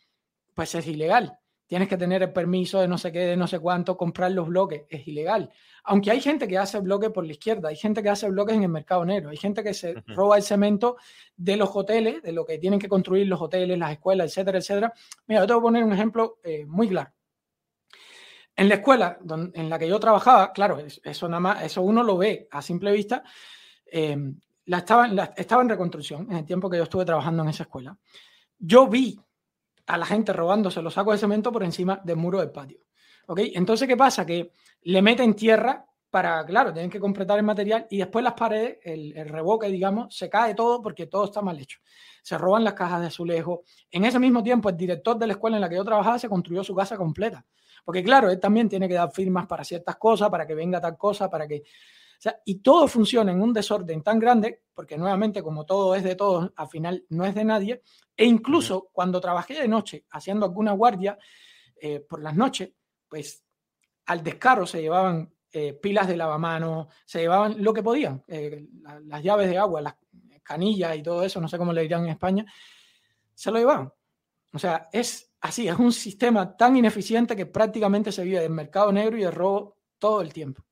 [0.55, 1.39] pues es ilegal
[1.73, 4.47] tienes que tener el permiso de no sé qué, de no sé cuánto, comprar los
[4.47, 5.51] bloques, es ilegal.
[5.85, 8.65] Aunque hay gente que hace bloques por la izquierda, hay gente que hace bloques en
[8.65, 10.99] el mercado negro, hay gente que se roba el cemento
[11.35, 14.93] de los hoteles, de lo que tienen que construir los hoteles, las escuelas, etcétera, etcétera.
[15.27, 17.11] Mira, yo te voy a poner un ejemplo eh, muy claro.
[18.55, 19.19] En la escuela
[19.55, 22.93] en la que yo trabajaba, claro, eso nada más, eso uno lo ve a simple
[22.93, 23.25] vista,
[23.87, 24.15] eh,
[24.67, 25.07] la estaba,
[25.39, 27.97] estaba en reconstrucción en el tiempo que yo estuve trabajando en esa escuela.
[28.59, 29.19] Yo vi
[29.93, 32.79] a la gente robándose los sacos de cemento por encima del muro del patio.
[33.27, 33.41] ¿Ok?
[33.53, 34.25] Entonces, ¿qué pasa?
[34.25, 34.53] Que
[34.85, 39.15] le meten tierra para, claro, tienen que completar el material y después las paredes, el,
[39.15, 41.79] el, revoque, digamos, se cae todo porque todo está mal hecho.
[42.23, 43.65] Se roban las cajas de azulejo.
[43.91, 46.29] En ese mismo tiempo, el director de la escuela en la que yo trabajaba se
[46.31, 47.45] construyó su casa completa.
[47.85, 50.97] Porque, claro, él también tiene que dar firmas para ciertas cosas, para que venga tal
[50.97, 51.65] cosa, para que
[52.45, 56.53] y todo funciona en un desorden tan grande, porque nuevamente como todo es de todos,
[56.57, 57.83] al final no es de nadie,
[58.17, 61.19] e incluso cuando trabajé de noche haciendo alguna guardia
[61.77, 62.73] eh, por las noches,
[63.09, 63.45] pues
[64.07, 68.67] al descaro se llevaban eh, pilas de lavamanos, se llevaban lo que podían, eh,
[69.05, 69.97] las llaves de agua, las
[70.43, 72.47] canillas y todo eso, no sé cómo le dirán en España,
[73.35, 73.93] se lo llevaban.
[74.53, 78.93] O sea, es así, es un sistema tan ineficiente que prácticamente se vive del mercado
[78.93, 80.65] negro y de robo todo el tiempo.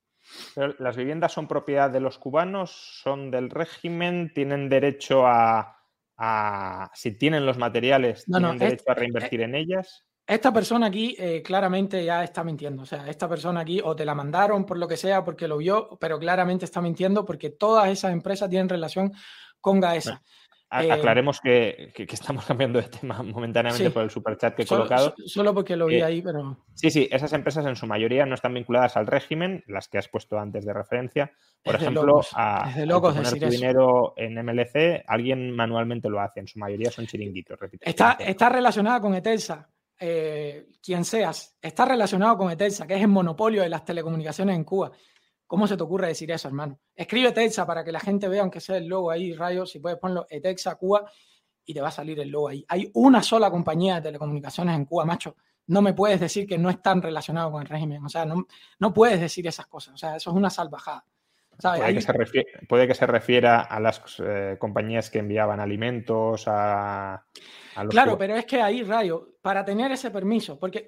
[0.79, 2.71] ¿Las viviendas son propiedad de los cubanos?
[3.03, 4.31] ¿Son del régimen?
[4.33, 5.77] ¿Tienen derecho a,
[6.93, 10.05] si tienen los materiales, tienen derecho a reinvertir en ellas?
[10.27, 12.83] Esta persona aquí eh, claramente ya está mintiendo.
[12.83, 15.57] O sea, esta persona aquí o te la mandaron por lo que sea porque lo
[15.57, 19.11] vio, pero claramente está mintiendo porque todas esas empresas tienen relación
[19.59, 20.21] con Gaesa.
[20.71, 25.13] Eh, aclaremos que, estamos cambiando de tema momentáneamente por el superchat que he colocado.
[25.25, 26.57] Solo porque lo vi eh, ahí, pero.
[26.73, 30.07] Sí, sí, esas empresas en su mayoría no están vinculadas al régimen, las que has
[30.07, 31.31] puesto antes de referencia.
[31.63, 36.89] Por ejemplo, a, poner tu dinero en MLC, alguien manualmente lo hace, en su mayoría
[36.89, 37.59] son chiringuitos.
[37.81, 39.69] está, está relacionada con Etelsa,
[39.99, 44.63] eh, quien seas, está relacionado con Etelsa, que es el monopolio de las telecomunicaciones en
[44.63, 44.91] Cuba.
[45.51, 46.79] ¿Cómo se te ocurre decir eso, hermano?
[46.95, 49.99] Escribe Etexa para que la gente vea, aunque sea el logo ahí, Rayo, si puedes
[49.99, 51.11] ponerlo Etexa Cuba
[51.65, 52.63] y te va a salir el logo ahí.
[52.69, 55.35] Hay una sola compañía de telecomunicaciones en Cuba, macho.
[55.67, 58.05] No me puedes decir que no están relacionados con el régimen.
[58.05, 58.47] O sea, no,
[58.79, 59.93] no puedes decir esas cosas.
[59.93, 61.03] O sea, eso es una salvajada.
[62.67, 67.25] Puede, que se refiera, a las eh, compañías que enviaban alimentos a,
[67.89, 70.87] Claro, pero es que ahí, Rayo, para tener ese permiso, porque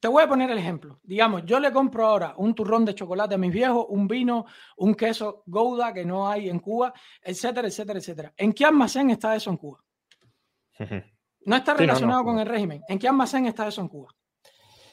[0.00, 0.98] te voy a poner el ejemplo.
[1.04, 4.44] Digamos, yo le compro ahora un turrón de chocolate a mis viejos, un vino,
[4.76, 8.32] un queso Gouda que no hay en Cuba, etcétera, etcétera, etcétera.
[8.36, 9.84] ¿En qué almacén está eso en Cuba?
[11.44, 12.82] No está relacionado con el régimen.
[12.88, 14.08] ¿En qué almacén está eso en Cuba?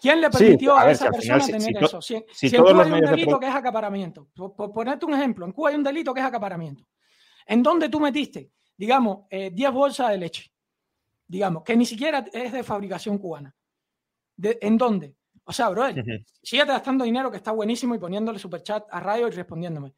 [0.03, 2.01] ¿Quién le permitió a, esa persona tener eso?
[2.01, 5.69] Si, en Cuba hay un delito que es acaparamiento, por, ponerte un ejemplo, en Cuba
[5.69, 6.85] hay un delito que es acaparamiento.
[7.47, 10.51] ¿En dónde tú metiste, digamos, 10 eh, bolsas de leche?
[11.25, 13.55] Digamos, que ni siquiera es de fabricación cubana.
[14.41, 15.15] ¿En dónde?
[15.45, 15.85] O sea, bro,
[16.41, 19.95] sigue gastando dinero que está buenísimo y poniéndole superchat a radio y respondiéndome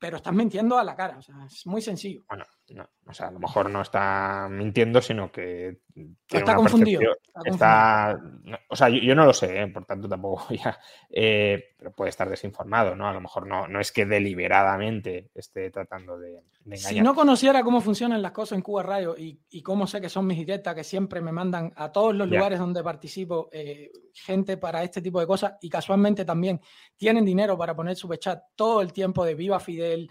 [0.00, 1.18] pero estás mintiendo a la cara.
[1.18, 2.24] O sea, es muy sencillo.
[2.26, 5.80] Bueno, no, o sea, a lo mejor no está mintiendo, sino que.
[6.28, 7.02] está, confundido,
[7.44, 8.20] está,
[8.68, 9.66] o sea, yo, no lo sé, ¿eh?
[9.66, 10.78] por tanto tampoco ya.
[11.10, 13.08] Eh, pero puede estar desinformado, ¿no?
[13.08, 16.42] A lo mejor no, no es que deliberadamente esté tratando de,
[16.76, 20.10] si no conociera cómo funcionan las cosas en Cuba Radio y, y cómo sé que
[20.10, 24.58] son mis directas, que siempre me mandan a todos los lugares donde participo eh, gente
[24.58, 26.60] para este tipo de cosas y casualmente también
[26.96, 30.08] tienen dinero para poner su chat todo el tiempo de viva Fidel,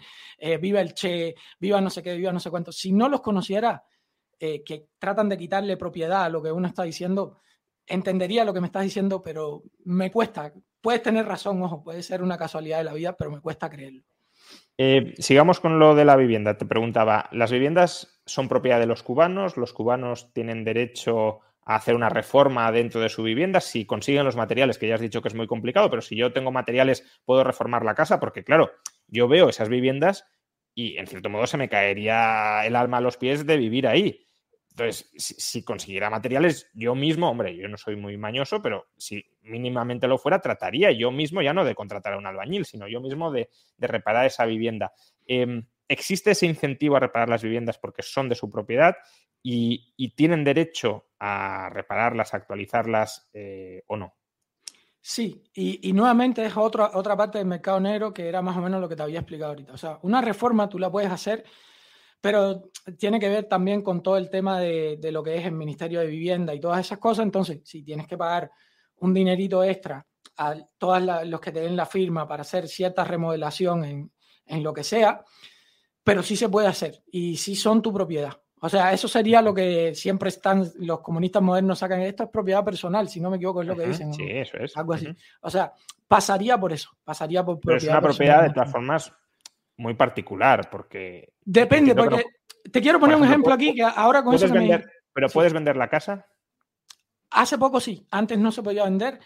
[0.60, 2.72] viva el Che, viva no sé qué, viva no sé cuánto.
[2.72, 3.84] Si no los conociera,
[4.38, 7.38] eh, que tratan de quitarle propiedad a lo que uno está diciendo,
[7.86, 10.52] entendería lo que me estás diciendo, pero me cuesta.
[10.80, 14.02] Puedes tener razón, ojo, puede ser una casualidad de la vida, pero me cuesta creerlo.
[14.78, 16.56] Eh, sigamos con lo de la vivienda.
[16.56, 19.58] Te preguntaba, ¿las viviendas son propiedad de los cubanos?
[19.58, 23.60] ¿Los cubanos tienen derecho a hacer una reforma dentro de su vivienda?
[23.60, 26.32] Si consiguen los materiales, que ya has dicho que es muy complicado, pero si yo
[26.32, 28.70] tengo materiales, puedo reformar la casa, porque claro,
[29.06, 30.24] yo veo esas viviendas
[30.74, 34.26] y en cierto modo se me caería el alma a los pies de vivir ahí.
[34.70, 40.06] Entonces, si, consiguiera materiales, yo mismo, hombre, yo no soy muy mañoso, pero si mínimamente
[40.06, 43.30] lo fuera, trataría yo mismo ya no de contratar a un albañil, sino yo mismo
[43.30, 44.92] de, reparar esa vivienda.
[45.26, 48.96] Em, ¿Existe ese incentivo a reparar las viviendas porque son de su propiedad
[49.42, 54.14] y, tienen derecho a repararlas, a actualizarlas eh, o no?
[55.02, 58.80] Sí, y, nuevamente es otra, otra parte del mercado negro que era más o menos
[58.80, 59.72] lo que te había explicado ahorita.
[59.72, 61.44] O sea, una reforma tú la puedes hacer
[62.20, 66.00] pero tiene que ver también con todo el tema de, lo que es el Ministerio
[66.00, 67.24] de Vivienda y todas esas cosas.
[67.24, 68.50] Entonces, si tienes que pagar
[68.96, 70.06] un dinerito extra
[70.36, 74.12] a todos los que te den la firma para hacer cierta remodelación en,
[74.46, 75.24] en, lo que sea,
[76.04, 78.38] pero sí se puede hacer y sí son tu propiedad.
[78.60, 82.02] O sea, eso sería lo que siempre están los comunistas modernos sacan.
[82.02, 84.12] Esto es propiedad personal, si no me equivoco, es lo que dicen.
[84.12, 84.76] Sí, eso es.
[84.76, 85.08] Algo así.
[85.40, 85.72] O sea,
[86.06, 87.78] pasaría por eso, pasaría por propiedad.
[87.78, 89.12] Pero es una propiedad de todas formas
[89.78, 91.32] muy particular, porque...
[91.42, 92.24] Depende, porque
[92.70, 94.46] te quiero poner un ejemplo aquí que ahora con eso...
[95.12, 96.26] ¿Pero puedes vender la casa?
[97.30, 99.18] Hace poco sí, antes no se podía vender,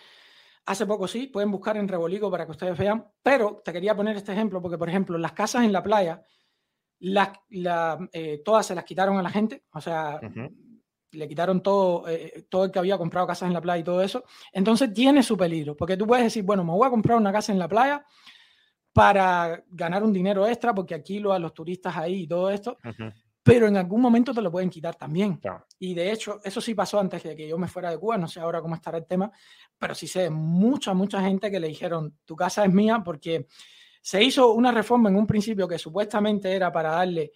[0.67, 4.17] hace poco sí, pueden buscar en Rebolico para que ustedes vean, pero te quería poner
[4.17, 6.23] este ejemplo porque, por ejemplo, las casas en la playa,
[7.05, 10.21] las, eh, todas se las quitaron a la gente, o sea,
[11.13, 14.03] le quitaron todo, eh, todo el que había comprado casas en la playa y todo
[14.03, 17.33] eso, entonces tiene su peligro, porque tú puedes decir, bueno, me voy a comprar una
[17.33, 18.05] casa en la playa,
[18.95, 22.79] para ganar un dinero extra, porque aquí lo a los turistas ahí y todo esto,
[23.43, 25.41] pero en algún momento te lo pueden quitar también.
[25.81, 28.29] Y de hecho, eso sí pasó antes de que yo me fuera de Cuba, no
[28.29, 29.33] sé ahora cómo estará el tema,
[29.79, 33.49] pero sí sé mucha, mucha gente que le dijeron, tu casa es mía, porque
[34.05, 37.33] se hizo una reforma en un principio que supuestamente era para darle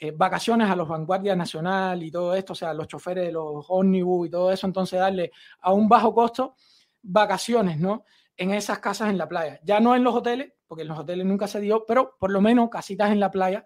[0.00, 3.64] eh, vacaciones a los vanguardias nacional y todo esto, o sea, los choferes de los
[3.68, 5.30] ómnibus y todo eso, entonces darle
[5.60, 6.56] a un bajo costo
[7.02, 8.04] vacaciones, ¿no?
[8.36, 11.24] En esas casas en la playa, ya no en los hoteles, porque en los hoteles
[11.24, 13.64] nunca se dio, pero por lo menos casitas en la playa,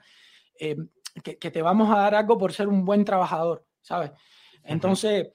[0.61, 0.77] eh,
[1.25, 4.11] que, te vamos a dar algo por ser un buen trabajador, ¿sabes?
[4.63, 5.29] Entonces,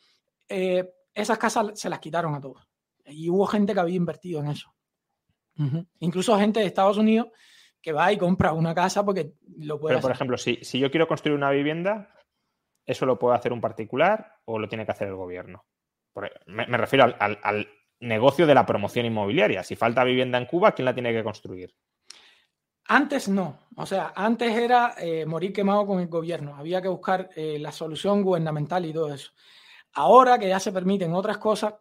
[0.48, 2.62] eh, esas casas se las quitaron a todos.
[3.08, 4.77] Y hubo gente que había invertido en eso.
[6.00, 7.28] Incluso gente de Estados Unidos
[7.82, 10.92] que va y compra una casa porque lo puede Pero, por ejemplo, si, si, yo
[10.92, 12.14] quiero construir una vivienda,
[12.86, 15.66] ¿eso lo puede hacer un particular o lo tiene que hacer el gobierno?
[16.48, 17.68] Me, refiero al,
[18.00, 19.64] negocio de la promoción inmobiliaria.
[19.64, 21.74] Si falta vivienda en Cuba, ¿quién la tiene que construir?
[22.90, 27.30] Antes no, o sea, antes era eh, morir quemado con el gobierno, había que buscar
[27.36, 29.32] eh, la solución gubernamental y todo eso.
[29.94, 31.74] Ahora que ya se permiten otras cosas,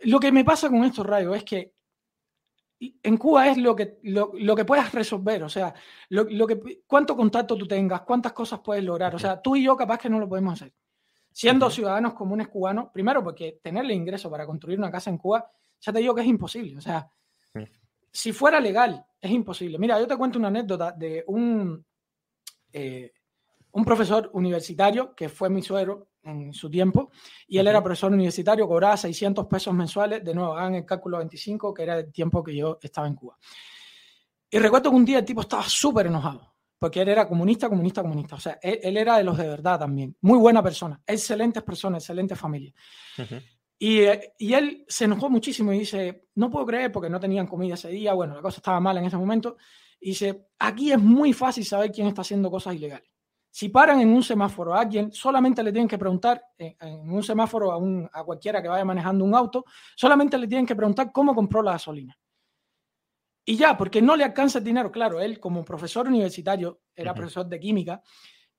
[0.00, 1.74] lo que me pasa con estos rayos es que
[2.80, 5.74] en Cuba es lo que, lo, que puedas resolver, o sea,
[6.08, 9.76] lo, que, cuánto contacto tú tengas, cuántas cosas puedes lograr, o sea, tú y yo
[9.76, 10.72] capaz que no lo podemos hacer.
[11.30, 15.50] Siendo ciudadanos comunes cubanos, primero porque tenerle ingreso para construir una casa en Cuba,
[15.80, 16.76] ya te digo que es imposible.
[16.76, 17.08] O sea,
[18.10, 19.78] si fuera legal, es imposible.
[19.78, 21.84] Mira, yo te cuento una anécdota de un,
[22.72, 23.12] eh,
[23.72, 27.10] un profesor universitario que fue mi suegro en su tiempo,
[27.46, 31.72] y él era profesor universitario, cobraba 600 pesos mensuales, de nuevo, hagan el cálculo 25,
[31.72, 33.38] que era el tiempo que yo estaba en Cuba.
[34.50, 38.02] Y recuerdo que un día el tipo estaba súper enojado, porque él era comunista, comunista,
[38.02, 38.36] comunista.
[38.36, 40.16] O sea, él, era de los de verdad también.
[40.22, 42.74] Muy buena persona, excelentes personas, excelente familia.
[43.78, 44.00] y,
[44.38, 47.90] y, él se enojó muchísimo y dice, no puedo creer porque no tenían comida ese
[47.90, 49.56] día, bueno, la cosa estaba mal en ese momento.
[50.00, 53.08] Y dice, aquí es muy fácil saber quién está haciendo cosas ilegales.
[53.50, 57.22] Si paran en un semáforo a alguien, solamente le tienen que preguntar, eh, en, un
[57.22, 59.64] semáforo a, un, a cualquiera que vaya manejando un auto,
[59.96, 62.16] solamente le tienen que preguntar cómo compró la gasolina.
[63.44, 64.92] Y ya, porque no le alcanza el dinero.
[64.92, 68.00] Claro, él como profesor universitario era profesor de química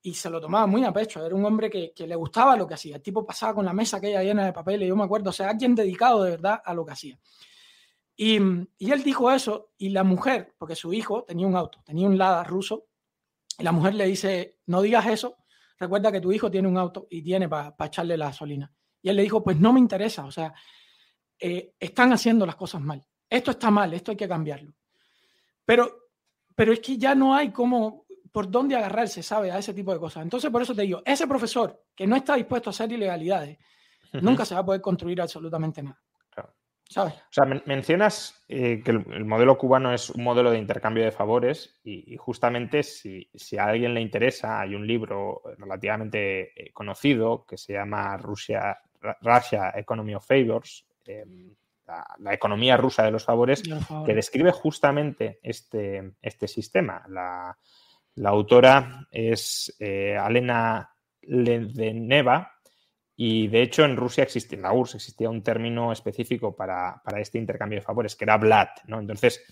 [0.02, 1.26] y se lo tomaba muy a pecho.
[1.26, 2.98] Era un hombre que, que, le gustaba lo que hacía.
[2.98, 5.50] El tipo pasaba con la mesa aquella llena de papeles, yo me acuerdo, o sea,
[5.50, 7.20] alguien dedicado de verdad a lo que hacía.
[8.16, 8.38] Y,
[8.78, 12.18] y, él dijo eso y la mujer, porque su hijo tenía un auto, tenía un
[12.18, 12.88] Lada ruso,
[13.60, 15.38] la mujer le dice, no digas eso,
[15.80, 18.72] recuerda que tu hijo tiene un auto y tiene para echarle la gasolina.
[19.02, 20.54] Y él le dijo, pues no me interesa, o sea,
[21.40, 24.76] eh, están haciendo las cosas mal esto está mal, esto hay que cambiarlo.
[25.66, 26.10] Pero,
[26.54, 29.52] pero es que ya no hay como por dónde agarrarse, ¿sabe?
[29.52, 30.24] A ese tipo de cosas.
[30.24, 33.58] Entonces, por eso te digo, ese profesor que no está dispuesto a hacer ilegalidades,
[34.14, 36.00] nunca se va a poder construir absolutamente nada.
[36.92, 37.14] ¿Sabes?
[37.14, 41.80] O sea, mencionas eh, que el, modelo cubano es un modelo de intercambio de favores
[41.86, 47.72] y, justamente si, a alguien le interesa, hay un libro relativamente eh, conocido que se
[47.72, 48.78] llama Russia,
[49.22, 51.56] Russia Economy of Favors, em,
[52.20, 53.64] la, economía rusa de los favores,
[54.06, 57.06] que describe justamente este, este sistema.
[57.08, 57.58] La,
[58.30, 62.52] autora es eh, Alena Ledeneva
[63.16, 67.38] y de hecho en Rusia existía, en la URSS existía un término específico para, este
[67.38, 68.86] intercambio de favores, que era BLAT.
[68.86, 69.00] ¿no?
[69.00, 69.44] Entonces,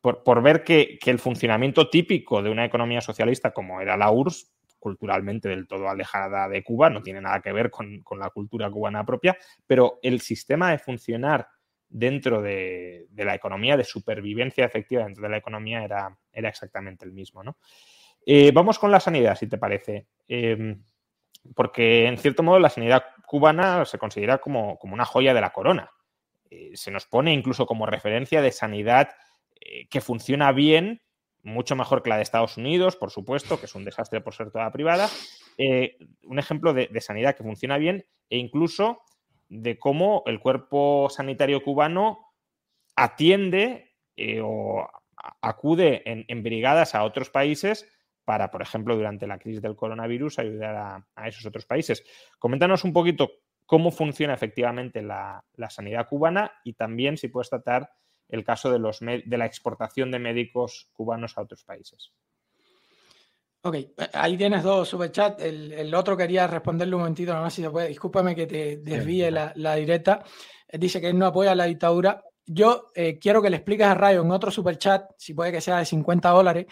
[0.00, 5.48] por, ver que, el funcionamiento típico de una economía socialista como era la URSS, culturalmente
[5.48, 9.06] del todo alejada de Cuba, no tiene nada que ver con, con la cultura cubana
[9.06, 11.46] propia, pero el sistema de funcionar
[11.92, 17.12] dentro de, la economía, de supervivencia efectiva dentro de la economía, era, era exactamente el
[17.12, 17.44] mismo.
[17.44, 17.58] ¿no?
[18.24, 20.08] Eh, vamos con la sanidad, si te parece.
[20.26, 20.82] Em,
[21.54, 25.90] porque, en cierto modo, la sanidad cubana se considera como, una joya de la corona.
[26.50, 29.10] Eh, se nos pone incluso como referencia de sanidad
[29.60, 31.02] eh, que funciona bien,
[31.42, 34.50] mucho mejor que la de Estados Unidos, por supuesto, que es un desastre por ser
[34.50, 35.08] toda privada.
[36.24, 39.02] un ejemplo de, sanidad que funciona bien e incluso
[39.48, 42.32] de cómo el cuerpo sanitario cubano
[42.96, 44.88] atiende eh, o
[45.40, 47.86] acude en, brigadas a otros países
[48.24, 52.04] para, por ejemplo, durante la crisis del coronavirus, ayudar a, esos otros países.
[52.38, 53.30] Coméntanos un poquito
[53.66, 57.90] cómo funciona efectivamente la, sanidad cubana y también si puedes tratar
[58.28, 62.12] el caso de, los, de la exportación de médicos cubanos a otros países.
[63.64, 63.76] Ok,
[64.14, 65.40] ahí tienes dos superchats.
[65.42, 67.88] El, el otro quería responderle un momentito, no si se puede.
[67.88, 70.24] Discúlpame que te desvíe la, la, directa.
[70.72, 72.24] dice que él no apoya la dictadura.
[72.44, 75.78] Yo eh, quiero que le expliques a Rayo en otro superchat, si puede que sea
[75.78, 76.66] de 50 dólares,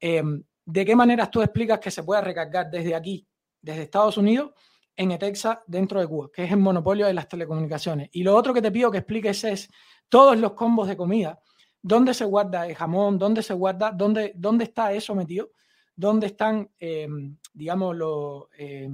[0.00, 3.26] em, de qué manera tú explicas que se pueda recargar desde aquí,
[3.60, 4.52] desde Estados Unidos,
[4.96, 8.08] en Etexa dentro de Cuba, que es el monopolio de las telecomunicaciones.
[8.12, 9.70] Y lo otro que te pido que expliques es
[10.08, 11.40] todos los combos de comida,
[11.82, 15.50] dónde se guarda el jamón, dónde se guarda, dónde, dónde está eso metido
[15.96, 17.08] dónde están, eh,
[17.52, 18.88] digamos, los, eh,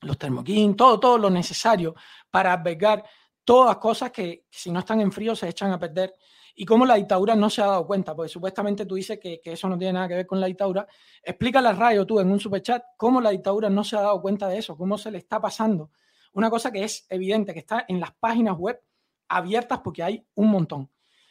[0.00, 1.94] los termoquín, todo, todo lo necesario
[2.30, 3.04] para albergar
[3.44, 6.14] todas cosas que, si no están en frío se echan a perder.
[6.60, 9.68] Y cómo la dictadura no se ha dado cuenta, porque supuestamente tú dices que, eso
[9.68, 10.88] no tiene nada que ver con la dictadura.
[11.22, 14.48] Explícale a Rayo tú en un superchat cómo la dictadura no se ha dado cuenta
[14.48, 15.92] de eso, cómo se le está pasando.
[16.32, 18.82] Una cosa que es evidente, que está en las páginas web
[19.28, 20.90] abiertas porque hay un montón.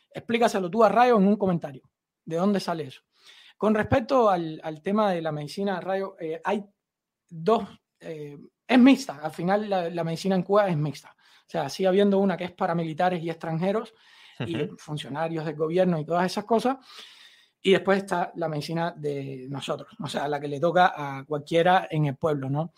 [0.09, 1.83] Explícaselo tú a Rayo en un comentario.
[2.23, 3.01] ¿De dónde sale eso?
[3.57, 6.63] Con respecto al, tema de la medicina rayo, eh, hay
[7.27, 7.67] dos,
[7.99, 11.09] eh, es mixta, al final la, medicina en Cuba es mixta.
[11.19, 13.93] O sea, sigue habiendo una que es para militares y extranjeros
[14.45, 16.77] y funcionarios del gobierno y todas esas cosas.
[17.61, 21.87] Y después está la medicina de nosotros, o sea, la que le toca a cualquiera
[21.89, 22.73] en el pueblo, ¿no?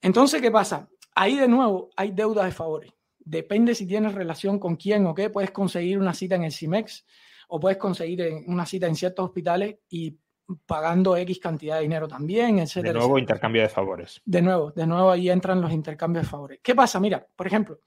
[0.00, 0.88] Entonces, ¿qué pasa?
[1.14, 2.92] Ahí de nuevo hay deudas de favores.
[3.18, 7.06] Depende si tienes relación con quién o qué, puedes conseguir una cita en el CIMEX,
[7.48, 10.18] o puedes conseguir una cita en ciertos hospitales y
[10.66, 12.76] pagando X cantidad de dinero también, etc.
[12.76, 14.20] De nuevo, intercambio de favores.
[14.24, 16.60] De nuevo, de nuevo ahí entran los intercambios de favores.
[16.62, 17.00] ¿Qué pasa?
[17.00, 17.80] Mira, por ejemplo,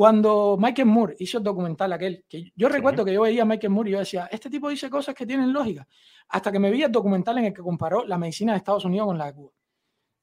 [0.00, 3.70] cuando Michael Moore hizo el documental aquel, que yo recuerdo que yo veía a Michael
[3.70, 5.86] Moore y yo decía, este tipo dice cosas que tienen lógica,
[6.30, 9.08] hasta que me vi el documental en el que comparó la medicina de Estados Unidos
[9.08, 9.52] con la de Cuba.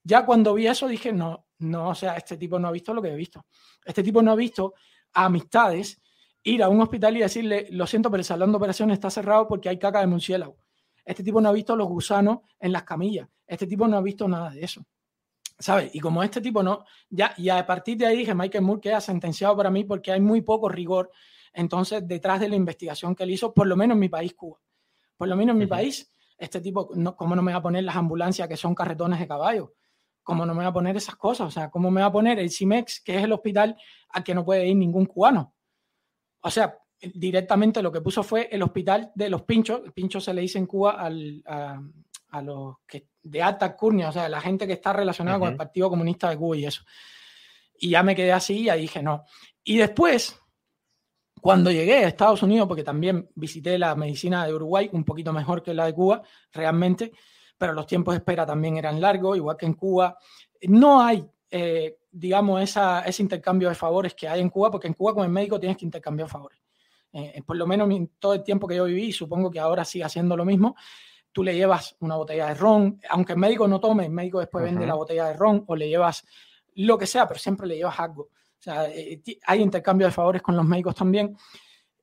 [0.03, 3.03] Ya cuando vi eso dije, no, no, o sea, este tipo no ha visto lo
[3.03, 3.45] que he visto.
[3.85, 4.73] Este tipo no ha visto
[5.13, 6.01] amistades
[6.41, 9.47] ir a un hospital y decirle, lo siento, pero el salón de operaciones está cerrado
[9.47, 10.57] porque hay caca de murciélago.
[11.05, 13.29] Este tipo no ha visto los gusanos en las camillas.
[13.45, 14.83] Este tipo no ha visto nada de eso.
[15.59, 15.93] ¿Sabes?
[15.93, 19.01] Y como este tipo no, ya, y a partir de ahí dije, Michael Moore queda
[19.01, 21.11] sentenciado para mí porque hay muy poco rigor
[21.57, 24.59] entonces detrás de la investigación que él hizo, por lo menos en mi país, Cuba.
[25.17, 27.83] Por lo menos en mi país, este tipo, no, ¿cómo no me va a poner
[27.83, 29.73] las ambulancias que son carretones de caballo?
[30.21, 31.47] ¿Cómo no me va a poner esas cosas?
[31.47, 33.75] O sea, ¿cómo me va a poner el CIMEX, que es el hospital
[34.09, 35.55] al que no puede ir ningún cubano?
[36.41, 39.81] O sea, directamente lo que puso fue el hospital de los pinchos.
[39.83, 44.11] El pincho se le dice en Cuba al, a, los que de alta curnia, o
[44.11, 46.83] sea, la gente que está relacionada con el Partido Comunista de Cuba y eso.
[47.79, 49.25] Y ya me quedé así y ahí dije no.
[49.63, 50.39] Y después,
[51.41, 55.61] cuando llegué a Estados Unidos, porque también visité la medicina de Uruguay, un poquito mejor
[55.61, 56.21] que la de Cuba,
[56.51, 57.11] realmente,
[57.57, 60.17] pero los tiempos de espera también eran largos, igual que en Cuba.
[60.63, 64.93] No hay, eh, digamos, esa, ese intercambio de favores que hay en Cuba, porque en
[64.93, 66.59] Cuba con el médico tienes que intercambiar favores.
[67.13, 70.03] Eh, por lo menos en todo el tiempo que yo viví, supongo que ahora sigue
[70.03, 70.75] haciendo lo mismo,
[71.37, 74.63] tú le llevas una botella de ron, aunque el médico no tome, el médico después
[74.63, 76.25] vende la botella de ron o le llevas
[76.73, 78.23] lo que sea, pero siempre le llevas algo.
[78.23, 81.37] O sea, eh, hay intercambio de favores con los médicos también.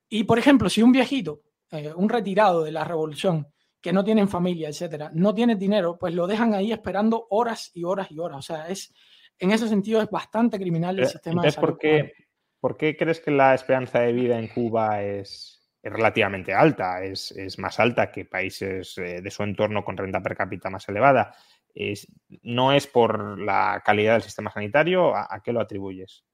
[0.09, 1.41] Y, por ejemplo, si un viejito,
[1.73, 3.49] eh, un retirado de la revolución,
[3.81, 7.83] que no tienen familia, etcétera, no tiene dinero, pues lo dejan ahí esperando horas y
[7.83, 8.39] horas y horas.
[8.39, 8.95] O sea, es,
[9.41, 11.71] en ese sentido es bastante criminal el sistema de salud.
[11.71, 12.13] ¿por qué,
[12.61, 15.54] ¿por qué crees que la esperanza de vida en Cuba es,
[15.85, 20.23] es relativamente alta, es, es, más alta que países eh, de su entorno con renta
[20.23, 21.37] per cápita más elevada.
[21.75, 22.07] Es,
[22.43, 25.15] ¿No es por la calidad del sistema sanitario?
[25.15, 26.25] ¿A, qué lo atribuyes?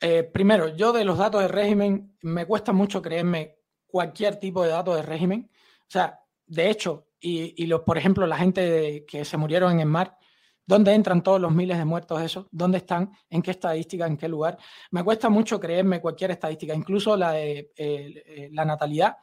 [0.00, 3.56] Eh, primero, yo de los datos de régimen me cuesta mucho creerme
[3.88, 5.50] cualquier tipo de datos de régimen.
[5.80, 9.80] O sea, de hecho, y, y los, por ejemplo, la gente que se murieron en
[9.80, 10.16] el mar,
[10.66, 12.46] ¿Dónde entran todos los miles de muertos esos?
[12.50, 13.12] ¿Dónde están?
[13.28, 14.06] ¿En qué estadística?
[14.06, 14.56] ¿En qué lugar?
[14.92, 19.16] Me cuesta mucho creerme cualquier estadística, incluso la de eh, la natalidad,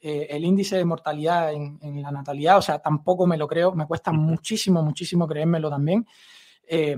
[0.00, 3.86] eh, el índice de mortalidad en, la natalidad, o sea, tampoco me lo creo, me
[3.86, 6.06] cuesta muchísimo, muchísimo creérmelo también.
[6.68, 6.96] Eh,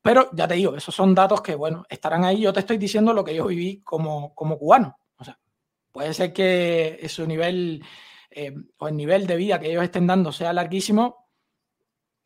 [0.00, 2.40] pero ya te digo, esos son datos que, bueno, estarán ahí.
[2.40, 4.96] Yo te estoy diciendo lo que yo viví como, como cubano.
[5.16, 5.38] O sea,
[5.90, 7.82] puede ser que su nivel
[8.76, 11.27] o el nivel de vida que ellos estén dando sea larguísimo,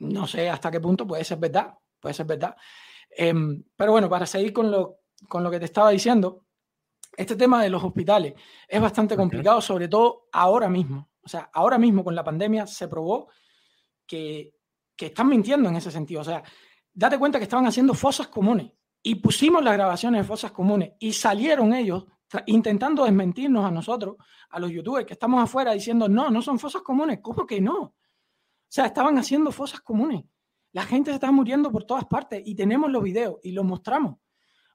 [0.03, 2.57] no sé hasta qué punto puede ser verdad, puede ser verdad.
[3.09, 6.45] Em, pero bueno, para seguir con lo, con lo que te estaba diciendo,
[7.16, 8.35] este tema de los hospitales
[8.66, 11.11] es bastante complicado, sobre todo ahora mismo.
[11.23, 13.29] O sea, ahora mismo con la pandemia se probó
[14.07, 14.55] que,
[14.97, 16.23] que están mintiendo en ese sentido.
[16.23, 16.43] O sea,
[16.93, 18.73] date cuenta que estaban haciendo fosas comunes
[19.03, 22.07] y pusimos las grabaciones de fosas comunes y salieron ellos
[22.47, 24.16] intentando desmentirnos a nosotros,
[24.51, 27.20] a los youtubers que estamos afuera diciendo, no, no son fosas comunes.
[27.23, 27.95] ¿Cómo que no?
[28.73, 30.24] O sea, estaban haciendo fosas comunes.
[30.73, 34.16] La gente se estaba muriendo por todas partes y tenemos los videos y los mostramos.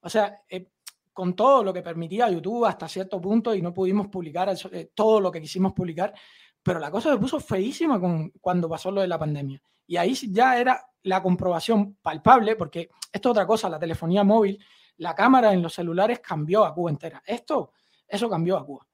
[0.03, 0.69] O sea, eh,
[1.11, 5.19] con todo lo que permitía YouTube hasta cierto punto y no pudimos publicar eh, todo
[5.19, 6.13] lo que quisimos publicar,
[6.61, 7.99] pero la cosa se puso feísima
[8.39, 9.59] cuando pasó lo de la pandemia.
[9.87, 14.63] Y ahí ya era la comprobación palpable, porque esto es otra cosa, la telefonía móvil,
[14.97, 17.23] la cámara en los celulares cambió a Cuba entera.
[17.25, 17.71] Esto,
[18.07, 18.87] eso cambió a Cuba.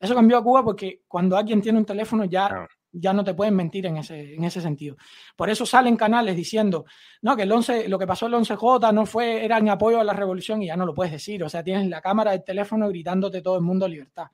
[0.00, 2.66] Eso cambió a Cuba porque cuando alguien tiene un teléfono ya
[2.98, 4.96] ya no te pueden mentir en ese, en ese sentido.
[5.36, 6.84] Por eso salen canales diciendo,
[7.22, 10.04] no, que el 11, lo que pasó el 11J no fue, era en apoyo a
[10.04, 11.42] la revolución y ya no lo puedes decir.
[11.44, 14.26] O sea, tienes la cámara del teléfono gritándote todo el mundo libertad.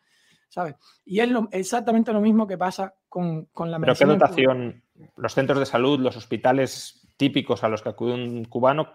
[0.49, 0.75] ¿Sabes?
[1.07, 4.07] Y es exactamente lo mismo que pasa con, con la medicina.
[4.07, 4.83] Pero qué dotación,
[5.17, 8.93] los centros de salud, los hospitales típicos a los que acude un cubano,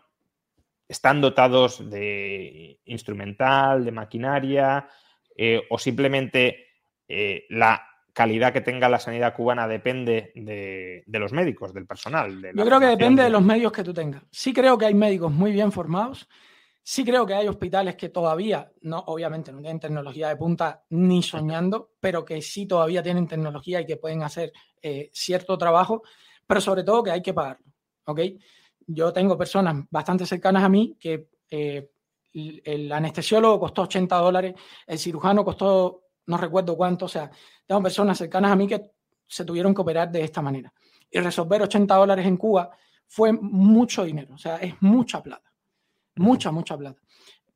[0.87, 4.87] están dotados de instrumental, de maquinaria,
[5.35, 6.67] eh, o simplemente
[7.07, 7.81] eh, la
[8.17, 12.41] calidad que tenga la sanidad cubana depende de, los médicos, del personal.
[12.55, 13.29] Yo creo que depende de...
[13.29, 14.23] los medios que tú tengas.
[14.31, 16.27] Sí creo que hay médicos muy bien formados.
[16.81, 21.21] Sí creo que hay hospitales que todavía, no, obviamente no tienen tecnología de punta ni
[21.21, 26.01] soñando, pero que sí todavía tienen tecnología y que pueden hacer eh, cierto trabajo,
[26.47, 27.67] pero sobre todo que hay que pagarlo.
[28.05, 28.19] ¿ok?
[28.87, 31.91] Yo tengo personas bastante cercanas a mí que eh,
[32.33, 34.55] el anestesiólogo costó 80 dólares,
[34.87, 37.31] el cirujano costó no recuerdo cuánto, o sea,
[37.65, 38.91] tengo personas cercanas a mí que
[39.25, 40.71] se tuvieron que operar de esta manera.
[41.09, 42.69] Y resolver 80 dólares en Cuba
[43.07, 45.51] fue mucho dinero, o sea, es mucha plata,
[46.15, 47.01] mucha, mucha plata.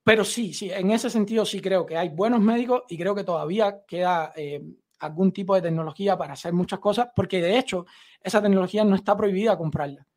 [0.04, 3.24] Pero sí, sí, en ese sentido sí creo que hay buenos médicos y creo que
[3.24, 4.64] todavía queda eh,
[5.00, 7.86] algún tipo de tecnología para hacer muchas cosas, porque de hecho
[8.22, 10.08] esa tecnología no está prohibida comprarla.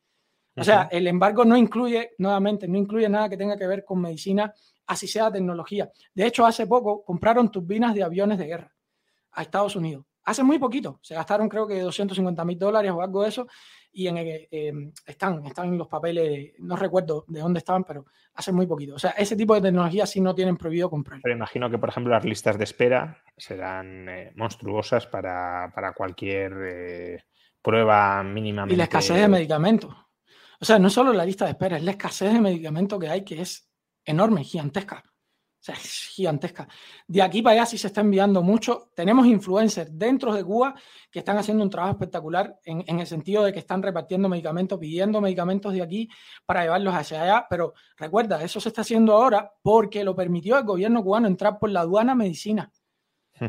[0.56, 4.00] O sea, el embargo no incluye, nuevamente, no incluye nada que tenga que ver con
[4.00, 4.54] medicina
[4.86, 5.90] así sea tecnología.
[6.14, 8.72] De hecho, hace poco compraron turbinas de aviones de guerra
[9.32, 10.04] a Estados Unidos.
[10.24, 13.46] Hace muy poquito, se gastaron creo que 250 mil dólares o algo de eso,
[13.92, 18.50] y en, em, están, están en los papeles, no recuerdo de dónde estaban, pero hace
[18.50, 18.94] muy poquito.
[18.94, 21.20] O sea, ese tipo de tecnología sí no tienen prohibido comprar.
[21.22, 27.24] Pero imagino que, por ejemplo, las listas de espera serán eh, monstruosas para, cualquier eh,
[27.62, 28.66] prueba mínima.
[28.68, 29.94] Y la escasez de medicamentos.
[30.60, 33.24] O sea, no solo la lista de espera, es la escasez de medicamentos que hay,
[33.24, 33.70] que es
[34.04, 35.02] enorme, gigantesca.
[35.06, 36.68] O sea, es gigantesca.
[37.06, 38.90] De aquí para allá sí se está enviando mucho.
[38.94, 40.74] Tenemos influencers dentro de Cuba
[41.10, 44.78] que están haciendo un trabajo espectacular en, en, el sentido de que están repartiendo medicamentos,
[44.78, 46.10] pidiendo medicamentos de aquí
[46.44, 47.46] para llevarlos hacia allá.
[47.48, 51.70] Pero recuerda, eso se está haciendo ahora porque lo permitió el gobierno cubano entrar por
[51.70, 52.70] la aduana medicina.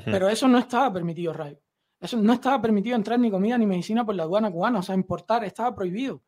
[0.05, 1.59] Pero eso no estaba permitido, Rayo.
[1.99, 4.79] Eso no estaba permitido entrar ni comida ni medicina por la aduana cubana.
[4.79, 6.21] O sea, importar estaba prohibido.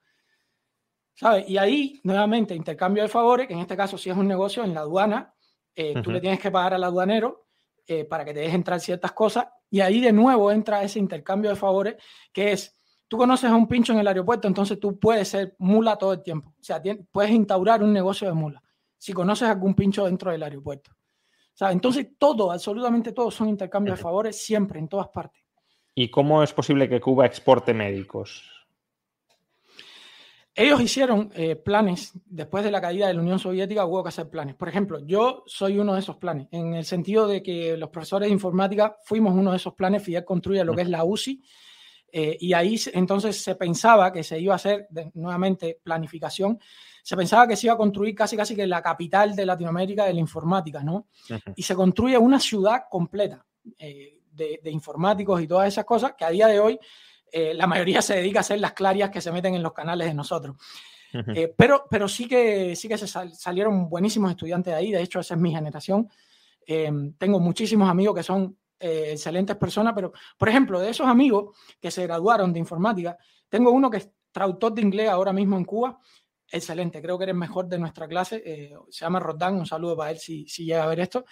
[1.48, 4.74] Y ahí, nuevamente, intercambio de favores, que en este caso si es un negocio en
[4.74, 5.34] la aduana,
[5.76, 7.48] eh, tú le tienes que pagar al aduanero
[7.88, 11.52] eh, para que te deje entrar ciertas cosas y ahí de nuevo entra ese intercambio
[11.52, 11.96] de favores
[12.34, 12.76] que es,
[13.08, 16.24] tú conoces a un pincho en el aeropuerto, entonces tú puedes ser mula todo el
[16.24, 16.82] tiempo, o sea,
[17.12, 18.62] puedes instaurar un negocio de mula
[18.98, 20.92] si conoces a algún pincho dentro del aeropuerto.
[20.92, 25.44] O sea, entonces todo, absolutamente todo son intercambios de favores siempre, en todas partes.
[25.96, 28.57] ¿Y cómo es posible que Cuba exporte médicos?
[30.60, 34.28] Ellos hicieron eh, planes, después de la caída de la Unión Soviética hubo que hacer
[34.28, 34.56] planes.
[34.56, 38.28] Por ejemplo, yo soy uno de esos planes, en el sentido de que los profesores
[38.28, 41.44] de informática fuimos uno de esos planes, Fidel construye lo que es la UCI,
[42.12, 46.60] eh, y ahí entonces se pensaba que se iba a hacer nuevamente planificación,
[47.04, 50.14] se pensaba que se iba a construir casi casi que la capital de Latinoamérica de
[50.16, 51.06] la informática, ¿no?
[51.56, 53.46] Y se construye una ciudad completa
[53.78, 56.80] eh, de, de informáticos y todas esas cosas que a día de hoy
[57.32, 60.08] eh, la mayoría se dedica a hacer las clarias que se meten en los canales
[60.08, 60.56] de nosotros.
[61.14, 65.20] Eh, pero, pero sí que, sí que se salieron buenísimos estudiantes de ahí, de hecho
[65.20, 66.10] esa es mi generación.
[66.66, 71.90] Eh, tengo muchísimos amigos que son excelentes personas, pero por ejemplo, de esos amigos que
[71.90, 73.18] se graduaron de informática,
[73.50, 76.00] tengo uno que es traductor de inglés ahora mismo en Cuba,
[76.52, 78.44] excelente, creo que eres mejor de nuestra clase,
[78.90, 81.26] se llama Rodán, un saludo para él si, si llega a ver esto.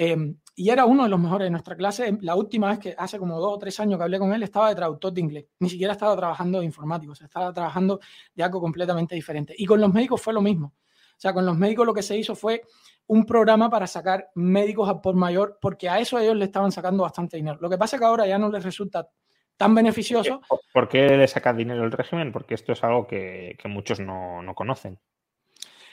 [0.00, 2.16] Em, y era uno de los mejores de nuestra clase.
[2.20, 4.68] La última vez que hace como dos o tres años que hablé con él estaba
[4.68, 5.46] de traductor de inglés.
[5.58, 7.98] Ni siquiera estaba trabajando de informático, se estaba trabajando
[8.32, 9.54] de algo completamente diferente.
[9.58, 10.68] Y con los médicos fue lo mismo.
[10.68, 12.62] O sea, con los médicos lo que se hizo fue
[13.08, 17.02] un programa para sacar médicos a por mayor, porque a eso ellos le estaban sacando
[17.02, 17.58] bastante dinero.
[17.60, 19.08] Lo que pasa es que ahora ya no les resulta
[19.56, 20.40] tan beneficioso.
[20.72, 22.30] ¿Por qué le saca dinero el régimen?
[22.30, 25.00] Porque esto es algo que, que muchos no, no, conocen.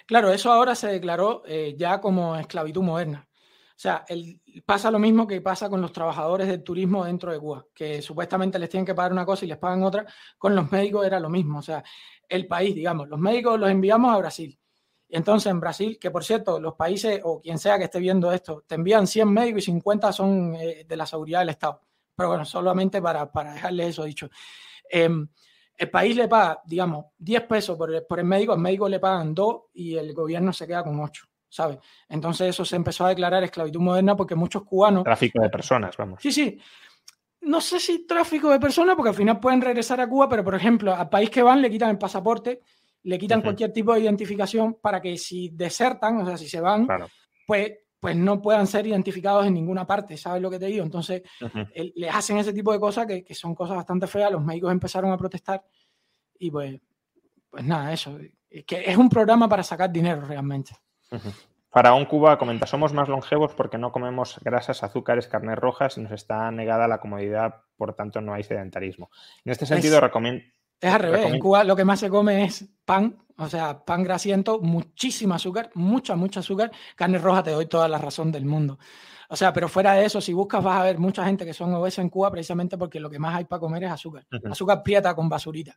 [0.06, 3.27] Claro, eso ahora se declaró eh, ya como esclavitud moderna.
[3.76, 7.39] O sea, el, pasa lo mismo que pasa con los trabajadores del turismo dentro de
[7.39, 10.06] Cuba, que supuestamente les tienen que pagar una cosa y les pagan otra.
[10.38, 11.60] Con los médicos era lo mismo.
[11.60, 11.84] O sea,
[12.30, 14.57] el país, digamos, los médicos los enviamos a Brasil.
[15.10, 18.31] Y entonces en Brasil, que por cierto, los países o quien sea que esté viendo
[18.31, 21.81] esto, te envían 100 médicos y 50 son eh, de la seguridad del Estado.
[22.15, 24.30] Pero bueno, solamente para, para dejarles eso dicho.
[24.89, 25.27] Em,
[25.77, 28.99] el país le paga, digamos, 10 pesos por el, por el médico, al médico le
[29.02, 31.26] pagan 2 y el gobierno se queda con 8.
[31.56, 31.77] ¿Sabes?
[32.10, 35.06] Entonces eso se empezó a declarar esclavitud moderna porque muchos cubanos...
[35.06, 36.19] Tráfico de personas, vamos.
[36.22, 36.60] Sí, sí.
[37.41, 40.53] No sé si tráfico de personas, porque al final pueden regresar a Cuba, pero por
[40.53, 42.60] ejemplo, al país que van le quitan el pasaporte,
[43.03, 46.88] le quitan cualquier tipo de identificación para que si desertan, o sea, si se van,
[47.48, 47.72] pues,
[48.02, 50.84] pues no puedan ser identificados en ninguna parte, ¿sabes lo que te digo?
[50.84, 51.22] Entonces,
[51.95, 55.11] les hacen ese tipo de cosas que, que, son cosas bastante feas, los médicos empezaron
[55.11, 55.64] a protestar
[56.38, 56.82] y pues,
[57.49, 58.18] pues nada, eso,
[58.49, 60.72] es que es un programa para sacar dinero realmente.
[61.69, 66.01] Para un Cuba comenta, somos más longevos porque no comemos grasas, azúcares, carnes rojas y
[66.01, 69.09] nos está negada la comodidad, por tanto no hay sedentarismo.
[69.43, 70.41] En este sentido, recomiendo...
[70.79, 74.03] Es al revés, en Cuba lo que más se come es pan, o sea, pan
[74.03, 76.71] grasiento, muchísimo azúcar, mucha, mucha azúcar.
[76.95, 78.79] Carne roja te doy toda la razón del mundo.
[79.27, 81.73] O sea, pero fuera de eso, si buscas vas a ver mucha gente que son
[81.73, 84.25] obesas en Cuba precisamente porque lo que más hay para comer es azúcar.
[84.49, 85.75] Azúcar prieta con basurita.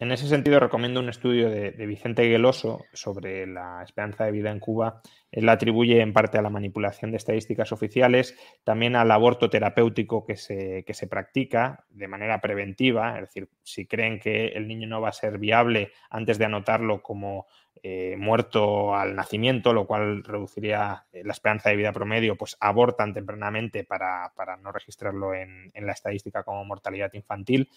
[0.00, 4.60] En ese sentido, recomiendo un estudio de, Vicente Gueloso sobre la esperanza de vida en
[4.60, 5.02] Cuba.
[5.32, 10.24] Él la atribuye en parte a la manipulación de estadísticas oficiales, también al aborto terapéutico
[10.24, 15.00] que se, se practica de manera preventiva, es decir, si creen que el niño no
[15.00, 17.48] va a ser viable antes de anotarlo como
[17.82, 23.14] eh, muerto al nacimiento, lo cual reduciría eh, la esperanza de vida promedio, pues abortan
[23.14, 27.68] tempranamente para, no registrarlo en, la estadística como mortalidad infantil.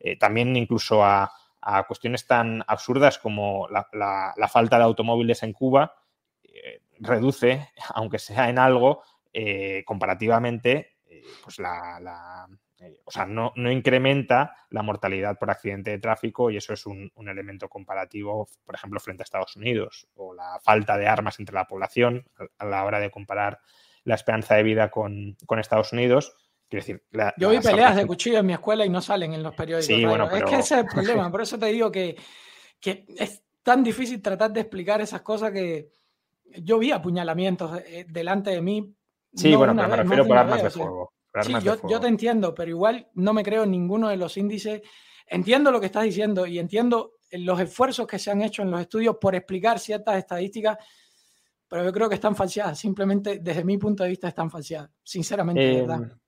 [0.00, 5.94] Eh, también incluso a a cuestiones tan absurdas como la, falta de automóviles en Cuba,
[6.42, 9.02] eh, reduce, aunque sea en algo,
[9.32, 12.48] eh, comparativamente, eh, pues la,
[13.04, 17.68] o sea, no, incrementa la mortalidad por accidente de tráfico y eso es un, elemento
[17.68, 22.24] comparativo, por ejemplo, frente a Estados Unidos, o la falta de armas entre la población
[22.58, 23.60] a, la hora de comparar
[24.04, 26.36] la esperanza de vida con, con Estados Unidos
[26.76, 27.02] decir,
[27.36, 30.32] Yo vi peleas de cuchillo en mi escuela y no salen en los periódicos.
[30.32, 32.16] Es que ese es el problema, por eso te digo que,
[32.80, 35.90] que, es tan difícil tratar de explicar esas cosas que
[36.62, 38.94] yo vi apuñalamientos eh, delante de mí.
[39.34, 41.12] Sí, bueno, pero me refiero por armas de fuego.
[41.42, 44.82] sí, yo, yo, te entiendo, pero igual no me creo en ninguno de los índices.
[45.26, 48.80] Entiendo lo que estás diciendo y entiendo los esfuerzos que se han hecho en los
[48.80, 50.78] estudios por explicar ciertas estadísticas,
[51.68, 52.78] pero yo creo que están falseadas.
[52.78, 56.18] Simplemente desde mi punto de vista están falseadas, sinceramente, verdad.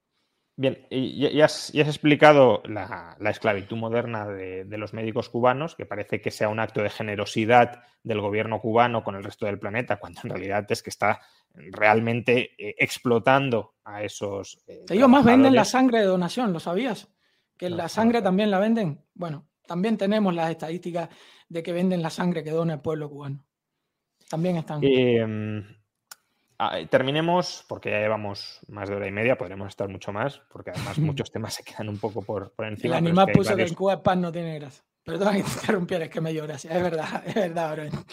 [0.60, 6.50] Bien, y, has, explicado la, esclavitud moderna de, los médicos cubanos, que parece que sea
[6.50, 10.66] un acto de generosidad del gobierno cubano con el resto del planeta, cuando en realidad
[10.68, 11.18] es que está
[11.54, 14.62] realmente eh, explotando a esos.
[14.66, 17.08] Eh, Ellos más venden la sangre de donación, ¿lo sabías?
[17.56, 19.02] Que la sangre también la venden.
[19.14, 21.08] Bueno, también tenemos las estadísticas
[21.48, 23.46] de que venden la sangre que dona el pueblo cubano.
[24.28, 24.80] También están.
[24.82, 25.64] Em,
[26.60, 30.70] ah, terminemos, porque ya llevamos más de hora y media, podremos estar mucho más, porque
[30.70, 32.98] además muchos temas se quedan un poco por, por encima.
[32.98, 34.84] El animal puso que en Cuba el pan no tiene grasa.
[35.02, 36.70] Perdón que interrumpiera, es que me dio gracia.
[36.70, 38.04] Es verdad, es verdad, bro.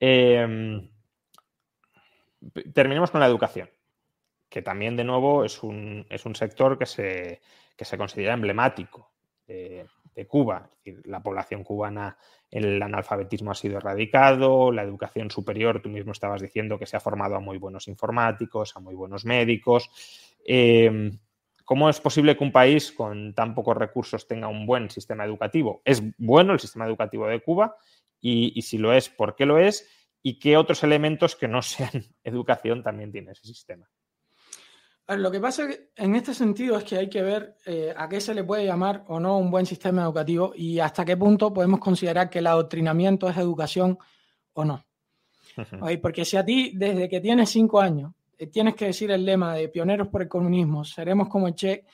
[0.00, 0.90] Em,
[2.74, 3.70] terminemos con la educación,
[4.48, 7.40] que también de nuevo es un, es un sector que se,
[7.76, 9.12] que se considera emblemático
[10.14, 10.70] de, Cuba.
[11.04, 12.16] la población cubana,
[12.50, 17.00] el analfabetismo ha sido erradicado, la educación superior, tú mismo estabas diciendo que se ha
[17.00, 19.90] formado a muy buenos informáticos, a muy buenos médicos.
[20.44, 21.18] Em,
[21.64, 25.80] ¿Cómo es posible que un país con tan pocos recursos tenga un buen sistema educativo?
[25.84, 27.76] ¿Es bueno el sistema educativo de Cuba?
[28.20, 29.86] Y si lo es, ¿por qué lo es?
[30.26, 31.90] ¿Y qué otros elementos que no sean
[32.24, 33.86] educación también tiene ese sistema?
[35.08, 38.34] Lo que pasa en este sentido es que hay que ver eh, a qué se
[38.34, 42.30] le puede llamar o no un buen sistema educativo y hasta qué punto podemos considerar
[42.30, 43.98] que el adoctrinamiento es educación
[44.54, 44.84] o no.
[46.02, 49.54] Porque si a ti, desde que tienes cinco años, eh, tienes que decir el lema
[49.54, 51.84] de pioneros por el comunismo, seremos como el Che,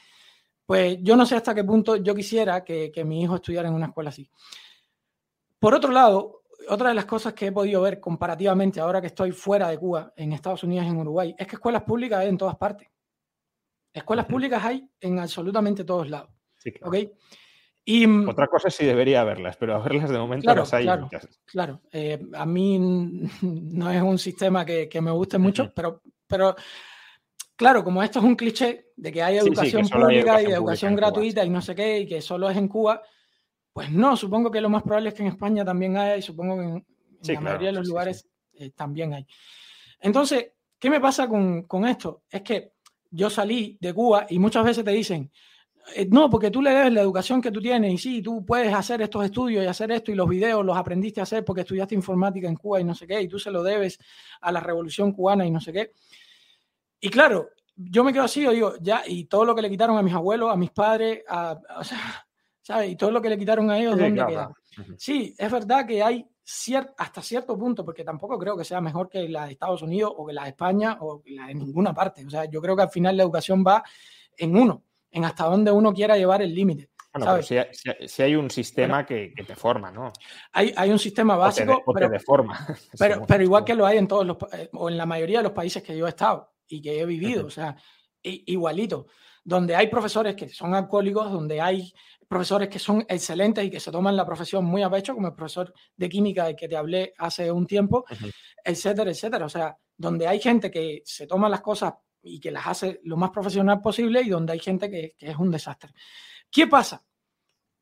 [0.64, 3.74] pues yo no sé hasta qué punto yo quisiera que, que mi hijo estudiara en
[3.74, 4.30] una escuela así.
[5.58, 9.32] Por otro lado, otra de las cosas que he podido ver comparativamente ahora que estoy
[9.32, 12.38] fuera de Cuba, en Estados Unidos y en Uruguay, es que escuelas públicas hay en
[12.38, 12.88] todas partes.
[13.92, 16.30] Escuelas públicas hay en absolutamente todos lados.
[16.56, 16.92] Sí, claro.
[17.84, 20.84] Y, mm, Otra cosa es si debería haberlas, pero a verlas de momento las hay.
[20.84, 21.08] Claro,
[21.46, 21.80] claro.
[21.90, 22.78] Eh, a mí
[23.42, 26.54] no es un sistema que, me guste mucho, pero, pero
[27.56, 31.50] claro, como esto es un cliché de que hay educación pública y educación gratuita y
[31.50, 33.02] no sé qué, y que solo es en Cuba,
[33.72, 36.58] pues no, supongo que lo más probable es que en España también haya y supongo
[36.58, 36.84] que en,
[37.34, 39.26] la mayoría de los lugares eh, también hay.
[40.00, 42.22] Entonces, ¿qué me pasa con, con esto?
[42.30, 42.72] Es que
[43.10, 45.30] yo salí de Cuba y muchas veces te dicen,
[45.94, 48.72] eh, no, porque tú le debes la educación que tú tienes y sí, tú puedes
[48.72, 51.94] hacer estos estudios y hacer esto y los videos los aprendiste a hacer porque estudiaste
[51.94, 53.98] informática en Cuba y no sé qué, y tú se lo debes
[54.40, 55.92] a la revolución cubana y no sé qué.
[57.00, 59.96] Y claro, yo me quedo así, yo digo, ya, y todo lo que le quitaron
[59.96, 61.98] a mis abuelos, a mis padres, a, o sea,
[62.62, 62.90] ¿sabes?
[62.90, 64.52] Y todo lo que le quitaron a ellos, ¿dónde queda?
[64.96, 66.26] Sí, es verdad que hay
[66.96, 70.26] hasta cierto punto, porque tampoco creo que sea mejor que la de Estados Unidos o
[70.26, 72.24] que la de España o la de ninguna parte.
[72.24, 73.82] O sea, yo creo que al final la educación va
[74.36, 76.90] en uno, en hasta donde uno quiera llevar el límite.
[77.12, 80.12] Bueno, si, hay un sistema que, te forma, ¿no?
[80.52, 82.66] Hay, hay un sistema básico, o te, pero, deforma.
[82.98, 85.44] Pero, pero igual que lo hay en todos los, eh, o en la mayoría de
[85.44, 87.76] los países que yo he estado y que he vivido, o sea,
[88.22, 89.06] igualito,
[89.42, 91.92] donde hay profesores que son alcohólicos, donde hay
[92.30, 95.34] profesores que son excelentes y que se toman la profesión muy a pecho, como el
[95.34, 98.04] profesor de química del que te hablé hace un tiempo,
[98.64, 99.46] etcétera, etcétera.
[99.46, 101.92] O sea, donde hay gente que se toma las cosas
[102.22, 105.50] y que las hace lo más profesional posible y donde hay gente que, es un
[105.50, 105.90] desastre.
[106.48, 107.04] ¿Qué pasa?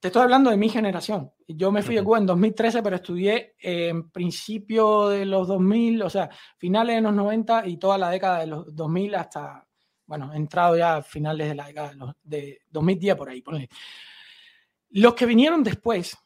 [0.01, 1.31] Te estoy hablando de mi generación.
[1.47, 6.09] Yo me fui de Cuba en 2013, pero estudié en principio de los 2000, o
[6.09, 9.69] sea, finales de los 90 y toda la década de los 2000 hasta,
[10.07, 13.69] bueno, entrado ya a finales de la década de, los, de 2010 por ahí, ponle.
[14.91, 16.17] Los que vinieron después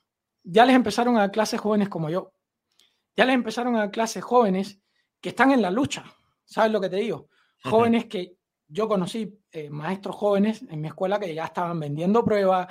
[0.44, 2.32] ya les empezaron a dar clases jóvenes como yo.
[3.16, 4.80] Ya les empezaron a dar clases jóvenes
[5.20, 6.04] que están en la lucha.
[6.44, 7.28] ¿Sabes lo que te digo?
[7.62, 8.36] Jóvenes que
[8.66, 12.66] yo conocí, eh, maestros jóvenes en mi escuela que ya estaban vendiendo pruebas,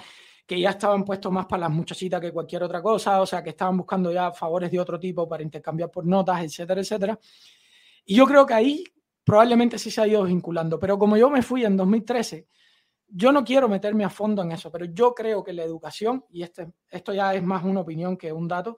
[0.45, 3.51] que ya estaban puestos más para las muchachitas que cualquier otra cosa, o sea, que
[3.51, 7.19] estaban buscando ya favores de otro tipo para intercambiar por notas, etcétera, etcétera.
[8.03, 8.83] Y yo creo que ahí
[9.23, 12.47] probablemente sí se ha ido vinculando, pero como yo me fui en 2013,
[13.13, 16.43] yo no quiero meterme a fondo en eso, pero yo creo que la educación, y
[16.43, 18.77] este, esto ya es más una opinión que un dato,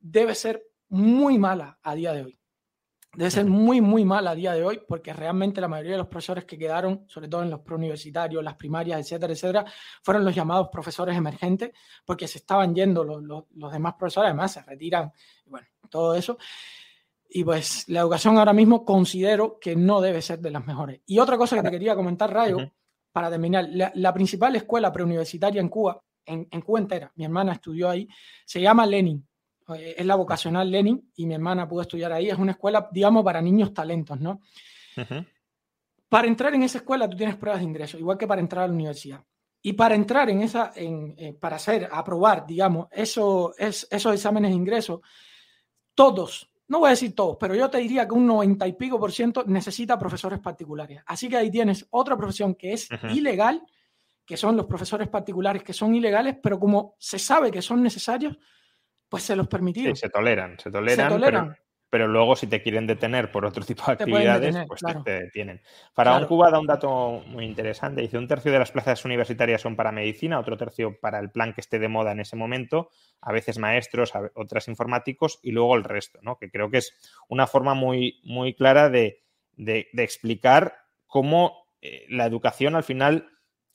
[0.00, 2.38] debe ser muy mala a día de hoy.
[3.14, 6.08] Debe ser muy, muy mala a día de hoy, porque realmente la mayoría de los
[6.08, 9.64] profesores que quedaron, sobre todo en los preuniversitarios, las primarias, etcétera, etcétera,
[10.02, 11.70] fueron los llamados profesores emergentes,
[12.04, 15.12] porque se estaban yendo los, los demás profesores, además se retiran,
[15.46, 16.36] bueno, todo eso.
[17.28, 21.00] Y pues la educación ahora mismo considero que no debe ser de las mejores.
[21.06, 22.70] Y otra cosa que te quería comentar, Rayo,
[23.16, 27.88] para terminar, la, principal escuela preuniversitaria en Cuba, en, en, Cuba entera, mi hermana estudió
[27.88, 28.06] ahí,
[28.44, 29.26] se llama Lenin.
[29.74, 32.28] Eh, es la vocacional Lenin y mi hermana pudo estudiar ahí.
[32.28, 34.42] Es una escuela, digamos, para niños talentos, ¿no?
[36.10, 38.68] Para entrar en esa escuela tú tienes pruebas de ingreso, igual que para entrar a
[38.68, 39.24] la universidad.
[39.62, 44.50] Y para entrar en esa, en, eh, para hacer, aprobar, digamos, eso, es, esos exámenes
[44.50, 45.00] de ingreso,
[45.94, 48.98] todos, no voy a decir todos, pero yo te diría que un 90 y pico
[48.98, 51.00] por ciento necesita profesores particulares.
[51.06, 53.62] Así que ahí tienes otra profesión que es ilegal,
[54.24, 58.36] que son los profesores particulares que son ilegales, pero como se sabe que son necesarios,
[59.08, 59.94] pues se los permitió.
[59.94, 61.56] Sí, se toleran, se toleran, Pero,
[62.06, 65.62] luego si te quieren detener por otro tipo de actividades, pues te detienen.
[65.94, 68.02] Para un Cuba da un dato muy interesante.
[68.02, 71.54] Dice, un tercio de las plazas universitarias son para medicina, otro tercio para el plan
[71.54, 72.90] que esté de moda en ese momento,
[73.20, 76.36] a veces maestros, otras informáticos y luego el resto, ¿no?
[76.36, 76.94] Que creo que es
[77.28, 79.22] una forma muy, muy clara de,
[79.56, 80.74] explicar
[81.06, 83.28] cómo eh, la educación al final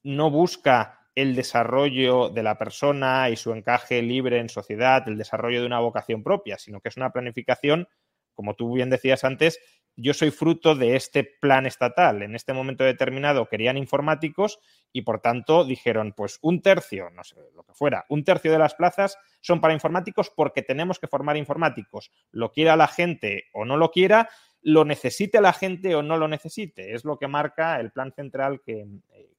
[0.03, 5.60] no busca el desarrollo de la persona y su encaje libre en sociedad, el desarrollo
[5.60, 7.88] de una vocación propia, sino que es una planificación,
[8.34, 9.60] como tú bien decías antes,
[9.95, 12.24] yo soy fruto de este plan estatal.
[12.24, 14.60] En este momento determinado querían informáticos
[14.91, 18.60] y por tanto dijeron, pues un tercio, no sé lo que fuera, un tercio de
[18.60, 22.12] las plazas son para informáticos porque tenemos que formar informáticos.
[22.32, 24.30] Lo quiera la gente o no lo quiera,
[24.62, 26.94] lo necesite la gente o no lo necesite.
[26.94, 28.88] Es lo que marca el plan central que,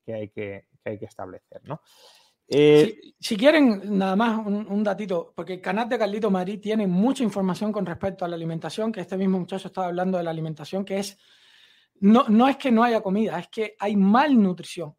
[0.07, 1.63] eh, hay, que, hay que establecer.
[1.65, 1.81] ¿no?
[2.55, 7.23] Eh, si, quieren, nada más un, datito, porque el canal de Carlito Madrid tiene mucha
[7.23, 10.85] información con respecto a la alimentación, que este mismo muchacho estaba hablando de la alimentación,
[10.85, 11.17] que es,
[12.01, 14.95] no, no es que no haya comida, es que hay malnutrición.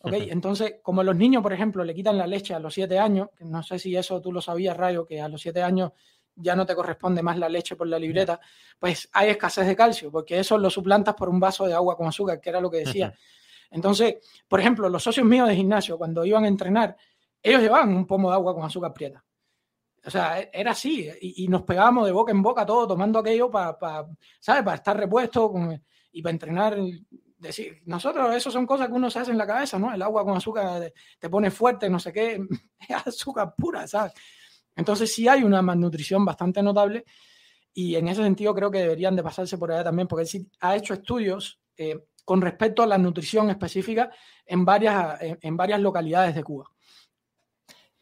[0.00, 0.28] ¿okay?
[0.30, 3.46] Entonces, como los niños, por ejemplo, le quitan la leche a los siete años, que
[3.46, 5.92] no sé si eso tú lo sabías, Rayo, que a los siete años
[6.34, 8.40] ya no te corresponde más la leche por la libreta,
[8.78, 12.08] pues hay escasez de calcio, porque eso lo suplantas por un vaso de agua con
[12.08, 13.14] azúcar, que era lo que decía.
[13.70, 14.16] Entonces,
[14.48, 16.96] por ejemplo, los socios míos de gimnasio, cuando iban a entrenar,
[17.42, 19.24] ellos llevaban un pomo de agua con azúcar prieta.
[20.04, 23.50] O sea, e, era así, y, nos pegábamos de boca en boca todo tomando aquello
[23.50, 23.76] para,
[24.40, 24.62] ¿sabes?
[24.62, 25.52] Para estar repuesto
[26.12, 26.78] y para entrenar.
[27.38, 29.94] Decir, nosotros, eso son cosas que uno se hace en la cabeza, ¿no?
[29.94, 32.38] El agua con azúcar te pone fuerte, no sé qué,
[32.88, 34.12] es azúcar pura, ¿sabes?
[34.76, 37.04] Entonces sí hay una malnutrición bastante notable
[37.72, 40.50] y en ese sentido creo que deberían de pasarse por allá también, porque él sí
[40.60, 44.10] ha hecho estudios eh, con respecto a la nutrición específica
[44.46, 46.70] en varias, en, varias localidades de Cuba.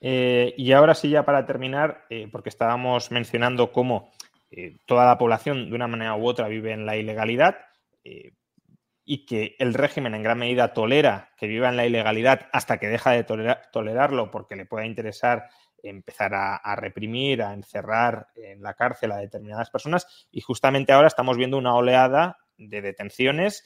[0.00, 4.10] Eh, y ahora sí, ya para terminar, eh, porque estábamos mencionando cómo
[4.86, 7.58] toda la población de una manera u otra vive en la ilegalidad
[9.10, 12.88] y que el régimen en gran medida tolera que viva en la ilegalidad hasta que
[12.88, 15.48] deja de tolerarlo porque le pueda interesar
[15.82, 21.38] empezar a, reprimir, a encerrar en la cárcel a determinadas personas y justamente ahora estamos
[21.38, 23.64] viendo una oleada de detenciones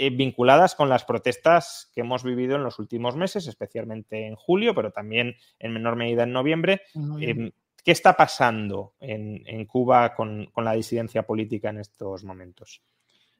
[0.00, 4.72] eh, vinculadas con las protestas que hemos vivido en los últimos meses, especialmente en julio,
[4.72, 6.82] pero también en menor medida en noviembre.
[7.20, 7.50] Em,
[7.84, 12.80] ¿Qué está pasando en, Cuba con, con, la disidencia política en estos momentos?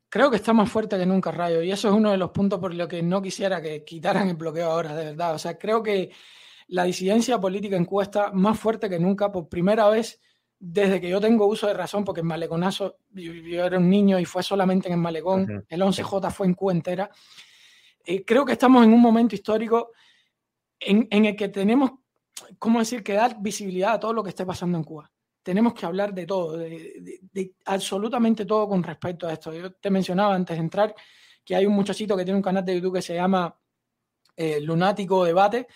[0.09, 2.59] Creo que está más fuerte que nunca, Rayo, y eso es uno de los puntos
[2.59, 5.35] por los que no quisiera que quitaran el bloqueo ahora, de verdad.
[5.35, 6.11] O sea, creo que
[6.67, 10.21] la disidencia política en Cuba está más fuerte que nunca por primera vez
[10.61, 13.33] desde que yo tengo uso de razón, porque en Maleconazo yo,
[13.65, 17.11] era un niño y fue solamente en el Malecón, el 11J fue en Cuba entera.
[18.05, 19.93] Eh, creo que estamos en un momento histórico
[20.81, 21.93] en, el que tenemos,
[22.59, 25.11] ¿cómo decir?, que dar visibilidad a todo lo que esté pasando en Cuba.
[25.43, 29.53] Tenemos que hablar de todo, de, absolutamente todo con respecto a esto.
[29.53, 30.95] Yo te mencionaba antes de entrar
[31.45, 33.57] que hay un muchachito que tiene un canal de YouTube que se llama
[34.37, 35.67] eh, Lunático Debate,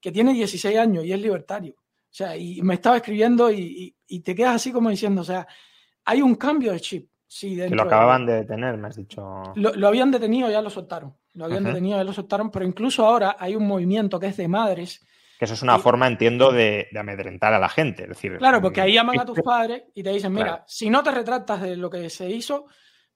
[0.00, 1.81] que tiene 16 años y es libertario.
[2.12, 5.46] O sea, y me estaba escribiendo y, te quedas así como diciendo, o sea,
[6.04, 7.08] hay un cambio de chip.
[7.26, 9.54] Sí, que lo acababan de, detener, me has dicho.
[9.54, 11.16] Lo, habían detenido, ya lo soltaron.
[11.32, 14.46] Lo habían detenido, ya lo soltaron, pero incluso ahora hay un movimiento que es de
[14.46, 15.02] madres.
[15.38, 18.02] Que eso es una forma, entiendo, de, amedrentar a la gente.
[18.02, 21.02] Es decir, claro, porque ahí llaman a tus padres y te dicen, mira, si no
[21.02, 22.66] te retratas de lo que se hizo,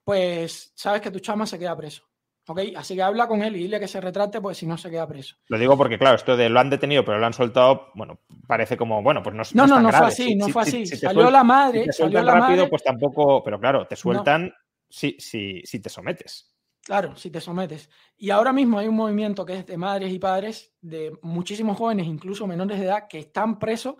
[0.02, 2.08] pues sabes que tu chama se queda preso.
[2.48, 4.88] Ok, así que habla con él y dile que se retrate, pues si no se
[4.88, 5.36] queda preso.
[5.48, 8.76] Lo digo porque, claro, esto de lo han detenido, pero lo han soltado, bueno, parece
[8.76, 10.86] como, bueno, pues no No, no, no, no fue así, no fue así.
[10.86, 14.52] salió la madre, salió la rápido, pues tampoco, pero claro, te sueltan
[14.88, 16.56] si, si, si te sometes.
[16.84, 17.90] Claro, si te sometes.
[18.16, 22.06] Y ahora mismo hay un movimiento que es de madres y padres, de muchísimos jóvenes,
[22.06, 23.96] incluso menores de edad, que están presos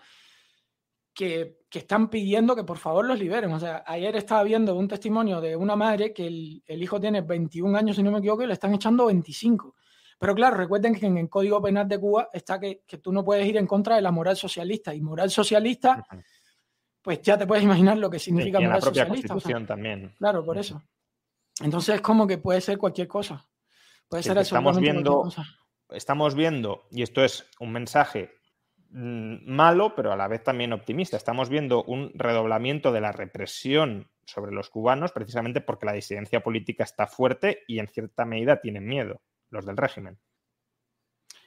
[1.12, 3.52] que, están pidiendo que por favor los liberen.
[3.52, 7.76] O sea, ayer estaba viendo un testimonio de una madre que el, hijo tiene 21
[7.76, 9.74] años, si no me equivoco, y le están echando 25.
[10.18, 13.46] Pero claro, recuerden que en el Código Penal de Cuba está que, tú no puedes
[13.46, 14.94] ir en contra de la moral socialista.
[14.94, 16.06] Y moral socialista,
[17.02, 19.34] pues ya te puedes imaginar lo que significa moral la propia socialista.
[19.34, 20.14] Constitución también.
[20.18, 20.82] Claro, por eso.
[21.60, 23.46] Entonces es como que puede ser cualquier cosa.
[24.08, 25.28] Puede ser estamos viendo,
[25.90, 28.35] estamos viendo, y esto es un mensaje
[28.96, 31.16] malo, pero a la vez también optimista.
[31.16, 36.84] Estamos viendo un redoblamiento de la represión sobre los cubanos precisamente porque la disidencia política
[36.84, 39.20] está fuerte y en cierta medida tienen miedo
[39.50, 40.18] los del régimen.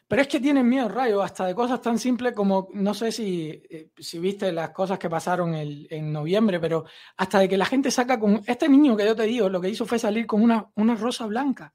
[0.08, 3.62] Pero es que tienen miedo, Rayo, hasta de cosas tan simples como, no sé si,
[3.70, 6.86] eh, si viste las cosas que pasaron en noviembre, pero
[7.18, 8.42] hasta de que la gente saca con...
[8.48, 11.28] Este niño que yo te digo, lo que hizo fue salir con una, una rosa
[11.28, 11.74] blanca.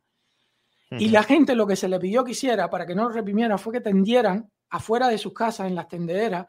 [0.91, 3.59] Y la gente lo que se le pidió que hiciera para que no lo reprimiera
[3.59, 6.47] fue que tendieran afuera de sus casas, en las tendederas,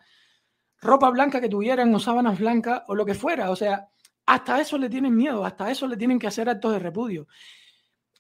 [0.82, 3.52] ropa blanca que tuvieran o sábanas blancas o lo que fuera.
[3.52, 3.88] O sea,
[4.26, 7.28] hasta eso le tienen miedo, hasta eso le tienen que hacer actos de repudio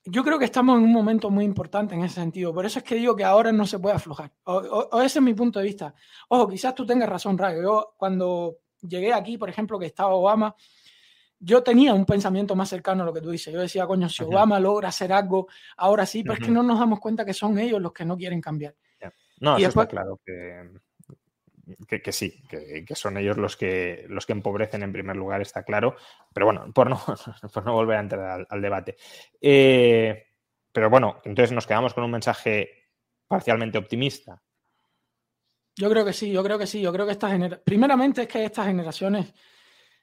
[0.06, 2.54] yo creo que estamos en un momento muy importante en ese sentido.
[2.54, 4.32] Por eso es que digo que ahora no se puede aflojar.
[4.44, 5.94] O, ese es mi punto de vista.
[6.30, 7.62] Ojo, quizás tú tengas razón, Rayo.
[7.62, 10.56] Yo cuando llegué aquí, por ejemplo, que estaba Obama,
[11.40, 13.52] yo tenía un pensamiento más cercano a lo que tú dices.
[13.52, 16.80] Yo decía, coño, si Obama logra hacer algo, ahora sí, pero es que no nos
[16.80, 18.76] damos cuenta que son ellos los que no quieren cambiar.
[19.40, 20.70] No, eso está claro que
[21.88, 25.96] que, sí, que, son ellos los que, los que empobrecen en primer lugar, está claro.
[26.34, 27.00] Pero bueno, por no,
[27.54, 28.98] por no volver a entrar al, debate.
[29.42, 30.28] Eh,
[30.72, 32.90] pero bueno, entonces nos quedamos con un mensaje
[33.28, 34.42] parcialmente optimista.
[35.76, 36.82] Yo creo que sí, yo creo que sí.
[36.82, 37.66] Yo creo que estas generaciones.
[37.66, 39.34] Primeramente es que estas generaciones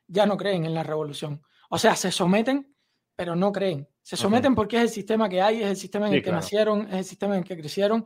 [0.07, 1.43] ya no creen en la revolución.
[1.71, 2.75] O sea, se someten,
[3.15, 3.89] pero no creen.
[4.03, 6.89] Se someten porque es el sistema que hay, es el sistema en el que nacieron,
[6.89, 8.05] es el sistema en el que crecieron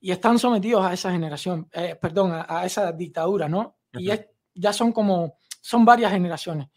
[0.00, 3.78] y están sometidos a esa generación, eh, perdón, a, esa dictadura, ¿no?
[3.92, 4.10] Y
[4.54, 6.68] ya son como, son varias generaciones.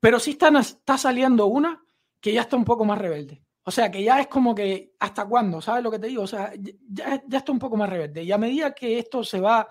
[0.00, 1.82] Pero sí está, está saliendo una
[2.20, 3.42] que ya está un poco más rebelde.
[3.64, 5.60] O sea, que ya es como que, ¿hasta cuándo?
[5.60, 6.22] ¿Sabes lo que te digo?
[6.22, 6.52] O sea,
[6.90, 8.22] ya, ya está un poco más rebelde.
[8.22, 9.68] Y a medida que esto se va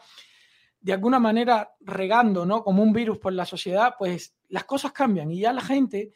[0.79, 2.63] de alguna manera regando, ¿no?
[2.63, 6.13] Como un virus por la sociedad, pues las cosas cambian y ya la gente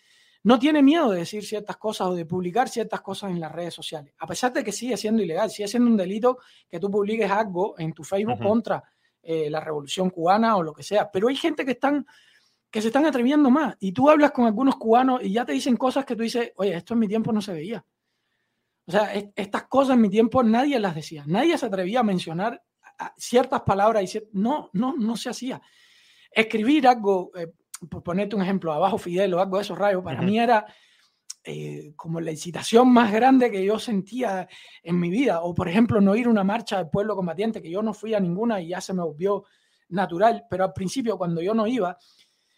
[0.47, 3.73] no tiene miedo de decir ciertas cosas o de publicar ciertas cosas en las redes
[3.73, 6.37] sociales, a pesar de que sigue siendo ilegal, sigue siendo un delito
[6.69, 8.81] que tú publiques algo en tu Facebook contra
[9.21, 12.07] eh, la revolución cubana o lo que sea, pero hay gente que están
[12.71, 13.75] que se están atreviendo más.
[13.81, 16.75] Y tú hablas con algunos cubanos y ya te dicen cosas que tú dices, oye,
[16.75, 17.85] esto en mi tiempo no se veía.
[18.85, 22.63] O sea, estas cosas en mi tiempo nadie las decía, nadie se atrevía a mencionar
[23.17, 25.61] ciertas palabras y no, no, no se hacía.
[26.31, 27.51] Escribir algo, eh,
[27.89, 30.65] por ponerte un ejemplo, abajo Fidel o algo de esos rayos, para mí era
[31.43, 34.47] eh, como la excitación más grande que yo sentía
[34.83, 35.41] en mi vida.
[35.41, 38.13] O, por ejemplo, no ir a una marcha del pueblo combatiente, que yo no fui
[38.13, 39.45] a ninguna y ya se me volvió
[39.89, 40.45] natural.
[40.49, 41.97] Pero al principio, cuando yo no iba,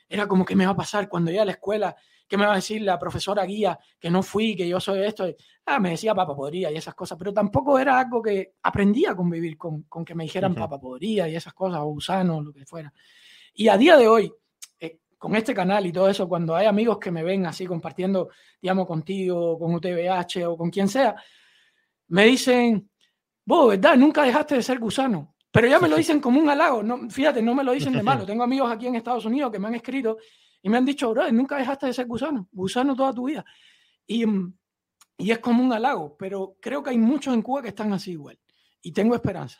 [0.07, 1.95] era como, ¿qué me va a pasar cuando llegue a la escuela?
[2.27, 5.25] ¿Qué me va a decir la profesora guía que no fui, que yo soy esto?
[5.65, 9.15] Ah, me decía papá podría y esas cosas, pero tampoco era algo que aprendía a
[9.15, 12.65] convivir con, con que me dijeran papá podría y esas cosas, o gusano, lo que
[12.65, 12.91] fuera.
[13.53, 14.33] Y a día de hoy,
[15.19, 18.29] con este canal y todo eso, cuando hay amigos que me ven así compartiendo,
[18.61, 21.13] digamos, contigo, con UTBH o con quien sea,
[22.07, 22.89] me dicen,
[23.45, 23.97] vos, ¿verdad?
[23.97, 25.35] Nunca dejaste de ser gusano.
[25.51, 26.81] Pero ya me lo dicen como un halago.
[26.81, 28.25] No, fíjate, no me lo dicen de malo.
[28.25, 30.17] Tengo amigos aquí en Estados Unidos que me han escrito
[30.61, 32.47] y me han dicho, bro, nunca dejaste de ser gusano.
[32.51, 33.43] Gusano toda tu vida.
[34.07, 34.23] Y,
[35.17, 36.15] y es como un halago.
[36.17, 38.39] Pero creo que hay muchos en Cuba que están así igual.
[38.81, 39.59] Y tengo esperanza.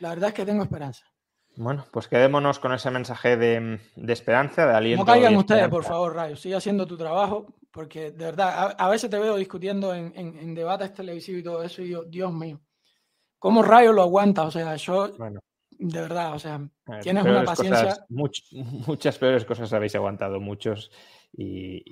[0.00, 1.11] La verdad es que tengo esperanza.
[1.56, 5.04] Bueno, pues quedémonos con ese mensaje de, esperanza, de aliento.
[5.04, 6.36] No caigan ustedes, por favor, Rayo.
[6.36, 11.40] Sigue haciendo tu trabajo, porque de verdad, a, veces te veo discutiendo en, debates televisivos
[11.40, 12.60] y todo eso, y yo, Dios mío,
[13.38, 14.44] ¿cómo Rayo lo aguanta?
[14.44, 16.66] O sea, yo, de verdad, o sea,
[17.02, 18.06] tienes una paciencia.
[18.08, 20.90] muchas peores cosas habéis aguantado, muchos,
[21.34, 21.82] y,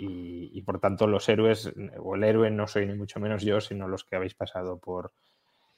[0.57, 3.89] y, por tanto, los héroes, o el héroe no soy ni mucho menos yo, sino
[3.89, 5.13] los que habéis pasado por.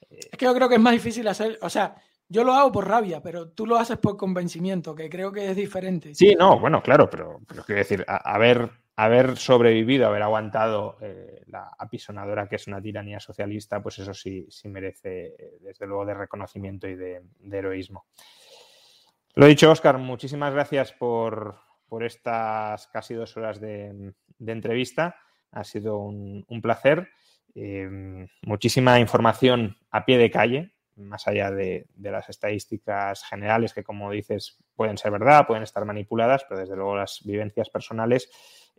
[0.09, 1.95] Es que yo creo que es más difícil hacer, o sea,
[2.29, 5.55] yo lo hago por rabia, pero tú lo haces por convencimiento, que creo que es
[5.55, 6.15] diferente.
[6.15, 12.47] Sí, no, bueno, claro, pero, quiero decir, haber, haber sobrevivido, haber aguantado eh, la apisonadora
[12.47, 16.95] que es una tiranía socialista, pues eso sí, sí merece, desde luego, de reconocimiento y
[16.95, 17.21] de,
[17.51, 18.05] heroísmo.
[19.35, 21.57] Lo dicho, Oscar, muchísimas gracias por,
[22.01, 25.15] estas casi dos horas de, entrevista.
[25.51, 27.09] Ha sido un, placer.
[27.53, 34.11] Eh, muchísima información a pie de calle, más allá de, las estadísticas generales que, como
[34.11, 38.29] dices, pueden ser verdad, pueden estar manipuladas, pero desde luego las vivencias personales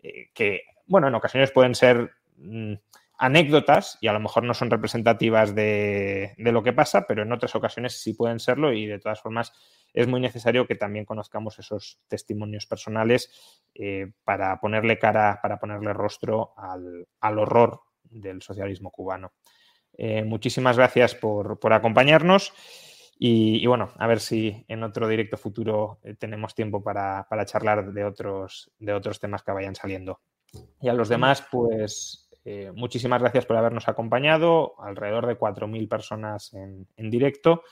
[0.02, 2.74] eh, que, bueno, en ocasiones pueden ser mm,
[3.18, 7.54] anécdotas y a lo mejor no son representativas de, lo que pasa, pero en otras
[7.54, 9.52] ocasiones sí pueden serlo y de todas formas
[9.92, 13.30] es muy necesario que también conozcamos esos testimonios personales
[13.74, 19.32] eh, para ponerle cara, para ponerle rostro al horror del socialismo cubano.
[19.96, 22.52] Eh, muchísimas gracias por, acompañarnos
[23.18, 28.04] y, bueno, a ver si en otro directo futuro eh, tenemos tiempo para, charlar de
[28.04, 30.20] otros, de otros temas que vayan saliendo.
[30.80, 36.52] Y a los demás, pues eh, muchísimas gracias por habernos acompañado, alrededor de 4.000 personas
[36.54, 37.62] en, en directo.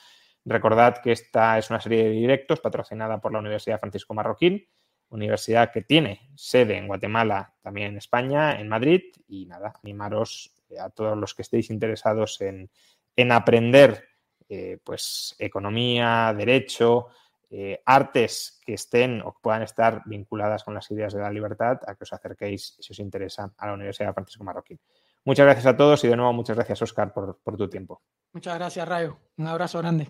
[0.44, 4.66] Recordad que esta es una serie de directos patrocinada por la Universidad Francisco Marroquín,
[5.12, 9.02] universidad que tiene sede en Guatemala, también en España, en Madrid.
[9.28, 12.70] Y nada, animaros a todos los que estéis interesados en,
[13.16, 14.04] en aprender
[14.48, 17.08] eh, pues, economía, derecho,
[17.50, 21.94] eh, artes que estén o puedan estar vinculadas con las ideas de la libertad, a
[21.94, 24.80] que os acerquéis si os interesa a la Universidad Francisco Marroquín.
[25.24, 28.02] Muchas gracias a todos y de nuevo muchas gracias, Oscar, por, por tu tiempo.
[28.32, 29.18] Muchas gracias, Rayo.
[29.36, 30.08] Un abrazo grande.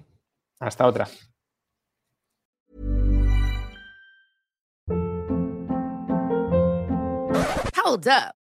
[0.61, 1.09] Hasta otra.
[7.85, 8.42] Hold up.